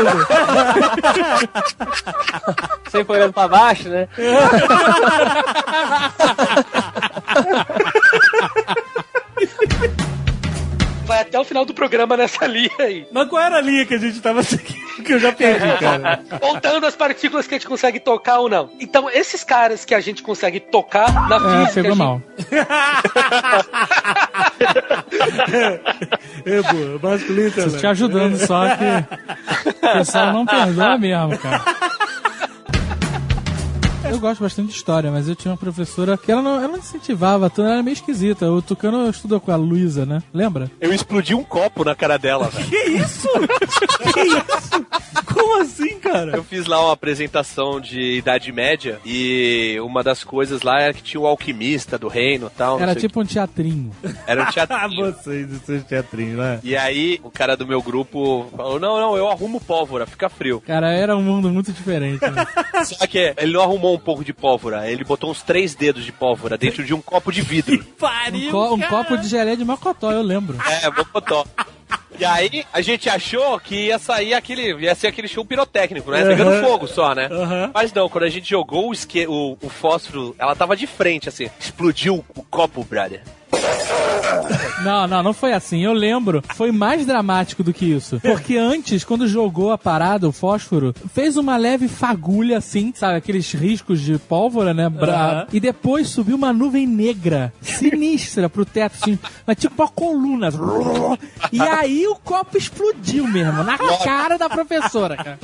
[2.88, 4.08] Sempre olhando pra baixo, né?
[11.06, 13.04] Vai até o final do programa nessa linha aí.
[13.10, 14.80] Mas qual era a linha que a gente tava seguindo?
[15.00, 16.20] Que eu já perdi, cara.
[16.38, 18.68] Contando as partículas que a gente consegue tocar ou não.
[18.78, 21.72] Então, esses caras que a gente consegue tocar na É, física.
[21.82, 22.22] pegou gente- mal.
[26.44, 27.80] É, boa, masculino Tô também.
[27.80, 31.62] te ajudando só que o pessoal não perdoa mesmo, cara.
[34.10, 36.78] Eu gosto bastante de história, mas eu tinha uma professora que ela não, ela não
[36.78, 38.50] incentivava, tudo, ela era meio esquisita.
[38.50, 40.22] O Tucano estudou com a Luísa, né?
[40.32, 40.70] Lembra?
[40.80, 42.68] Eu explodi um copo na cara dela, velho.
[42.68, 43.28] Que isso?
[44.12, 44.86] Que isso?
[45.32, 46.36] Como assim, cara?
[46.36, 51.02] Eu fiz lá uma apresentação de Idade Média e uma das coisas lá era que
[51.02, 52.80] tinha o alquimista do reino e tal.
[52.80, 53.92] Era tipo um teatrinho.
[54.26, 54.76] Era um teatro.
[54.96, 56.60] Vocês, seus teatrinhos, né?
[56.62, 60.60] E aí, o cara do meu grupo falou: Não, não, eu arrumo pólvora, fica frio.
[60.66, 62.20] Cara, era um mundo muito diferente.
[62.20, 62.46] Né?
[62.84, 66.12] Só que ele não arrumou um pouco de pólvora, ele botou uns três dedos de
[66.12, 67.84] pólvora dentro de um copo de vidro.
[68.32, 70.56] Um, co- um copo de geleia de macotó, eu lembro.
[70.82, 71.44] É, bocotó.
[72.18, 74.74] E aí, a gente achou que ia sair aquele.
[74.82, 76.24] ia ser aquele show pirotécnico, né?
[76.24, 76.62] Pegando Aham.
[76.62, 77.28] fogo só, né?
[77.30, 77.70] Aham.
[77.74, 78.94] Mas não, quando a gente jogou o,
[79.28, 81.48] o, o fósforo, ela tava de frente, assim.
[81.58, 83.22] Explodiu o copo, brother.
[84.82, 85.80] Não, não, não foi assim.
[85.84, 86.42] Eu lembro.
[86.54, 88.18] Foi mais dramático do que isso.
[88.20, 93.16] Porque antes, quando jogou a parada, o fósforo, fez uma leve fagulha assim, sabe?
[93.16, 94.88] Aqueles riscos de pólvora, né?
[94.88, 95.10] Bra-
[95.40, 95.46] Aham.
[95.52, 99.18] E depois subiu uma nuvem negra, sinistra pro teto, assim.
[99.46, 100.48] Mas tipo uma coluna.
[101.52, 105.38] E aí o copo explodiu mesmo, na cara da professora, cara.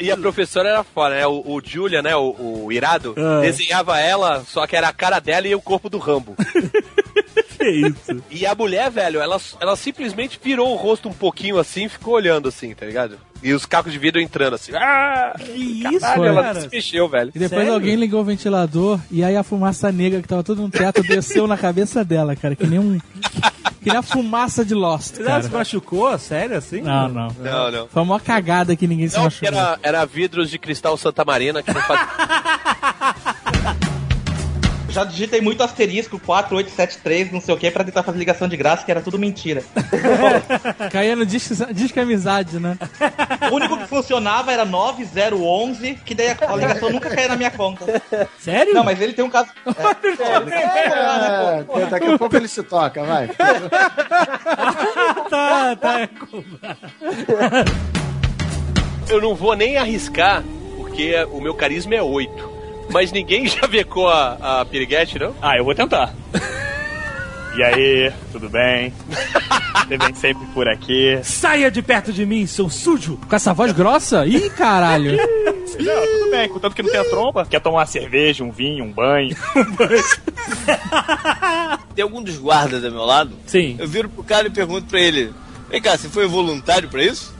[0.00, 1.26] E a professora era foda, né?
[1.26, 2.14] O, o Julia, né?
[2.16, 3.40] O, o irado, Ah.
[3.40, 6.34] desenhava ela, só que era a cara dela e o corpo do Rambo.
[7.60, 8.24] Que isso?
[8.30, 12.14] E a mulher, velho, ela, ela simplesmente virou o rosto um pouquinho assim e ficou
[12.14, 13.18] olhando assim, tá ligado?
[13.42, 14.72] E os cacos de vidro entrando assim.
[14.74, 15.34] Ah!
[15.38, 16.60] Que isso, Caralho, ela cara?
[16.62, 17.30] se mexeu, velho.
[17.34, 20.70] E depois alguém ligou o ventilador e aí a fumaça negra que tava todo no
[20.70, 22.98] teto desceu na cabeça dela, cara, que nem um
[23.82, 25.58] Que nem a fumaça de Lost, Você já se cara.
[25.58, 26.18] machucou?
[26.18, 26.82] Sério assim?
[26.82, 27.28] Não, não.
[27.38, 27.88] Não, não.
[27.88, 29.48] Foi uma cagada que ninguém se Não, que machucou.
[29.58, 32.00] era, era vidros de cristal Santa Marina que não faz...
[34.90, 38.84] Já digitei muito asterisco 4873, não sei o que, pra tentar fazer ligação de graça,
[38.84, 39.62] que era tudo mentira.
[40.90, 42.76] Caía no disco, disco amizade, né?
[43.50, 47.50] O único que funcionava era 9011, que daí a, a ligação nunca caía na minha
[47.50, 48.02] conta.
[48.38, 48.74] Sério?
[48.74, 49.50] Não, mas ele tem um caso.
[51.80, 53.28] É, daqui a pouco ele se toca, vai.
[55.30, 56.08] tá, tá.
[59.08, 60.42] Eu não vou nem arriscar,
[60.76, 62.59] porque o meu carisma é 8.
[62.92, 65.34] Mas ninguém já becou a, a piriguete, não?
[65.40, 66.14] Ah, eu vou tentar.
[67.56, 68.94] E aí, tudo bem?
[69.88, 71.18] Você vem sempre por aqui.
[71.24, 73.18] Saia de perto de mim, seu sujo!
[73.28, 74.24] Com essa voz grossa?
[74.24, 75.16] Ih, caralho.
[75.80, 77.46] Não, tudo bem, contanto que não tenha tromba.
[77.46, 79.34] Quer tomar uma cerveja, um vinho, um banho?
[81.94, 83.32] Tem algum dos guardas do meu lado?
[83.46, 83.76] Sim.
[83.78, 85.32] Eu viro pro cara e pergunto pra ele:
[85.70, 87.34] Vem cá, você foi voluntário pra isso?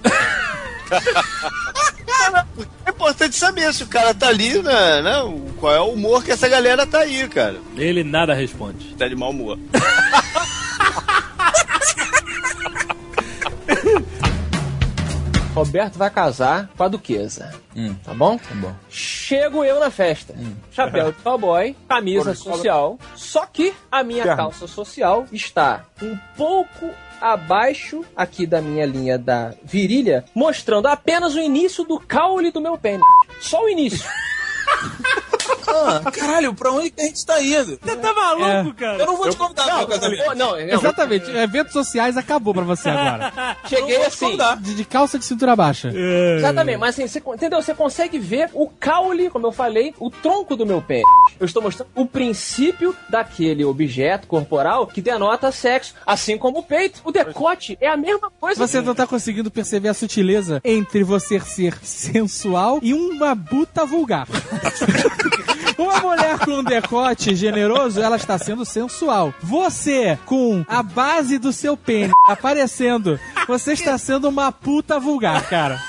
[2.86, 5.14] É importante saber se o cara tá ali, né, né?
[5.58, 7.56] Qual é o humor que essa galera tá aí, cara.
[7.76, 8.94] Ele nada responde.
[8.94, 9.58] Tá de mau humor.
[15.54, 17.52] Roberto vai casar com a duquesa.
[18.04, 18.38] Tá bom?
[18.38, 18.74] Tá bom.
[18.88, 20.34] Chego eu na festa.
[20.70, 22.98] Chapéu de cowboy, camisa social.
[23.14, 26.90] Só que a minha calça social está um pouco
[27.20, 32.78] abaixo aqui da minha linha da virilha, mostrando apenas o início do caule do meu
[32.78, 33.04] pênis.
[33.40, 34.08] Só o início.
[35.66, 37.78] Ah, caralho, pra onde que a gente tá indo?
[37.82, 38.98] Você tá maluco, cara?
[38.98, 40.26] Eu não vou te convidar pro meu casamento.
[40.26, 40.58] Não, não.
[40.58, 41.30] Exatamente.
[41.30, 43.56] Eventos sociais acabou pra você agora.
[43.66, 44.36] Cheguei assim.
[44.60, 45.92] De, de calça de cintura baixa.
[46.36, 47.62] Exatamente, mas assim, você, entendeu?
[47.62, 51.04] Você consegue ver o caule, como eu falei, o tronco do meu pênis.
[51.38, 57.00] Eu estou mostrando o princípio daquele objeto corporal que denota sexo, assim como o peito.
[57.04, 58.66] O decote é a mesma coisa.
[58.66, 64.26] Você não tá conseguindo perceber a sutileza entre você ser sensual e uma buta vulgar.
[65.76, 69.32] Uma mulher com um decote generoso, ela está sendo sensual.
[69.42, 75.80] Você, com a base do seu pênis aparecendo, você está sendo uma puta vulgar, cara.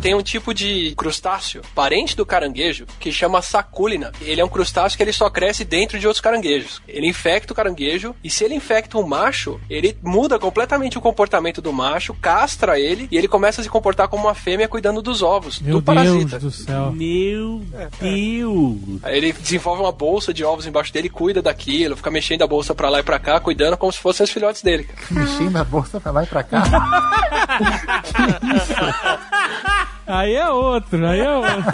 [0.00, 4.10] Tem um tipo de crustáceo, parente do caranguejo, que chama saculina.
[4.22, 6.80] Ele é um crustáceo que ele só cresce dentro de outros caranguejos.
[6.88, 11.60] Ele infecta o caranguejo e se ele infecta um macho, ele muda completamente o comportamento
[11.60, 15.22] do macho, castra ele e ele começa a se comportar como uma fêmea cuidando dos
[15.22, 16.38] ovos Meu do parasita.
[16.38, 16.92] Deus do céu.
[16.92, 17.62] Meu
[18.00, 19.00] Deus.
[19.02, 22.74] Aí ele desenvolve uma bolsa de ovos embaixo dele, cuida daquilo, fica mexendo a bolsa
[22.74, 24.88] pra lá e pra cá, cuidando como se fossem os filhotes dele.
[25.10, 26.62] Mexendo a bolsa pra lá e pra cá.
[30.10, 31.64] Aí é outro, aí é outro.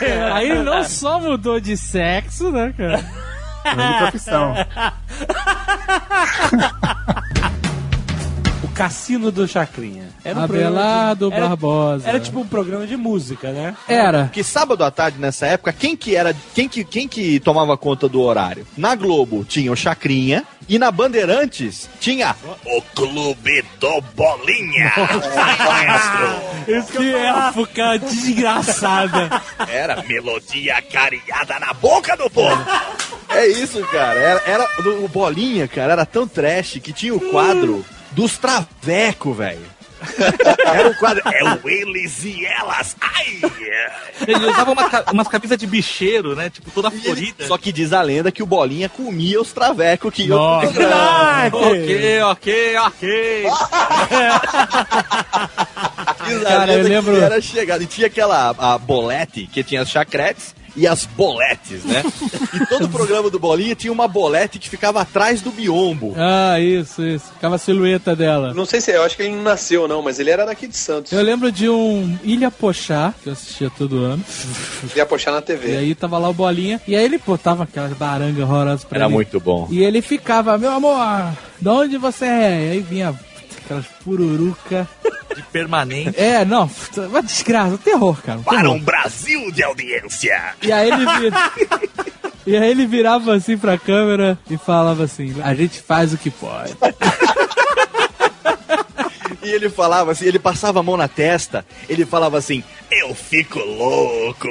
[0.32, 3.04] Aí ele não só mudou de sexo, né, cara?
[3.66, 4.54] Mudou de profissão.
[8.72, 10.08] O Cassino do Chacrinha.
[10.24, 12.08] Era Abelardo programa de- era- Barbosa.
[12.08, 13.76] Era tipo um programa de música, né?
[13.86, 14.24] Era.
[14.24, 16.34] Porque sábado à tarde, nessa época, quem que era.
[16.54, 18.66] Quem que, quem que tomava conta do horário?
[18.76, 22.34] Na Globo tinha o Chacrinha e na Bandeirantes tinha
[22.64, 24.90] o Clube do Bolinha.
[26.66, 29.42] Isso que época desgraçada.
[29.68, 32.56] Era melodia cariada na boca do povo.
[33.34, 34.20] É isso, cara.
[34.20, 34.68] Era, era-
[35.02, 37.82] o Bolinha, cara, era tão trash que tinha o quadro
[38.12, 39.72] dos traveco, velho.
[40.66, 41.22] Era um quadro.
[41.32, 42.96] É o eles e elas.
[43.00, 43.40] Ai!
[44.26, 46.50] Ele usava uma, ca- umas camisas de bicheiro, né?
[46.50, 47.46] Tipo, toda florida.
[47.46, 50.66] Só que diz a lenda que o Bolinha comia os travecos que Nossa.
[51.52, 53.44] ok, ok, ok.
[56.26, 57.82] Diz a Cara, eu lenda lembro- que era chegado.
[57.82, 62.02] E tinha aquela a bolete, que tinha as chacretes e as boletes, né?
[62.54, 66.14] e todo o programa do Bolinha tinha uma bolete que ficava atrás do biombo.
[66.16, 67.26] Ah, isso, isso.
[67.34, 68.54] Ficava a silhueta dela.
[68.54, 70.76] Não sei se eu acho que ele não nasceu, não, mas ele era daqui de
[70.76, 71.12] Santos.
[71.12, 74.24] Eu lembro de um Ilha Pochá, que eu assistia todo ano.
[74.96, 75.76] Ia puxar na E TV.
[75.76, 76.80] aí tava lá o Bolinha.
[76.88, 79.14] E aí ele botava aquelas barangas horrorosas pra Era ele.
[79.14, 79.68] muito bom.
[79.70, 82.66] E ele ficava, meu amor, de onde você é?
[82.66, 83.14] E aí vinha
[83.64, 84.88] aquelas pururuca.
[85.34, 86.20] De permanente.
[86.20, 86.70] É, não,
[87.08, 88.38] uma desgraça, um terror, cara.
[88.38, 88.74] um Para terror.
[88.76, 90.54] um Brasil de audiência.
[90.62, 91.52] E aí ele vira...
[92.44, 96.28] E aí ele virava assim pra câmera e falava assim, a gente faz o que
[96.30, 96.74] pode.
[99.42, 103.58] E ele falava assim, ele passava a mão na testa, ele falava assim, eu fico
[103.58, 104.46] louco.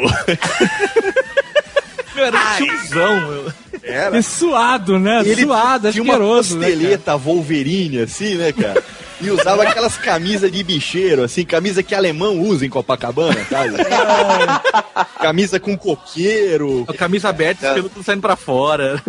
[2.13, 3.53] Meu, era um tiozão, meu.
[3.83, 4.17] Era.
[4.17, 5.21] E suado, né?
[5.25, 6.77] E ele suado, tinha uma asqueroso, né, cara?
[6.77, 8.83] costeleta Wolverine, assim, né, cara?
[9.21, 13.71] E usava aquelas camisas de bicheiro, assim, camisa que alemão usa em Copacabana, sabe?
[15.19, 16.85] camisa com coqueiro.
[16.97, 19.01] Camisa aberta, esse pelo tudo saindo pra fora.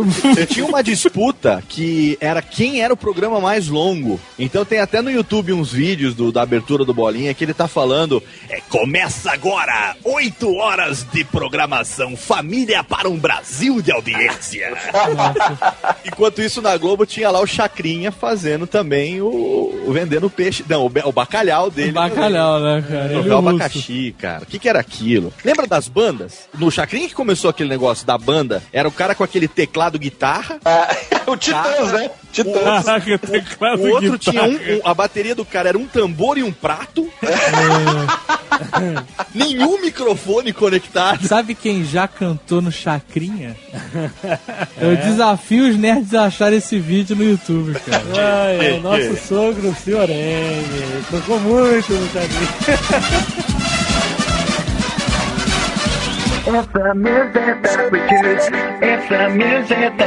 [0.48, 4.20] Tinha uma disputa que era quem era o programa mais longo.
[4.38, 7.66] Então tem até no YouTube uns vídeos do- da abertura do Bolinha que ele tá
[7.66, 8.22] falando.
[8.48, 9.96] É, começa agora!
[10.04, 12.16] Oito horas de programação.
[12.16, 14.72] Família para um Brasil de audiência.
[16.04, 19.28] Enquanto isso, na Globo tinha lá o Chacrinha fazendo também o.
[19.86, 20.64] o vendendo peixe.
[20.68, 21.90] Não, o, o bacalhau dele.
[21.90, 23.04] O bacalhau, né, cara?
[23.04, 24.42] Ele Troféu e o abacaxi, cara.
[24.42, 25.32] O que, que era aquilo?
[25.44, 26.48] Lembra das bandas?
[26.58, 30.58] No Chacrinha que começou aquele negócio da banda, era o cara com aquele teclado guitarra.
[31.26, 32.10] o Titãs, né?
[32.32, 32.62] Titãs.
[32.84, 34.48] Caraca, teclado O outro guitarra.
[34.48, 37.08] tinha um, um- A bateria do cara era um tambor e um prato.
[39.34, 41.26] Nenhum microfone conectado.
[41.26, 43.56] Sabe quem já cantou no Chacrinha?
[44.80, 48.02] Eu desafio os nerds a achar esse vídeo no YouTube, cara.
[48.16, 51.04] Ai, é, o nosso sogro, o M.
[51.10, 53.52] Tocou muito no caminho.
[56.44, 57.68] Essa mesa é da.
[58.80, 60.04] Essa mesa é da.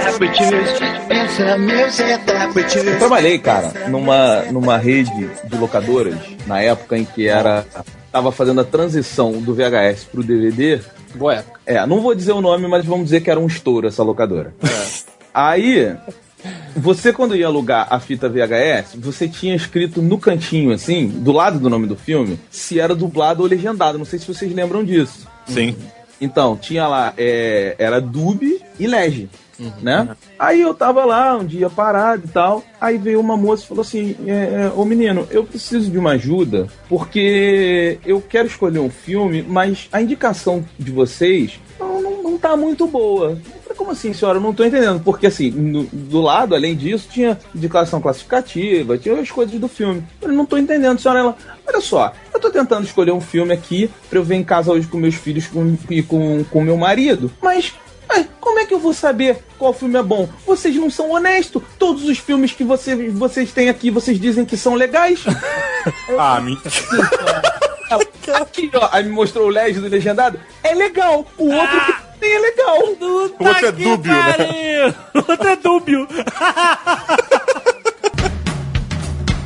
[1.15, 2.45] Essa mesa é da.
[2.91, 7.65] Eu trabalhei, cara, numa, numa rede de locadoras, na época em que era.
[8.11, 10.79] Tava fazendo a transição do VHS pro DVD.
[11.15, 14.03] Boa É, não vou dizer o nome, mas vamos dizer que era um estouro essa
[14.03, 14.53] locadora.
[15.33, 15.95] Aí,
[16.75, 21.59] você quando ia alugar a fita VHS, você tinha escrito no cantinho, assim, do lado
[21.59, 23.97] do nome do filme, se era dublado ou legendado.
[23.97, 25.27] Não sei se vocês lembram disso.
[25.47, 25.75] Sim.
[26.19, 28.41] Então, tinha lá, é, era dub
[28.79, 29.29] e lege,
[29.81, 30.15] né?
[30.39, 33.81] Aí eu tava lá um dia parado e tal, aí veio uma moça e falou
[33.81, 38.89] assim, é, é, ô menino, eu preciso de uma ajuda, porque eu quero escolher um
[38.89, 43.37] filme, mas a indicação de vocês não, não, não tá muito boa.
[43.77, 44.37] Como assim, senhora?
[44.37, 45.01] Eu não tô entendendo.
[45.03, 50.03] Porque, assim, no- do lado, além disso, tinha indicação classificativa, tinha as coisas do filme.
[50.21, 51.19] Eu não tô entendendo, senhora.
[51.19, 51.37] Ela,
[51.67, 54.87] olha só, eu tô tentando escolher um filme aqui pra eu ver em casa hoje
[54.87, 57.73] com meus filhos com- e com com meu marido, mas.
[58.07, 60.29] ai, como é que eu vou saber qual filme é bom?
[60.45, 61.61] Vocês não são honestos.
[61.79, 65.23] Todos os filmes que vocês, vocês têm aqui, vocês dizem que são legais.
[66.17, 66.71] Ah, mentira.
[68.41, 68.89] Aqui, ó.
[68.91, 70.39] Aí me mostrou o LED do legendado.
[70.63, 71.25] É legal.
[71.37, 72.04] O outro que nem
[72.35, 72.77] é legal.
[72.77, 74.95] O outro é dúbio, né?
[75.13, 76.07] O outro é dúbio.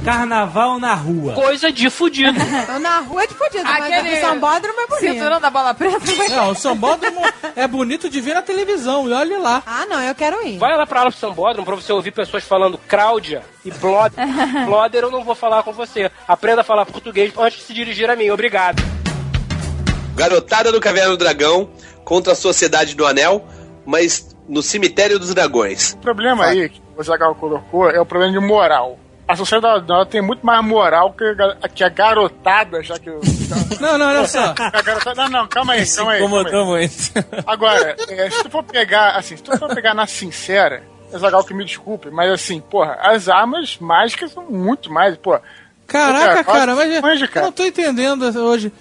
[0.04, 1.34] Carnaval na rua.
[1.34, 2.40] Coisa de fudido.
[2.82, 5.14] Na rua é de fudido, mas Aquele o sambódromo é bonito.
[5.14, 6.00] Cinturão da bola preta.
[6.30, 7.22] Não, o sambódromo
[7.56, 9.62] é bonito de ver na televisão, e olhe lá.
[9.66, 10.58] Ah, não, eu quero ir.
[10.58, 14.18] Vai lá pra aula pro Sambódromo pra você ouvir pessoas falando Cláudia e Bloder.
[14.66, 16.10] Bloder eu não vou falar com você.
[16.28, 18.30] Aprenda a falar português antes de se dirigir a mim.
[18.30, 18.82] Obrigado.
[20.20, 21.70] Garotada do Caverna do Dragão
[22.04, 23.48] contra a Sociedade do Anel,
[23.86, 25.94] mas no Cemitério dos Dragões.
[25.94, 29.00] O problema aí que o Zagal colocou é o problema de moral.
[29.26, 31.24] A sociedade dela tem muito mais moral que
[31.62, 33.10] a, que a garotada, já que.
[33.80, 34.54] Não, não, olha só.
[34.58, 36.20] A garotada, não, não, calma aí, calma aí.
[36.20, 36.48] calma aí.
[36.50, 36.96] Incomodou muito.
[37.48, 40.84] Agora, é, se tu for pegar, assim, se tu for pegar na sincera,
[41.14, 45.40] é Zagal que me desculpe, mas assim, porra, as armas mágicas são muito mais, pô.
[45.88, 48.72] Caraca, cara, mas Manja, eu não tô entendendo hoje.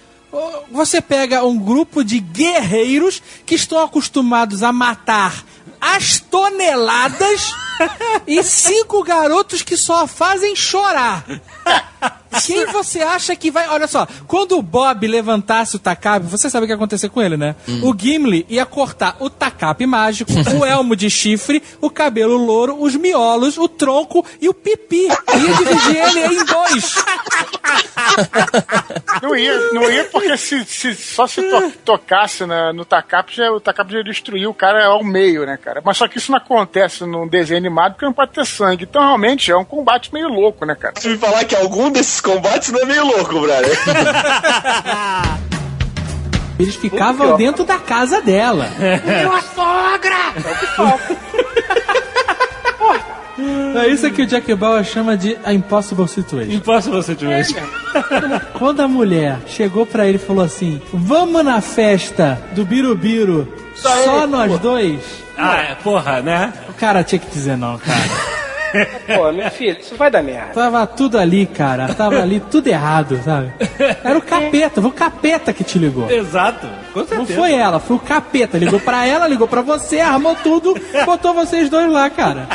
[0.71, 5.43] Você pega um grupo de guerreiros que estão acostumados a matar
[5.81, 7.51] as toneladas
[8.27, 11.25] e cinco garotos que só fazem chorar.
[12.45, 13.67] Quem você acha que vai.
[13.69, 17.21] Olha só, quando o Bob levantasse o tacape, você sabe o que ia acontecer com
[17.21, 17.55] ele, né?
[17.83, 22.95] O Gimli ia cortar o tacape mágico, o elmo de chifre, o cabelo louro, os
[22.95, 25.07] miolos, o tronco e o pipi.
[25.07, 26.95] Ia dividir ele em dois.
[29.21, 33.51] Não ia, não ia porque se, se- só se to- tocasse na- no Takap, já,
[33.51, 35.81] o Takap já destruiu o cara ao meio, né, cara?
[35.83, 38.85] Mas só que isso não acontece num desenho animado porque não pode ter sangue.
[38.89, 40.93] Então, realmente, é um combate meio louco, né, cara?
[40.99, 43.77] Se me falar que algum desses combates não é meio louco, brother.
[46.59, 48.69] Eles ficavam dentro da casa dela.
[48.77, 50.33] Minha sogra!
[53.75, 56.51] É isso que o Jack Bauer chama de a impossible situation.
[56.51, 57.55] Impossible situation.
[58.57, 64.27] Quando a mulher chegou pra ele e falou assim: Vamos na festa do Birubiru, só,
[64.27, 64.99] nós dois?
[65.37, 66.51] Ah, é, porra, né?
[66.67, 67.99] O cara tinha que dizer não, cara.
[69.15, 70.53] Pô, minha filha, isso vai dar merda.
[70.53, 71.93] Tava tudo ali, cara.
[71.93, 73.51] Tava ali tudo errado, sabe?
[74.03, 76.09] Era o capeta, foi o capeta que te ligou.
[76.09, 76.67] Exato.
[76.93, 77.19] Com certeza.
[77.19, 78.57] Não foi ela, foi o capeta.
[78.57, 80.75] Ligou pra ela, ligou pra você, armou tudo,
[81.05, 82.47] botou vocês dois lá, cara.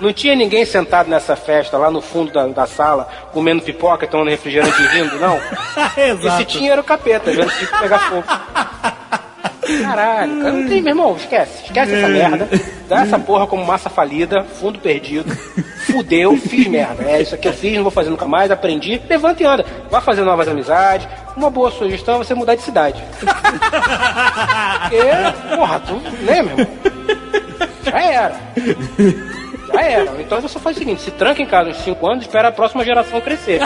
[0.00, 4.28] Não tinha ninguém sentado nessa festa lá no fundo da, da sala, comendo pipoca, tomando
[4.28, 5.36] refrigerante e rindo, não?
[5.36, 6.44] E se Exato.
[6.44, 8.24] tinha era o capeta, vendo se pegar fogo.
[9.82, 11.64] Caralho, cara, não tem, meu irmão, esquece.
[11.64, 12.48] Esquece essa merda.
[12.88, 15.34] Dá essa porra como massa falida, fundo perdido.
[15.86, 17.04] Fudeu, fiz merda.
[17.04, 19.00] É isso aqui eu fiz, não vou fazer nunca mais, aprendi.
[19.08, 19.64] Levanta e anda.
[19.90, 21.08] Vai fazer novas amizades.
[21.36, 23.02] Uma boa sugestão é você mudar de cidade.
[24.80, 25.94] Porque, porra, tu,
[26.24, 26.68] né, meu irmão?
[27.82, 28.34] Já era.
[29.72, 30.20] Já era.
[30.20, 32.84] Então você faz o seguinte: se tranca em casa uns 5 anos, espera a próxima
[32.84, 33.60] geração crescer.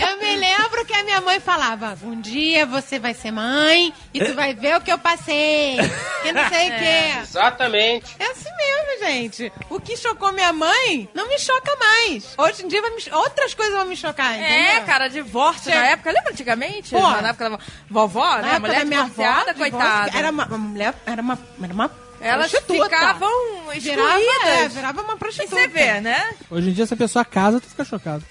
[0.00, 4.24] Eu me lembro que a minha mãe falava: um dia você vai ser mãe e
[4.24, 5.76] tu vai ver o que eu passei.
[6.22, 7.18] Que não sei o quê.
[7.20, 8.16] Exatamente.
[8.18, 9.52] É assim mesmo, gente.
[9.68, 12.34] O que chocou minha mãe não me choca mais.
[12.38, 14.86] Hoje em dia vai me outras coisas vão me chocar, É, entendeu?
[14.86, 16.12] cara, divórcio na época.
[16.12, 16.90] Lembra antigamente?
[16.90, 17.00] Pô.
[17.00, 17.58] na época da
[17.90, 18.48] vovó, Na né?
[18.50, 20.16] época Mulher da minha avó, coitada.
[20.16, 21.88] Era uma, uma mulher, era uma, era uma
[22.20, 22.84] Elas prostituta.
[22.84, 23.30] ficavam
[23.78, 24.44] Virava, excluídas.
[24.48, 25.54] é, virava uma prostituta.
[25.56, 26.34] E você vê, né?
[26.50, 28.24] Hoje em dia, se a pessoa casa, tu fica chocado.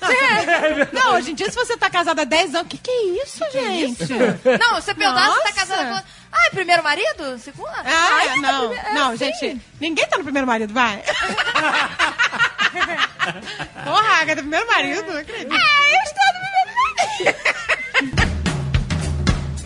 [0.91, 3.03] Não, hoje em dia, se você tá casada há 10 anos, o que, que é
[3.23, 4.13] isso, gente?
[4.59, 6.07] Não, você perguntar se tá casada com...
[6.31, 7.37] Ah, é primeiro marido?
[7.39, 7.69] Segundo?
[7.69, 9.17] Ah, é não, primeiro- é, não, sim.
[9.25, 11.01] gente, ninguém tá no primeiro marido, vai.
[13.83, 15.53] Porra, Agatha, primeiro marido, não acredito.
[15.53, 17.66] É, eu estou no primeiro marido.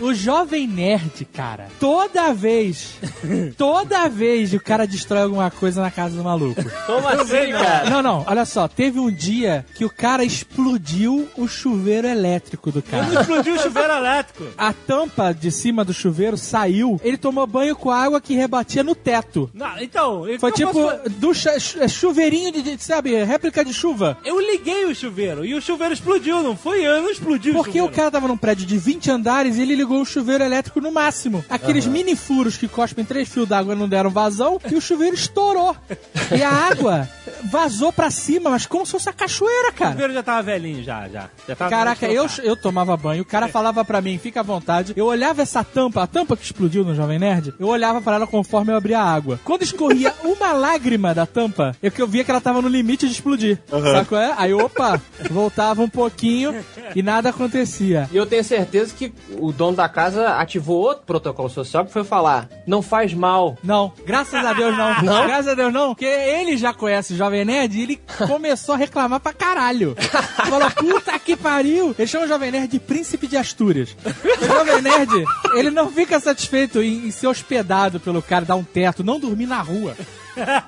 [0.00, 2.94] O Jovem Nerd, cara, toda vez,
[3.56, 6.60] toda vez o cara destrói alguma coisa na casa do maluco.
[6.86, 7.88] Como assim, cara?
[7.88, 12.80] Não, não, olha só, teve um dia que o cara explodiu o chuveiro elétrico do
[12.80, 13.20] Ele cara.
[13.20, 14.44] explodiu o chuveiro elétrico.
[14.58, 18.94] A tampa de cima do chuveiro saiu, ele tomou banho com água que rebatia no
[18.96, 19.48] teto.
[19.54, 20.28] Não, então...
[20.28, 24.18] eu- Foi eu tipo posso- ducha, chu- chuveirinho de, de, sabe, réplica de chuva.
[24.24, 27.70] Eu liguei o chuveiro e o chuveiro explodiu, não foi eu, não explodiu o Porque
[27.80, 27.94] o chuveiro.
[27.94, 31.44] cara tava num prédio de 20 andares e ele ligou o chuveiro elétrico no máximo.
[31.48, 31.92] Aqueles Aham.
[31.92, 35.76] mini furos que cospem três fios d'água não deram vazão e o chuveiro estourou.
[36.36, 37.08] E a água
[37.50, 39.92] vazou pra cima, mas como se fosse a cachoeira, O cara.
[39.92, 41.28] chuveiro já tava velhinho, já, já.
[41.48, 44.92] já tava Caraca, eu, eu tomava banho, o cara falava pra mim, fica à vontade.
[44.96, 48.26] Eu olhava essa tampa, a tampa que explodiu no Jovem Nerd, eu olhava pra ela
[48.26, 49.38] conforme eu abria a água.
[49.44, 53.06] Quando escorria uma lágrima da tampa, eu que eu via que ela tava no limite
[53.06, 53.58] de explodir.
[53.72, 53.92] Aham.
[53.92, 54.34] Sabe qual é?
[54.36, 55.00] Aí, opa,
[55.30, 56.54] voltava um pouquinho
[56.94, 58.08] e nada acontecia.
[58.12, 62.04] E eu tenho certeza que o dono da casa ativou outro protocolo social que foi
[62.04, 63.56] falar: não faz mal.
[63.62, 65.02] Não, graças a Deus não.
[65.02, 65.26] Não?
[65.26, 68.78] Graças a Deus não, porque ele já conhece o Jovem Nerd e ele começou a
[68.78, 69.96] reclamar pra caralho.
[70.48, 71.94] Falou, puta que pariu.
[71.98, 73.96] Ele chama o Jovem Nerd de príncipe de Astúrias.
[74.40, 78.64] O Jovem Nerd, ele não fica satisfeito em, em ser hospedado pelo cara, dar um
[78.64, 79.96] teto, não dormir na rua.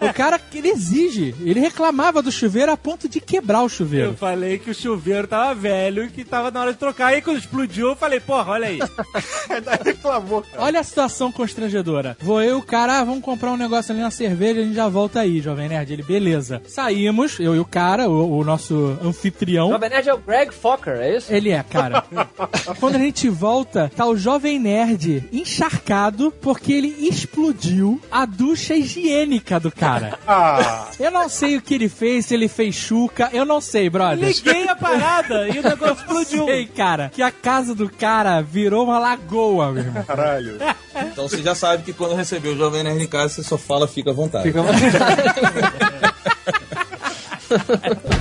[0.01, 1.35] O cara, ele exige.
[1.41, 4.15] Ele reclamava do chuveiro a ponto de quebrar o Eu chuveiro.
[4.15, 7.09] falei que o chuveiro tava velho e que tava na hora de trocar.
[7.09, 8.79] Aí quando explodiu, eu falei, porra, olha aí.
[9.85, 12.17] reclamou, Olha a situação constrangedora.
[12.21, 14.75] Vou eu e o cara, ah, vamos comprar um negócio ali na cerveja, a gente
[14.75, 15.93] já volta aí, Jovem Nerd.
[15.93, 16.63] Ele, beleza.
[16.67, 19.71] Saímos, eu e o cara, o, o nosso anfitrião.
[19.71, 21.33] Jovem Nerd é o Greg Fokker, é isso?
[21.33, 22.05] Ele é, cara.
[22.81, 29.54] Quando a gente volta, tá o Jovem Nerd encharcado porque ele explodiu a ducha higiênica
[29.59, 30.19] do cara.
[30.27, 30.89] Ah.
[30.99, 34.29] Eu não sei o que ele fez, se ele fez chuca, eu não sei, brother.
[34.29, 36.45] Liguei a parada e o negócio explodiu.
[36.47, 40.03] Sei, cara, que a casa do cara virou uma lagoa, meu irmão.
[40.05, 40.59] Caralho.
[40.95, 43.87] Então você já sabe que quando receber o Jovem Nerd em casa, você só fala,
[43.89, 44.45] fica à vontade.
[44.45, 44.65] Fica à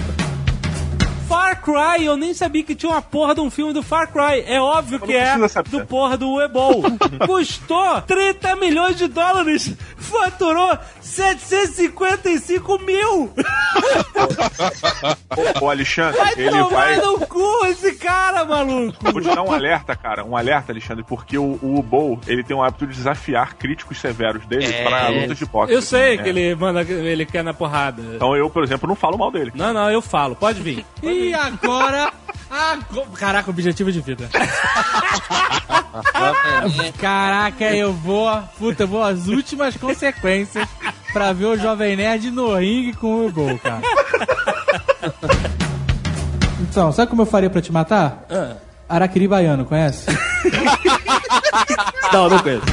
[1.33, 4.43] Far Cry, eu nem sabia que tinha uma porra de um filme do Far Cry.
[4.45, 5.69] É óbvio que é saber.
[5.69, 6.83] do porra do Ebol.
[7.25, 13.33] Custou 30 milhões de dólares, faturou 755 mil.
[15.59, 16.95] Ô, Alexandre, Vai ele tomar vai.
[16.97, 19.11] no cu esse cara, maluco.
[19.11, 20.23] Vou te dar um alerta, cara.
[20.23, 24.45] Um alerta, Alexandre, porque o, o Bowl, ele tem o hábito de desafiar críticos severos
[24.45, 24.83] dele É.
[24.83, 25.73] para lutas de boxe.
[25.73, 26.17] Eu sei É.
[26.17, 28.03] que ele manda, ele quer na porrada.
[28.15, 29.51] Então eu, por exemplo, não falo mal dele.
[29.55, 30.85] Não, não, eu falo, pode vir.
[31.23, 32.11] E agora.
[32.49, 34.29] ago- Caraca, objetivo de vida.
[36.99, 38.29] Caraca, eu vou.
[38.57, 40.67] Puta, eu vou às últimas consequências
[41.11, 43.81] pra ver o Jovem Nerd no ringue com o gol, cara.
[46.61, 48.25] Então, sabe como eu faria pra te matar?
[48.87, 50.05] Araquiri Baiano, conhece?
[52.11, 52.65] Não, não conheço.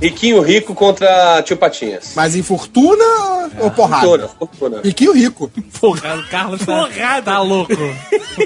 [0.00, 2.12] Riquinho Rico contra Tio Patinhas.
[2.14, 3.04] Mas em fortuna
[3.58, 4.06] ou porrada?
[4.06, 4.80] Fortuna, fortuna.
[4.82, 5.50] Riquinho Rico.
[5.80, 7.74] Porra, o Carlos tá, tá louco.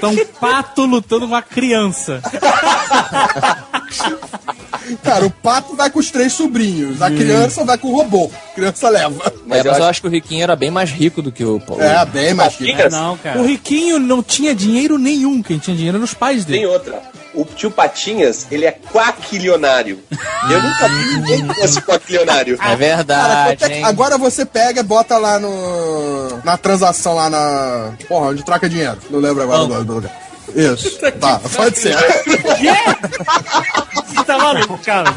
[0.01, 2.21] Tá um pato lutando com uma criança.
[5.03, 8.29] Cara, o pato vai com os três sobrinhos, a criança vai com o robô.
[8.51, 9.33] A criança leva.
[9.45, 10.01] Mas, eu, acho...
[10.01, 11.81] que o Riquinho era bem mais rico do que o Paulo.
[11.81, 12.81] É, bem mais rico.
[13.37, 15.41] O Riquinho não tinha dinheiro nenhum.
[15.41, 16.59] Quem tinha dinheiro eram os pais dele.
[16.59, 17.01] Tem outra.
[17.33, 19.99] o tio Patinhas, ele é quaquilionário.
[20.49, 22.55] Eu nunca vi ninguém que fosse quaquilionário.
[22.55, 26.41] É Cara, verdade, quanto é agora você pega e bota lá no.
[26.43, 27.93] Na transação lá na.
[28.07, 28.97] Porra, onde troca dinheiro.
[29.09, 30.23] Não lembro agora do lugar.
[30.55, 30.99] Isso.
[31.19, 31.95] Tá, pode ser.
[33.95, 35.09] Você tá maluco, cara?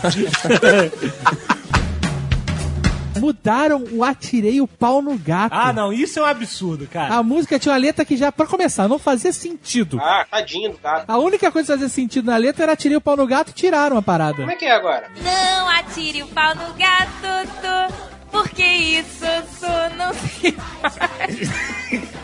[3.18, 5.54] Mudaram o Atirei o Pau no Gato.
[5.54, 7.14] Ah, não, isso é um absurdo, cara.
[7.14, 9.98] A música tinha uma letra que já, pra começar, não fazia sentido.
[10.02, 11.06] Ah, tadinho do gato.
[11.08, 13.54] A única coisa que fazia sentido na letra era Atirei o Pau no Gato e
[13.54, 14.36] tiraram a parada.
[14.36, 15.08] Como é que é agora?
[15.22, 17.94] Não atire o pau no gato, tu,
[18.30, 19.24] porque isso
[19.60, 22.15] tu não se faz.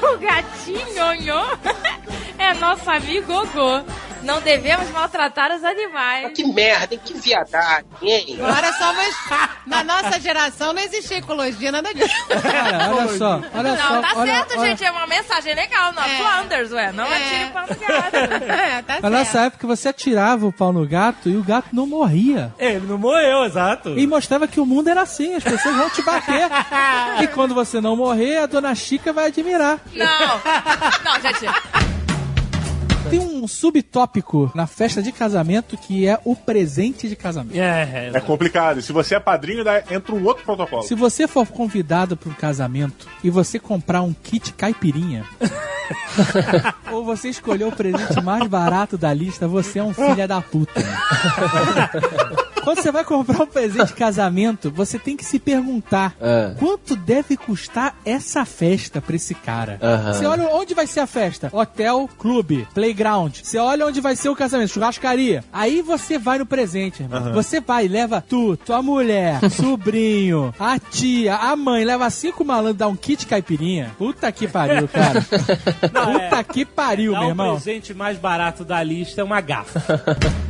[0.02, 1.58] O gatinho nhô,
[2.38, 3.84] é nosso amigo Gogô.
[4.22, 6.32] Não devemos maltratar os animais.
[6.34, 7.00] Que merda, hein?
[7.04, 8.38] Que viadagem, hein?
[8.40, 9.14] Agora somos.
[9.66, 12.14] Na nossa geração não existia ecologia, nada disso.
[12.42, 14.00] Cara, olha só, olha não, só.
[14.00, 14.68] tá olha, certo, olha.
[14.68, 14.84] gente.
[14.84, 15.92] É uma mensagem legal.
[15.92, 16.92] Não, Flanders, ué.
[16.92, 18.50] Não atire o pau no gato.
[18.60, 21.86] É, tá Na nossa época você atirava o pau no gato e o gato não
[21.86, 22.52] morria.
[22.58, 23.98] Ele não morreu, exato.
[23.98, 26.48] E mostrava que o mundo era assim, as pessoas vão te bater.
[27.22, 29.78] e quando você não morrer, a dona Chica vai admirar.
[29.94, 30.40] Não.
[31.04, 31.46] Não, gente.
[33.08, 37.56] Tem um subtópico na festa de casamento que é o presente de casamento.
[37.56, 38.78] É, É complicado.
[38.78, 40.82] E se você é padrinho, daí entra um outro protocolo.
[40.82, 45.24] Se você for convidado para um casamento e você comprar um kit caipirinha,
[46.92, 50.80] ou você escolher o presente mais barato da lista, você é um filho da puta.
[52.62, 56.54] Quando você vai comprar um presente de casamento, você tem que se perguntar Ah.
[56.58, 59.78] quanto deve custar essa festa pra esse cara.
[60.12, 61.48] Você olha onde vai ser a festa?
[61.52, 63.36] Hotel, clube, playground.
[63.42, 65.42] Você olha onde vai ser o casamento, churrascaria.
[65.52, 67.32] Aí você vai no presente, irmão.
[67.32, 72.88] Você vai, leva tu, tua mulher, sobrinho, a tia, a mãe, leva cinco malandros, dá
[72.88, 73.90] um kit caipirinha.
[73.98, 75.20] Puta que pariu, cara.
[75.22, 77.54] Puta que pariu, meu o irmão.
[77.54, 79.80] presente mais barato da lista é uma gafa.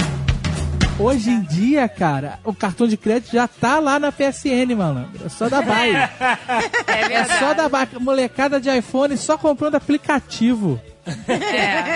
[1.01, 5.25] Hoje em dia, cara, o cartão de crédito já tá lá na PSN, malandro.
[5.25, 5.93] É só da Bay.
[6.87, 7.89] É só da Bay.
[7.99, 10.79] Molecada de iPhone só comprando aplicativo.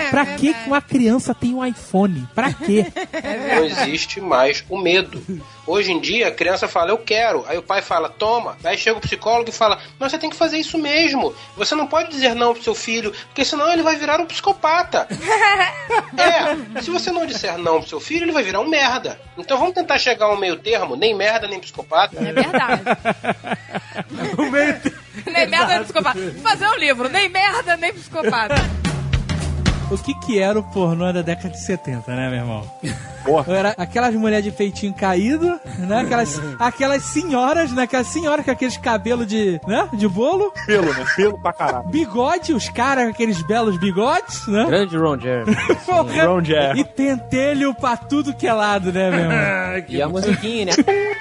[0.09, 2.27] Pra que que uma criança tem um iPhone?
[2.33, 2.85] Pra quê?
[3.55, 5.21] Não existe mais o medo.
[5.67, 7.43] Hoje em dia, a criança fala, eu quero.
[7.47, 8.57] Aí o pai fala, toma.
[8.63, 11.33] Aí chega o psicólogo e fala, mas você tem que fazer isso mesmo.
[11.55, 15.07] Você não pode dizer não pro seu filho, porque senão ele vai virar um psicopata.
[16.17, 19.19] é, se você não disser não pro seu filho, ele vai virar um merda.
[19.37, 22.17] Então vamos tentar chegar a um meio termo, nem merda, nem psicopata.
[22.19, 22.81] É verdade.
[25.25, 26.19] Nem merda, nem psicopata.
[26.43, 27.09] Fazer um livro.
[27.09, 28.84] Nem merda, nem psicopata.
[29.89, 32.63] O que que era o pornô da década de 70, né, meu irmão?
[33.47, 36.01] Era aquelas mulheres de peitinho caído, né?
[36.01, 37.83] Aquelas, aquelas senhoras, né?
[37.83, 39.87] Aquelas senhoras com aqueles cabelos de, né?
[39.93, 40.51] De bolo.
[40.65, 41.05] Pelo, né?
[41.15, 41.87] Pelo pra caralho.
[41.89, 44.65] Bigode, os caras com aqueles belos bigodes, né?
[44.65, 45.55] Grande Ron Jeremy.
[45.85, 46.25] Porra.
[46.25, 46.79] Ron Jeremy.
[46.79, 49.35] E pentelho pra tudo que é lado, né, meu irmão?
[49.89, 50.71] E a musiquinha, né?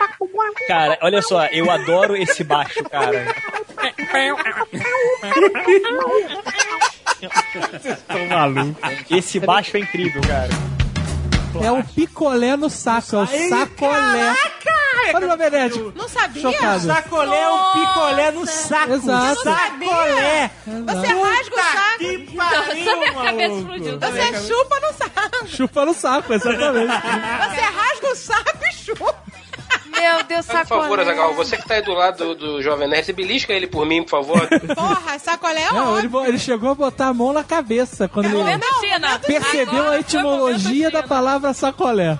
[0.68, 3.24] Cara, olha só, eu adoro esse baixo, cara.
[7.28, 8.76] Tô maluco.
[9.10, 10.48] Esse baixo é incrível, cara.
[11.62, 14.34] É um picolé no saco, é o sacolé.
[15.14, 15.78] Olha o Benete.
[15.94, 16.42] Não sabia?
[16.42, 16.86] Chocado.
[16.86, 18.92] Sacolé é um picolé no saco.
[18.94, 19.42] Exato.
[19.42, 20.50] Sacolé.
[20.66, 21.98] Você rasga o saco.
[21.98, 23.58] Que pariu, minha cabeça maluco.
[23.58, 23.98] explodiu.
[24.00, 25.46] Você chupa no saco.
[25.46, 26.92] Chupa no saco, exatamente.
[26.92, 29.23] Você rasga o saco e chupa.
[29.94, 31.02] Meu Deus, Por favor, sacolé.
[31.02, 34.02] Azaghal, você que tá aí do lado do, do Jovem Nerd, belisca ele por mim,
[34.02, 34.48] por favor.
[34.74, 38.34] Porra, sacolé é Não, ele, ele chegou a botar a mão na cabeça quando ele
[38.36, 39.18] Momento China.
[39.18, 42.18] percebeu Agora a etimologia da palavra sacolé.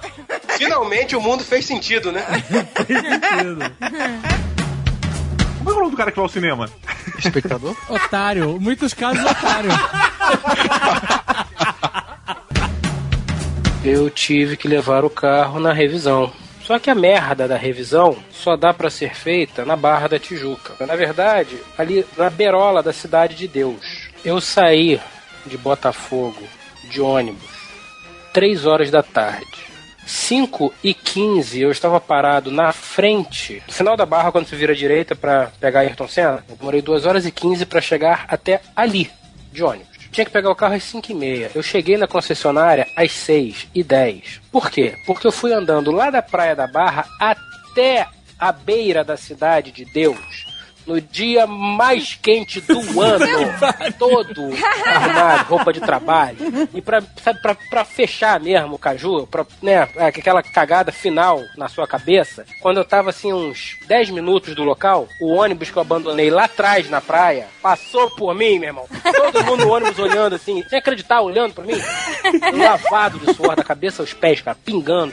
[0.56, 2.24] Finalmente o mundo fez sentido, né?
[5.58, 6.68] Como é o nome do cara que vai ao cinema?
[7.18, 7.74] Espectador?
[7.88, 9.70] Otário, muitos casos otário.
[13.84, 16.32] Eu tive que levar o carro na revisão.
[16.64, 20.86] Só que a merda da revisão só dá pra ser feita na Barra da Tijuca.
[20.86, 24.08] Na verdade, ali na berola da Cidade de Deus.
[24.24, 24.98] Eu saí
[25.44, 26.42] de Botafogo
[26.90, 27.54] de ônibus
[28.32, 29.64] 3 horas da tarde.
[30.06, 34.72] 5 e 15 eu estava parado na frente, no final da barra, quando você vira
[34.72, 36.44] à direita pra pegar Ayrton Senna.
[36.48, 39.10] Eu demorei 2 horas e 15 pra chegar até ali,
[39.52, 39.93] de ônibus.
[40.14, 41.50] Tinha que pegar o carro às 5 e meia.
[41.52, 44.42] Eu cheguei na concessionária às 6 e 10.
[44.52, 44.94] Por quê?
[45.04, 48.06] Porque eu fui andando lá da Praia da Barra até
[48.38, 50.43] a beira da cidade de Deus
[50.86, 53.26] no dia mais quente do ano,
[53.98, 54.50] todo
[54.86, 56.36] arrumado, roupa de trabalho,
[56.74, 61.68] e pra, sabe, pra, pra fechar mesmo o caju, pra, né, aquela cagada final na
[61.68, 65.82] sua cabeça, quando eu tava assim uns 10 minutos do local, o ônibus que eu
[65.82, 68.86] abandonei lá atrás na praia, passou por mim, meu irmão.
[69.02, 71.74] Todo mundo no ônibus olhando assim, sem acreditar, olhando pra mim,
[72.52, 75.12] lavado de suor da cabeça aos pés, cara, pingando.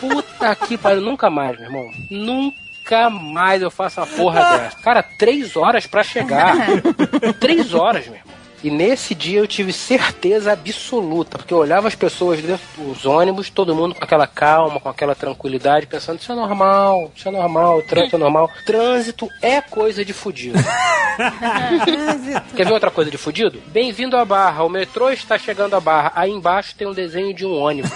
[0.00, 1.90] Puta que pariu, nunca mais, meu irmão.
[2.10, 2.61] Nunca
[3.10, 4.76] mais eu faço uma porra dessa.
[4.82, 6.54] Cara, três horas pra chegar.
[7.40, 8.42] três horas, meu irmão.
[8.64, 13.50] E nesse dia eu tive certeza absoluta, porque eu olhava as pessoas dentro dos ônibus,
[13.50, 17.78] todo mundo com aquela calma, com aquela tranquilidade, pensando, isso é normal, isso é normal,
[17.78, 18.48] o trânsito é normal.
[18.64, 20.60] Trânsito é coisa de fudido.
[22.54, 23.60] Quer ver outra coisa de fudido?
[23.66, 26.12] Bem-vindo à Barra, o metrô está chegando à Barra.
[26.14, 27.90] Aí embaixo tem um desenho de um ônibus.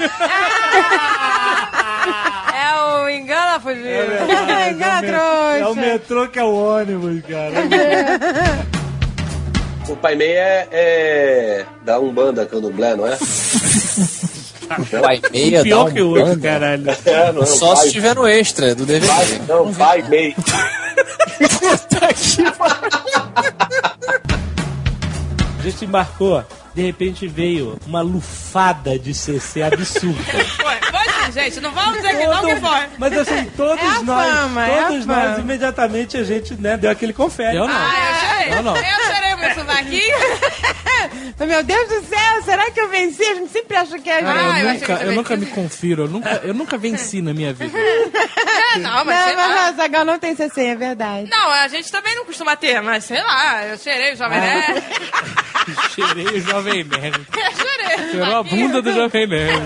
[2.54, 3.86] É o engana fugido.
[4.70, 5.58] engana trouxa.
[5.58, 8.66] É o metrô que é o ônibus, cara.
[9.88, 13.16] O Pai Mei é, é da Umbanda Candomblé, não é?
[15.00, 16.84] Pai meia Pior dá um que o outro, caralho.
[17.04, 17.46] É, não é?
[17.46, 19.06] Só Pai- se tiver no extra do DVD.
[19.06, 20.34] Pai, não, Pai Mei.
[25.58, 30.16] A gente embarcou, de repente veio uma lufada de CC absurda.
[31.32, 31.60] Gente.
[31.60, 32.86] Não vamos dizer que não que foi.
[32.98, 35.38] Mas assim, todos É nós, fama, é todos nós, fama.
[35.40, 37.56] imediatamente a gente, né, deu aquele confere.
[37.56, 37.74] Eu não.
[37.74, 38.54] Ah, eu chorei.
[38.56, 38.76] Não, não.
[38.76, 40.16] Eu chorei o meu sovaquinho.
[41.46, 43.22] Meu Deus do céu, será que eu venci?
[43.22, 45.12] A gente sempre acha que é a Cara, Ah, eu eu, achei que nunca, eu
[45.12, 47.76] nunca me confiro, eu nunca, eu nunca venci na minha vida.
[47.78, 51.28] É, não, mas Não, mas o Zagal não tem CC, é verdade.
[51.30, 54.82] Não, a gente também não costuma ter, mas sei lá, eu cheirei o Jovem Nerd.
[55.94, 57.26] Cheirei o Jovem Nerd.
[57.36, 58.10] Eu chorei.
[58.10, 59.62] Cheirou a bunda do Jovem Nerd.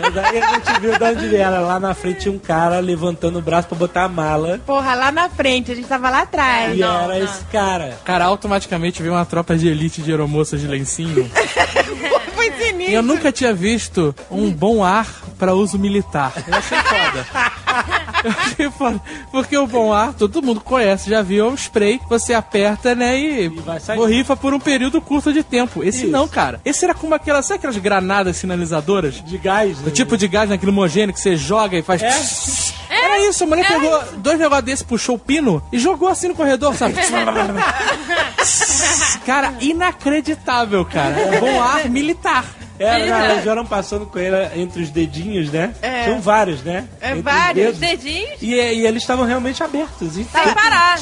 [0.00, 1.60] Mas aí a gente viu de onde era.
[1.60, 4.60] Lá na frente tinha um cara levantando o braço pra botar a mala.
[4.66, 6.76] Porra, lá na frente, a gente tava lá atrás.
[6.76, 7.98] E era esse cara.
[8.04, 11.30] Cara, automaticamente veio uma tropa de elite de aeromoças de lencinho.
[12.46, 12.94] E sinistro.
[12.94, 15.06] eu nunca tinha visto um bom ar
[15.38, 16.32] pra uso militar.
[16.46, 17.26] Eu achei foda.
[18.24, 19.00] Eu achei foda.
[19.30, 22.94] Porque o bom ar, todo mundo conhece, já viu, é um spray que você aperta,
[22.94, 23.96] né, e, sair.
[23.96, 25.84] borrifa por um período curto de tempo.
[25.84, 26.10] Esse Isso.
[26.10, 26.58] não, cara.
[26.64, 29.22] Esse era como aquelas, sabe aquelas granadas sinalizadoras?
[29.22, 29.78] De gás.
[29.86, 32.02] O tipo de gás naquele homogêneo que você joga e faz...
[32.02, 32.83] É?
[32.88, 36.34] Era isso, a mulher pegou dois negócios desse, puxou o pino e jogou assim no
[36.34, 36.94] corredor, sabe?
[39.26, 41.14] cara, inacreditável, cara.
[41.40, 42.44] Bom ar militar.
[42.78, 45.72] Era, não, eles eram passando com ele entre os dedinhos, né?
[45.80, 46.04] É.
[46.04, 46.84] Tinham vários, né?
[47.00, 48.42] É Entre os vários dedinhos.
[48.42, 50.16] E, e eles estavam realmente abertos.
[50.16, 50.98] E, Sem parar.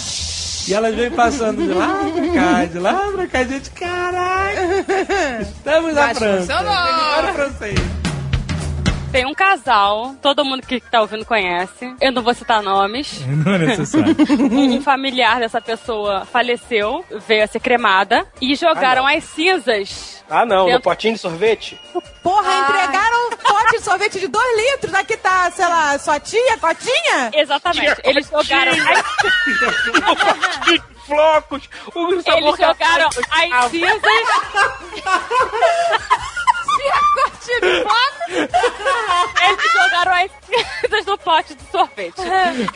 [0.69, 3.45] e elas vêm passando de lá pra cá, de lá pra cá.
[3.45, 4.85] Gente, caralho.
[5.41, 6.39] Estamos na França.
[6.41, 6.73] funcionou.
[6.75, 7.79] Agora francês.
[9.13, 11.95] Tem um casal, todo mundo que tá ouvindo conhece.
[12.01, 13.21] Eu não vou citar nomes.
[13.45, 14.17] Não é necessário.
[14.53, 20.25] Um, familiar dessa pessoa faleceu, veio a ser cremada e jogaram as cinzas.
[20.29, 21.79] Ah, não, no Dentro- potinho de sorvete?
[22.23, 24.95] Porra, entregaram um pote de sorvete de 2 litros.
[24.95, 27.31] Aqui tá, sei lá, sua tia, cotinha?
[27.35, 28.01] Exatamente.
[28.05, 28.79] Eles jogaram as,
[30.67, 31.69] De flocos!
[31.95, 33.11] O sabor eles a jogaram
[36.89, 37.39] as gostava.
[37.43, 38.53] cinzas.
[39.43, 40.31] Eles jogaram as
[40.81, 42.21] cinzas no pote de sorvete.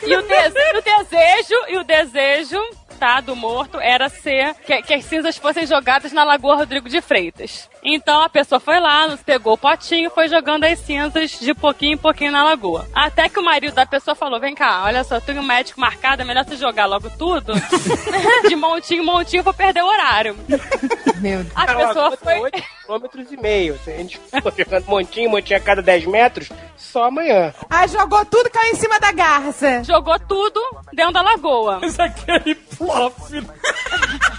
[0.05, 2.59] E o, de- o desejo, e o desejo,
[2.99, 7.01] tá, do morto era ser que, que as cinzas fossem jogadas na Lagoa Rodrigo de
[7.01, 7.69] Freitas.
[7.89, 11.93] Então a pessoa foi lá, nos pegou o potinho, foi jogando as cinzas de pouquinho
[11.93, 12.85] em pouquinho na lagoa.
[12.93, 16.21] Até que o marido da pessoa falou: vem cá, olha só, tenho um médico marcado,
[16.21, 17.53] é melhor você jogar logo tudo.
[18.45, 20.35] de montinho em montinho, vou perder o horário.
[20.49, 21.47] Meu Deus.
[21.55, 22.33] A Cara, pessoa foi.
[22.33, 23.79] tem 8 quilômetros e meio.
[23.85, 27.53] Se a gente for jogando montinho, montinho a cada 10 metros, só amanhã.
[27.69, 29.81] Ah, jogou tudo, caiu em cima da garça.
[29.85, 30.61] Jogou tudo
[30.91, 31.79] dentro da lagoa.
[31.81, 33.15] Mas aquele plop.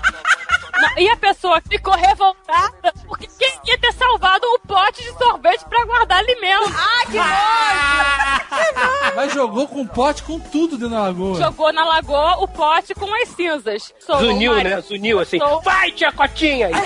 [0.81, 5.65] Não, e a pessoa ficou revoltada porque quem ia ter salvado o pote de sorvete
[5.69, 6.73] pra guardar alimento?
[6.77, 9.13] Ah, que nojo!
[9.17, 11.39] Mas jogou com pote com tudo dentro da lagoa.
[11.39, 13.93] Jogou na lagoa o pote com as cinzas.
[13.99, 14.81] Sou Zuniu, o né?
[14.81, 15.39] Zuniu assim.
[15.39, 16.69] Sou- Vai, tia Cotinha!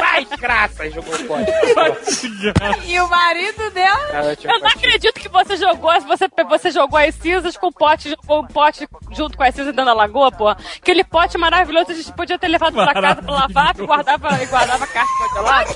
[0.00, 0.86] Vai, desgraça!
[0.86, 1.52] E jogou o pote.
[2.86, 4.08] E o marido dela?
[4.12, 8.10] Ela, Eu não acredito que você jogou, você, você jogou as cinzas com o pote,
[8.10, 10.48] jogou o pote junto com as cinzas dentro da lagoa, pô.
[10.48, 14.46] Aquele pote maravilhoso, a gente podia ter levado pra casa pra lavar, que guardava, e
[14.46, 15.70] guardava a caixa congelada.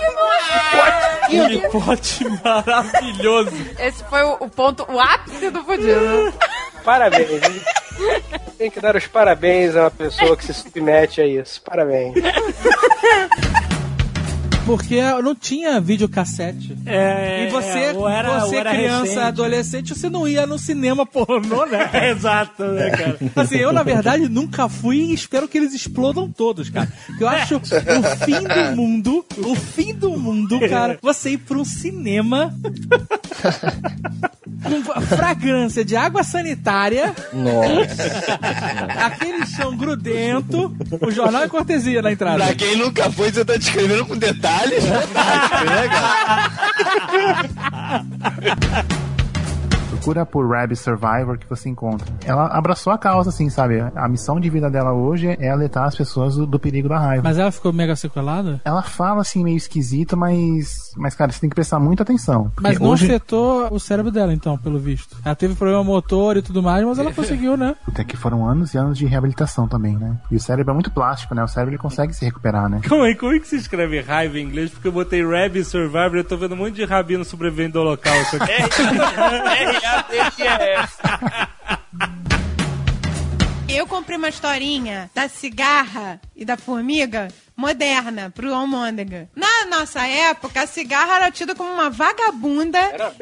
[1.22, 3.52] Aquele pote maravilhoso.
[3.78, 6.32] Esse foi o, o ponto, o ápice do fudido.
[6.84, 7.30] Parabéns.
[7.30, 7.62] hein?
[8.58, 11.60] Tem que dar os parabéns a uma pessoa que se submete a isso.
[11.62, 12.14] Parabéns.
[14.64, 16.76] Porque não tinha videocassete.
[16.86, 19.18] É, e você, é, ou era- você ou era criança, recente.
[19.18, 21.90] adolescente, você não ia no cinema pornô, né?
[22.10, 23.18] Exato, né, cara?
[23.36, 26.88] Assim, eu, na verdade, nunca fui e espero que eles explodam todos, cara.
[27.06, 27.60] Porque eu acho o
[28.24, 32.54] fim do mundo, o fim do mundo, cara, você ir pra um cinema
[34.62, 37.12] com fragrância de água sanitária,
[39.04, 42.44] aquele chão grudento, o jornal é cortesia na entrada.
[42.44, 44.16] Pra quem nunca foi, você tá descrevendo com
[44.60, 44.84] detalhes.
[50.02, 52.12] Procura por Rabbit Survivor que você encontra.
[52.24, 53.80] Ela abraçou a causa, assim, sabe?
[53.94, 57.22] A missão de vida dela hoje é alertar as pessoas do, do perigo da raiva.
[57.22, 58.60] Mas ela ficou mega sequelada?
[58.64, 60.92] Ela fala assim meio esquisito, mas.
[60.96, 62.50] Mas, cara, você tem que prestar muita atenção.
[62.60, 63.06] Mas não hoje...
[63.06, 65.16] afetou o cérebro dela, então, pelo visto.
[65.24, 67.76] Ela teve problema motor e tudo mais, mas ela conseguiu, né?
[67.84, 70.16] Puta, que foram anos e anos de reabilitação também, né?
[70.32, 71.44] E o cérebro é muito plástico, né?
[71.44, 72.80] O cérebro ele consegue se recuperar, né?
[72.88, 74.72] Como é, como é que se escreve raiva em inglês?
[74.72, 77.80] Porque eu botei Rabbi Survivor e eu tô vendo um monte de rabino sobrevivendo do
[77.80, 78.52] holocausto aqui.
[83.68, 89.28] Eu comprei uma historinha da cigarra e da formiga moderna pro Almôndega.
[89.34, 92.80] Na nossa época, a cigarra era tida como uma vagabunda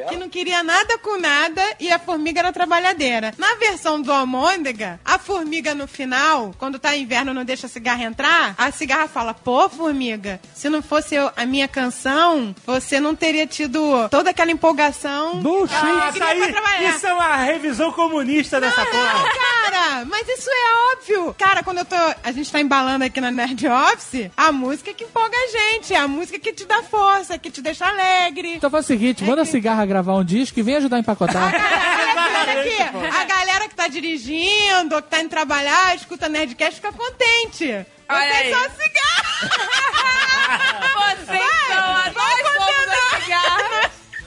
[0.09, 3.33] que não queria nada com nada e a formiga era trabalhadeira.
[3.37, 8.03] Na versão do Almôndega, a formiga no final, quando tá inverno não deixa a cigarra
[8.03, 13.15] entrar, a cigarra fala, pô, formiga, se não fosse eu- a minha canção, você não
[13.15, 15.41] teria tido toda aquela empolgação.
[15.41, 15.75] Bullshit.
[15.81, 16.89] Ah, Isso aí, pra trabalhar.
[16.95, 19.13] isso é uma revisão comunista dessa porra.
[19.13, 19.23] Não,
[19.71, 21.35] cara, mas isso é óbvio.
[21.37, 21.95] Cara, quando eu tô.
[22.23, 25.97] A gente tá embalando aqui na Nerd Office, a música que empolga a gente, é
[25.97, 28.55] a música que te dá força, que te deixa alegre.
[28.55, 31.53] Então faz o seguinte, manda a cigarra gravar um disco e vem ajudar a empacotar.
[31.53, 37.85] Olha aqui, a galera que tá dirigindo, que tá indo trabalhar, escuta Nerdcast, fica contente.
[38.09, 38.51] Olha Vocês aí.
[38.51, 39.21] são cigarra!
[41.15, 43.80] Vocês são as nós somos as cigarras.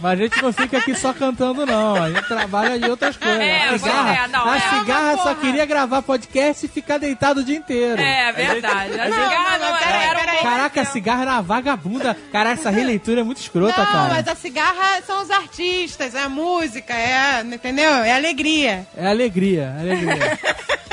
[0.05, 1.94] Mas a gente não fica aqui só cantando, não.
[1.94, 3.40] A gente trabalha de outras coisas.
[3.40, 7.40] É, a cigarra, é, não, a é cigarra só queria gravar podcast e ficar deitado
[7.40, 8.02] o dia inteiro.
[8.02, 9.01] É verdade.
[9.01, 12.14] A Não, cigarra não, não era, era Caraca, a cigarra era uma vagabunda.
[12.31, 14.09] Cara, essa releitura é muito escrota, Não, cara.
[14.12, 17.89] mas a cigarra são os artistas, é a música, é, entendeu?
[17.89, 18.86] É alegria.
[18.94, 20.39] É alegria, é alegria.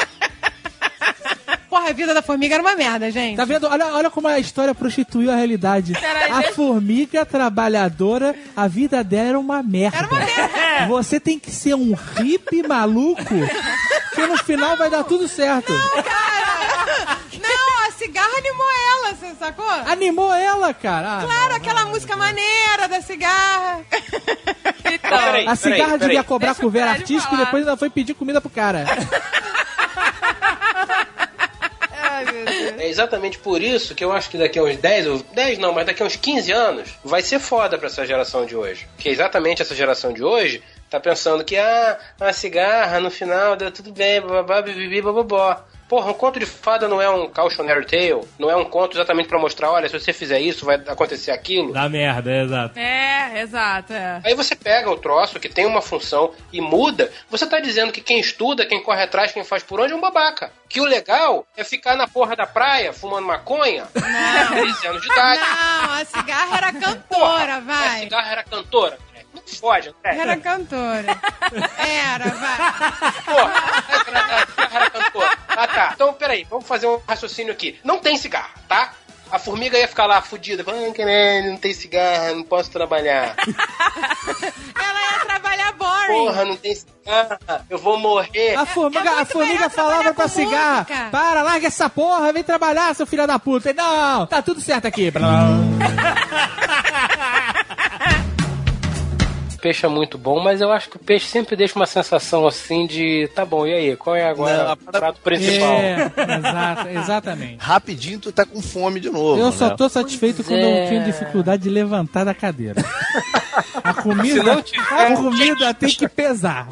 [1.72, 3.38] Porra, a vida da formiga era uma merda, gente.
[3.38, 3.66] Tá vendo?
[3.66, 5.94] Olha, olha como a história prostituiu a realidade.
[6.30, 10.10] A formiga trabalhadora, a vida dela era uma merda.
[10.90, 13.24] Você tem que ser um hippie maluco
[14.14, 15.72] que no final vai dar tudo certo.
[17.42, 19.70] Não, a cigarra animou ela, você sacou?
[19.70, 21.20] Animou ela, cara.
[21.20, 23.80] Ah, Claro, aquela música maneira da cigarra.
[24.84, 26.24] peraí, a cigarra peraí, devia peraí.
[26.26, 28.86] cobrar Deixa o Fred artístico e depois ainda foi pedir comida pro cara.
[32.78, 35.74] É exatamente por isso que eu acho que daqui a uns 10, ou 10 não,
[35.74, 38.88] mas daqui a uns 15 anos vai ser foda pra essa geração de hoje.
[38.98, 43.56] Que é exatamente essa geração de hoje tá pensando que, ah, a cigarra no final
[43.56, 45.64] deu tudo bem, bababá, bibibi, bababó.
[45.92, 49.28] Porra, um conto de fada não é um cautionary tale, não é um conto exatamente
[49.28, 51.74] pra mostrar, olha, se você fizer isso, vai acontecer aquilo.
[51.74, 52.80] Dá merda, é exato.
[52.80, 53.92] É, exato.
[53.92, 54.22] É.
[54.24, 58.00] Aí você pega o troço que tem uma função e muda, você tá dizendo que
[58.00, 60.50] quem estuda, quem corre atrás, quem faz por onde é um babaca.
[60.70, 65.42] Que o legal é ficar na porra da praia fumando maconha, 13 anos de idade.
[65.42, 68.00] Não, a cigarra era cantora, A vai.
[68.00, 68.98] cigarra era cantora.
[69.34, 70.18] Não fode, André.
[70.18, 71.20] Era cantora.
[71.78, 72.58] Era, vai.
[74.62, 75.38] Cigarra era cantora.
[75.48, 75.92] Ah, tá.
[75.96, 77.80] Então, peraí, vamos fazer um raciocínio aqui.
[77.84, 78.94] Não tem cigarra, tá?
[79.32, 80.62] A formiga ia ficar lá fudida.
[80.68, 83.34] Ah, caralho, não tem cigarra, não posso trabalhar.
[84.76, 86.08] Ela ia trabalhar boring.
[86.08, 87.40] Porra, não tem cigarra,
[87.70, 88.56] eu vou morrer.
[88.56, 93.26] A formiga, a formiga falava pra cigarra: Para, larga essa porra, vem trabalhar, seu filho
[93.26, 93.72] da puta.
[93.72, 95.10] Não, tá tudo certo aqui.
[99.62, 102.88] Peixe é muito bom, mas eu acho que o peixe sempre deixa uma sensação assim
[102.88, 105.74] de tá bom, e aí, qual é agora Não, o prato principal?
[105.74, 107.58] É, exata- exatamente.
[107.62, 109.40] Rapidinho tu tá com fome de novo.
[109.40, 109.76] Eu só né?
[109.78, 110.86] tô satisfeito quando é.
[110.86, 112.82] eu tenho dificuldade de levantar da cadeira.
[113.84, 114.82] A comida, não tiver-
[115.12, 116.68] a comida tem que pesar.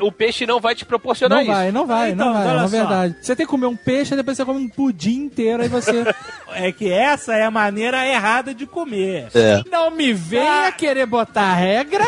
[0.00, 1.52] O peixe não vai te proporcionar Não isso.
[1.52, 2.66] vai, não vai, Então, não vai, olha é só.
[2.68, 3.16] verdade.
[3.20, 6.04] Você tem que comer um peixe, depois você come um pudim inteiro, aí você.
[6.52, 9.28] É que essa é a maneira errada de comer.
[9.32, 9.62] É.
[9.70, 12.04] Não me venha querer botar regra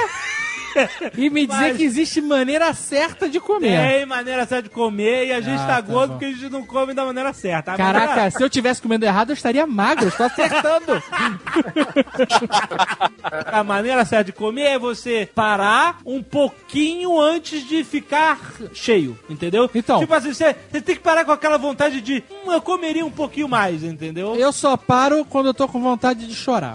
[1.18, 3.78] E me dizer que existe maneira certa de comer.
[3.78, 6.14] Tem maneira certa de comer e a gente Ah, tá, tá gordo bom.
[6.14, 7.74] porque a gente não come da maneira certa.
[7.74, 10.08] A Caraca, maneira- se eu tivesse comendo errado, eu estaria magro.
[10.08, 11.02] Estou acertando.
[13.52, 18.38] A maneira certa de comer é você parar um pouquinho antes de ficar
[18.72, 19.68] cheio, entendeu?
[19.74, 19.98] Então.
[20.00, 23.10] Tipo assim, você, você tem que parar com aquela vontade de, hum, eu comeria um
[23.10, 24.34] pouquinho mais, entendeu?
[24.36, 26.72] Eu só paro quando eu tô com vontade de chorar.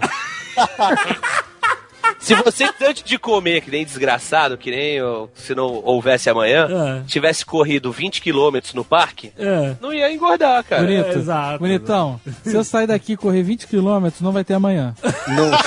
[2.18, 4.98] Se você, antes de comer, que nem desgraçado, que nem
[5.34, 7.02] se não houvesse amanhã, É.
[7.06, 9.76] tivesse corrido 20 quilômetros no parque, É.
[9.80, 10.82] não ia engordar, cara.
[10.82, 11.18] Bonito.
[11.18, 12.20] exato, Bonitão.
[12.44, 14.94] Se eu sair daqui e correr 20 km, não vai ter amanhã.
[15.28, 15.50] Não.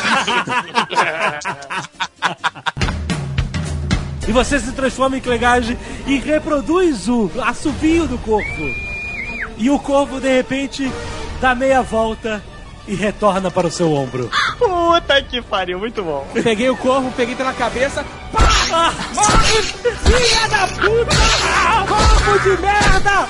[4.28, 5.78] E você se transforma em clegagem
[6.08, 8.62] e reproduz o assovio do corpo.
[9.58, 10.90] E o corpo, de repente,
[11.42, 12.42] dá meia volta
[12.92, 14.30] e retorna para o seu ombro.
[14.60, 16.28] Puta que pariu, muito bom.
[16.34, 18.06] Peguei o corpo, peguei pela cabeça.
[18.34, 18.94] Pá!
[19.16, 21.16] Morre, filha da puta!
[21.88, 23.28] Corpo de merda!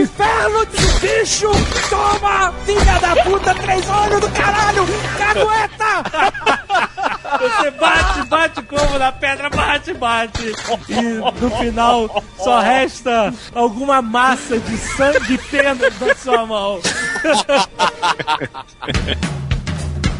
[0.00, 1.50] Inferno de bicho!
[1.88, 2.54] Toma!
[2.64, 3.52] Filha da puta!
[3.54, 4.86] Três olhos do caralho!
[5.18, 6.90] Cagueta!
[7.38, 10.52] Você bate, bate como na pedra, bate, bate.
[10.88, 11.02] E
[11.40, 16.80] no final só resta alguma massa de sangue e penas na sua mão.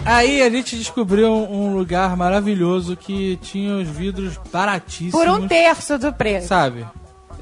[0.05, 5.12] Aí a gente descobriu um lugar maravilhoso que tinha os vidros baratíssimos.
[5.12, 6.49] Por um terço do preço.
[6.49, 6.87] Sabe?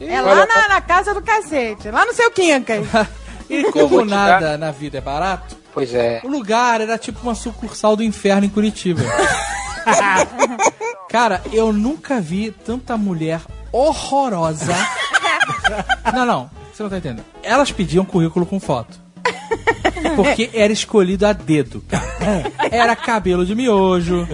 [0.00, 2.86] É lá na, na casa do cacete, lá no seu Quincas.
[3.48, 6.20] E como nada na vida é barato, Pois é.
[6.24, 9.00] o lugar era tipo uma sucursal do inferno em Curitiba.
[11.08, 13.40] Cara, eu nunca vi tanta mulher
[13.72, 14.74] horrorosa.
[16.12, 17.24] Não, não, você não tá entendendo.
[17.42, 18.98] Elas pediam currículo com foto.
[20.16, 22.04] Porque era escolhido a dedo, cara.
[22.70, 24.28] Era cabelo de miojo.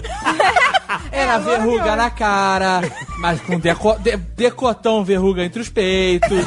[1.10, 2.80] Era verruga na cara,
[3.18, 6.44] mas com deco- de- decotão verruga entre os peitos.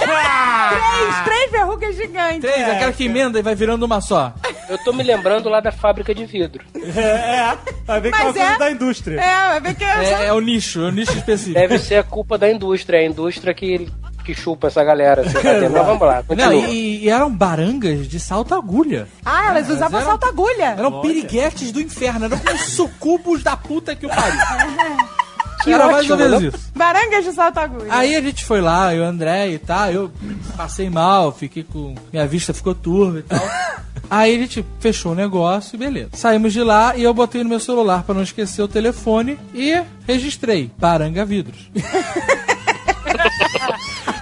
[0.69, 2.41] Três, três verrugas gigantes.
[2.41, 4.33] Três, aquela que emenda e vai virando uma só.
[4.69, 6.63] Eu tô me lembrando lá da fábrica de vidro.
[6.97, 9.19] É, vai ver que é uma Mas coisa é- da indústria.
[9.21, 11.53] É, vai ver que é, É, é o nicho, é o nicho específico.
[11.53, 13.87] Deve ser a culpa da indústria, é a indústria que,
[14.25, 15.21] que chupa essa galera.
[15.21, 15.69] Assim, tá?
[15.71, 19.07] Mas vamos lá, Não, e, e eram barangas de salto-agulha.
[19.25, 20.75] Ah, elas usavam eram- salto-agulha.
[20.77, 24.39] Eram piriguetes do inferno, eram como sucubos da puta que o pariu.
[25.67, 26.71] Que Era mais ou ótimo, menos isso.
[26.75, 27.87] Barangas de salto-agulha.
[27.93, 30.11] Aí a gente foi lá, eu, André e tal, eu
[30.55, 31.93] passei mal, fiquei com.
[32.11, 33.39] Minha vista ficou turva e tal.
[34.09, 36.09] Aí a gente fechou o negócio e beleza.
[36.13, 39.81] Saímos de lá e eu botei no meu celular pra não esquecer o telefone e
[40.07, 41.69] registrei Baranga Vidros.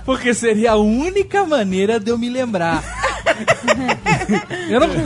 [0.04, 2.84] Porque seria a única maneira de eu me lembrar.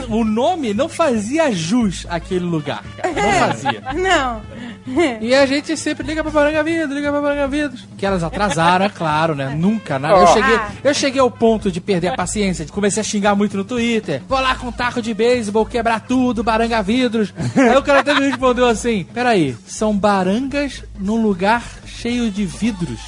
[0.08, 3.12] Não- o nome não fazia jus àquele lugar, cara.
[3.12, 3.82] Não fazia.
[3.94, 4.42] Não.
[5.20, 7.86] E a gente sempre liga pra Baranga Vidros, liga pra Baranga Vidros.
[7.98, 9.54] Que elas atrasaram, é claro, né?
[9.56, 10.20] Nunca, nada.
[10.20, 10.70] Eu cheguei, Ah.
[10.82, 14.22] eu cheguei ao ponto de perder a paciência, de comecei a xingar muito no Twitter.
[14.28, 17.32] Vou lá com um taco de beisebol, quebrar tudo, Baranga Vidros.
[17.56, 23.00] Aí o cara até me respondeu assim: peraí, são barangas num lugar cheio de vidros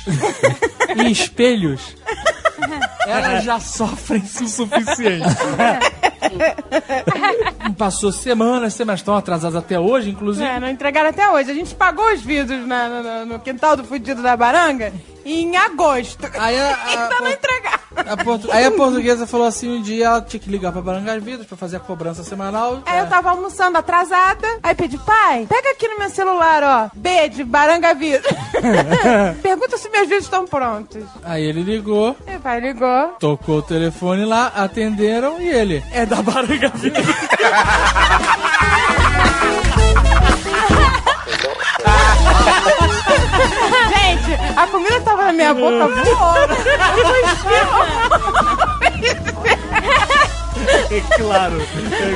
[0.96, 1.96] e espelhos.
[3.06, 5.26] Elas já sofrem o suficiente.
[7.76, 10.46] Passou semanas, semanas estão atrasadas até hoje, inclusive.
[10.46, 11.50] É, não entregaram até hoje.
[11.50, 14.92] A gente pagou os vidros na- na- no quintal do fudido da Baranga
[15.24, 16.26] em agosto.
[16.38, 17.78] Aí a, a- Ainda não entregaram.
[17.96, 21.46] a aí a portuguesa falou assim: um dia ela tinha que ligar pra Barangas Vidas
[21.46, 22.82] pra fazer a cobrança semanal.
[22.86, 24.46] Aí eu tava almoçando atrasada.
[24.62, 26.90] Aí pedi, pai, pega aqui no meu celular, ó.
[26.94, 28.28] B de Baranga Vida.
[29.42, 31.04] Pergunta se meus vídeos estão prontos.
[31.24, 33.08] Aí ele ligou, Meu pai ligou.
[33.18, 35.82] tocou o telefone lá, atenderam e ele.
[35.92, 37.04] É da Baranga Vidas.
[43.94, 46.54] Gente, a comida tava na minha boca voando.
[50.90, 51.54] É claro.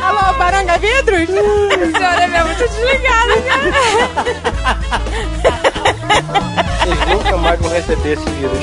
[0.03, 1.28] Alô, Baranga Vidros?
[1.31, 3.35] A senhora é mesmo muito desligada,
[6.78, 8.59] Vocês nunca mais vão receber esse vírus.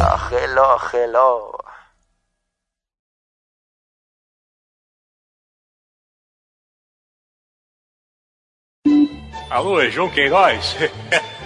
[0.00, 1.58] Ah, hello, hello.
[9.54, 10.76] Alô, é João Queiroz?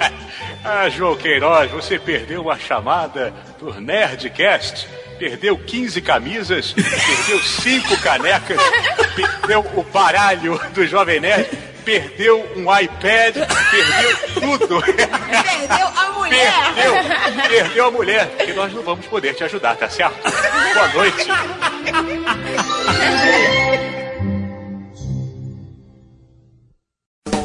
[0.64, 4.88] ah, João Queiroz, você perdeu uma chamada do Nerdcast,
[5.18, 8.58] perdeu 15 camisas, perdeu 5 canecas,
[9.14, 11.50] perdeu o baralho do Jovem Nerd,
[11.84, 13.36] perdeu um iPad,
[13.70, 14.80] perdeu tudo.
[14.82, 16.54] Perdeu a mulher.
[16.74, 20.18] Perdeu, perdeu a mulher, que nós não vamos poder te ajudar, tá certo?
[20.74, 21.28] Boa noite.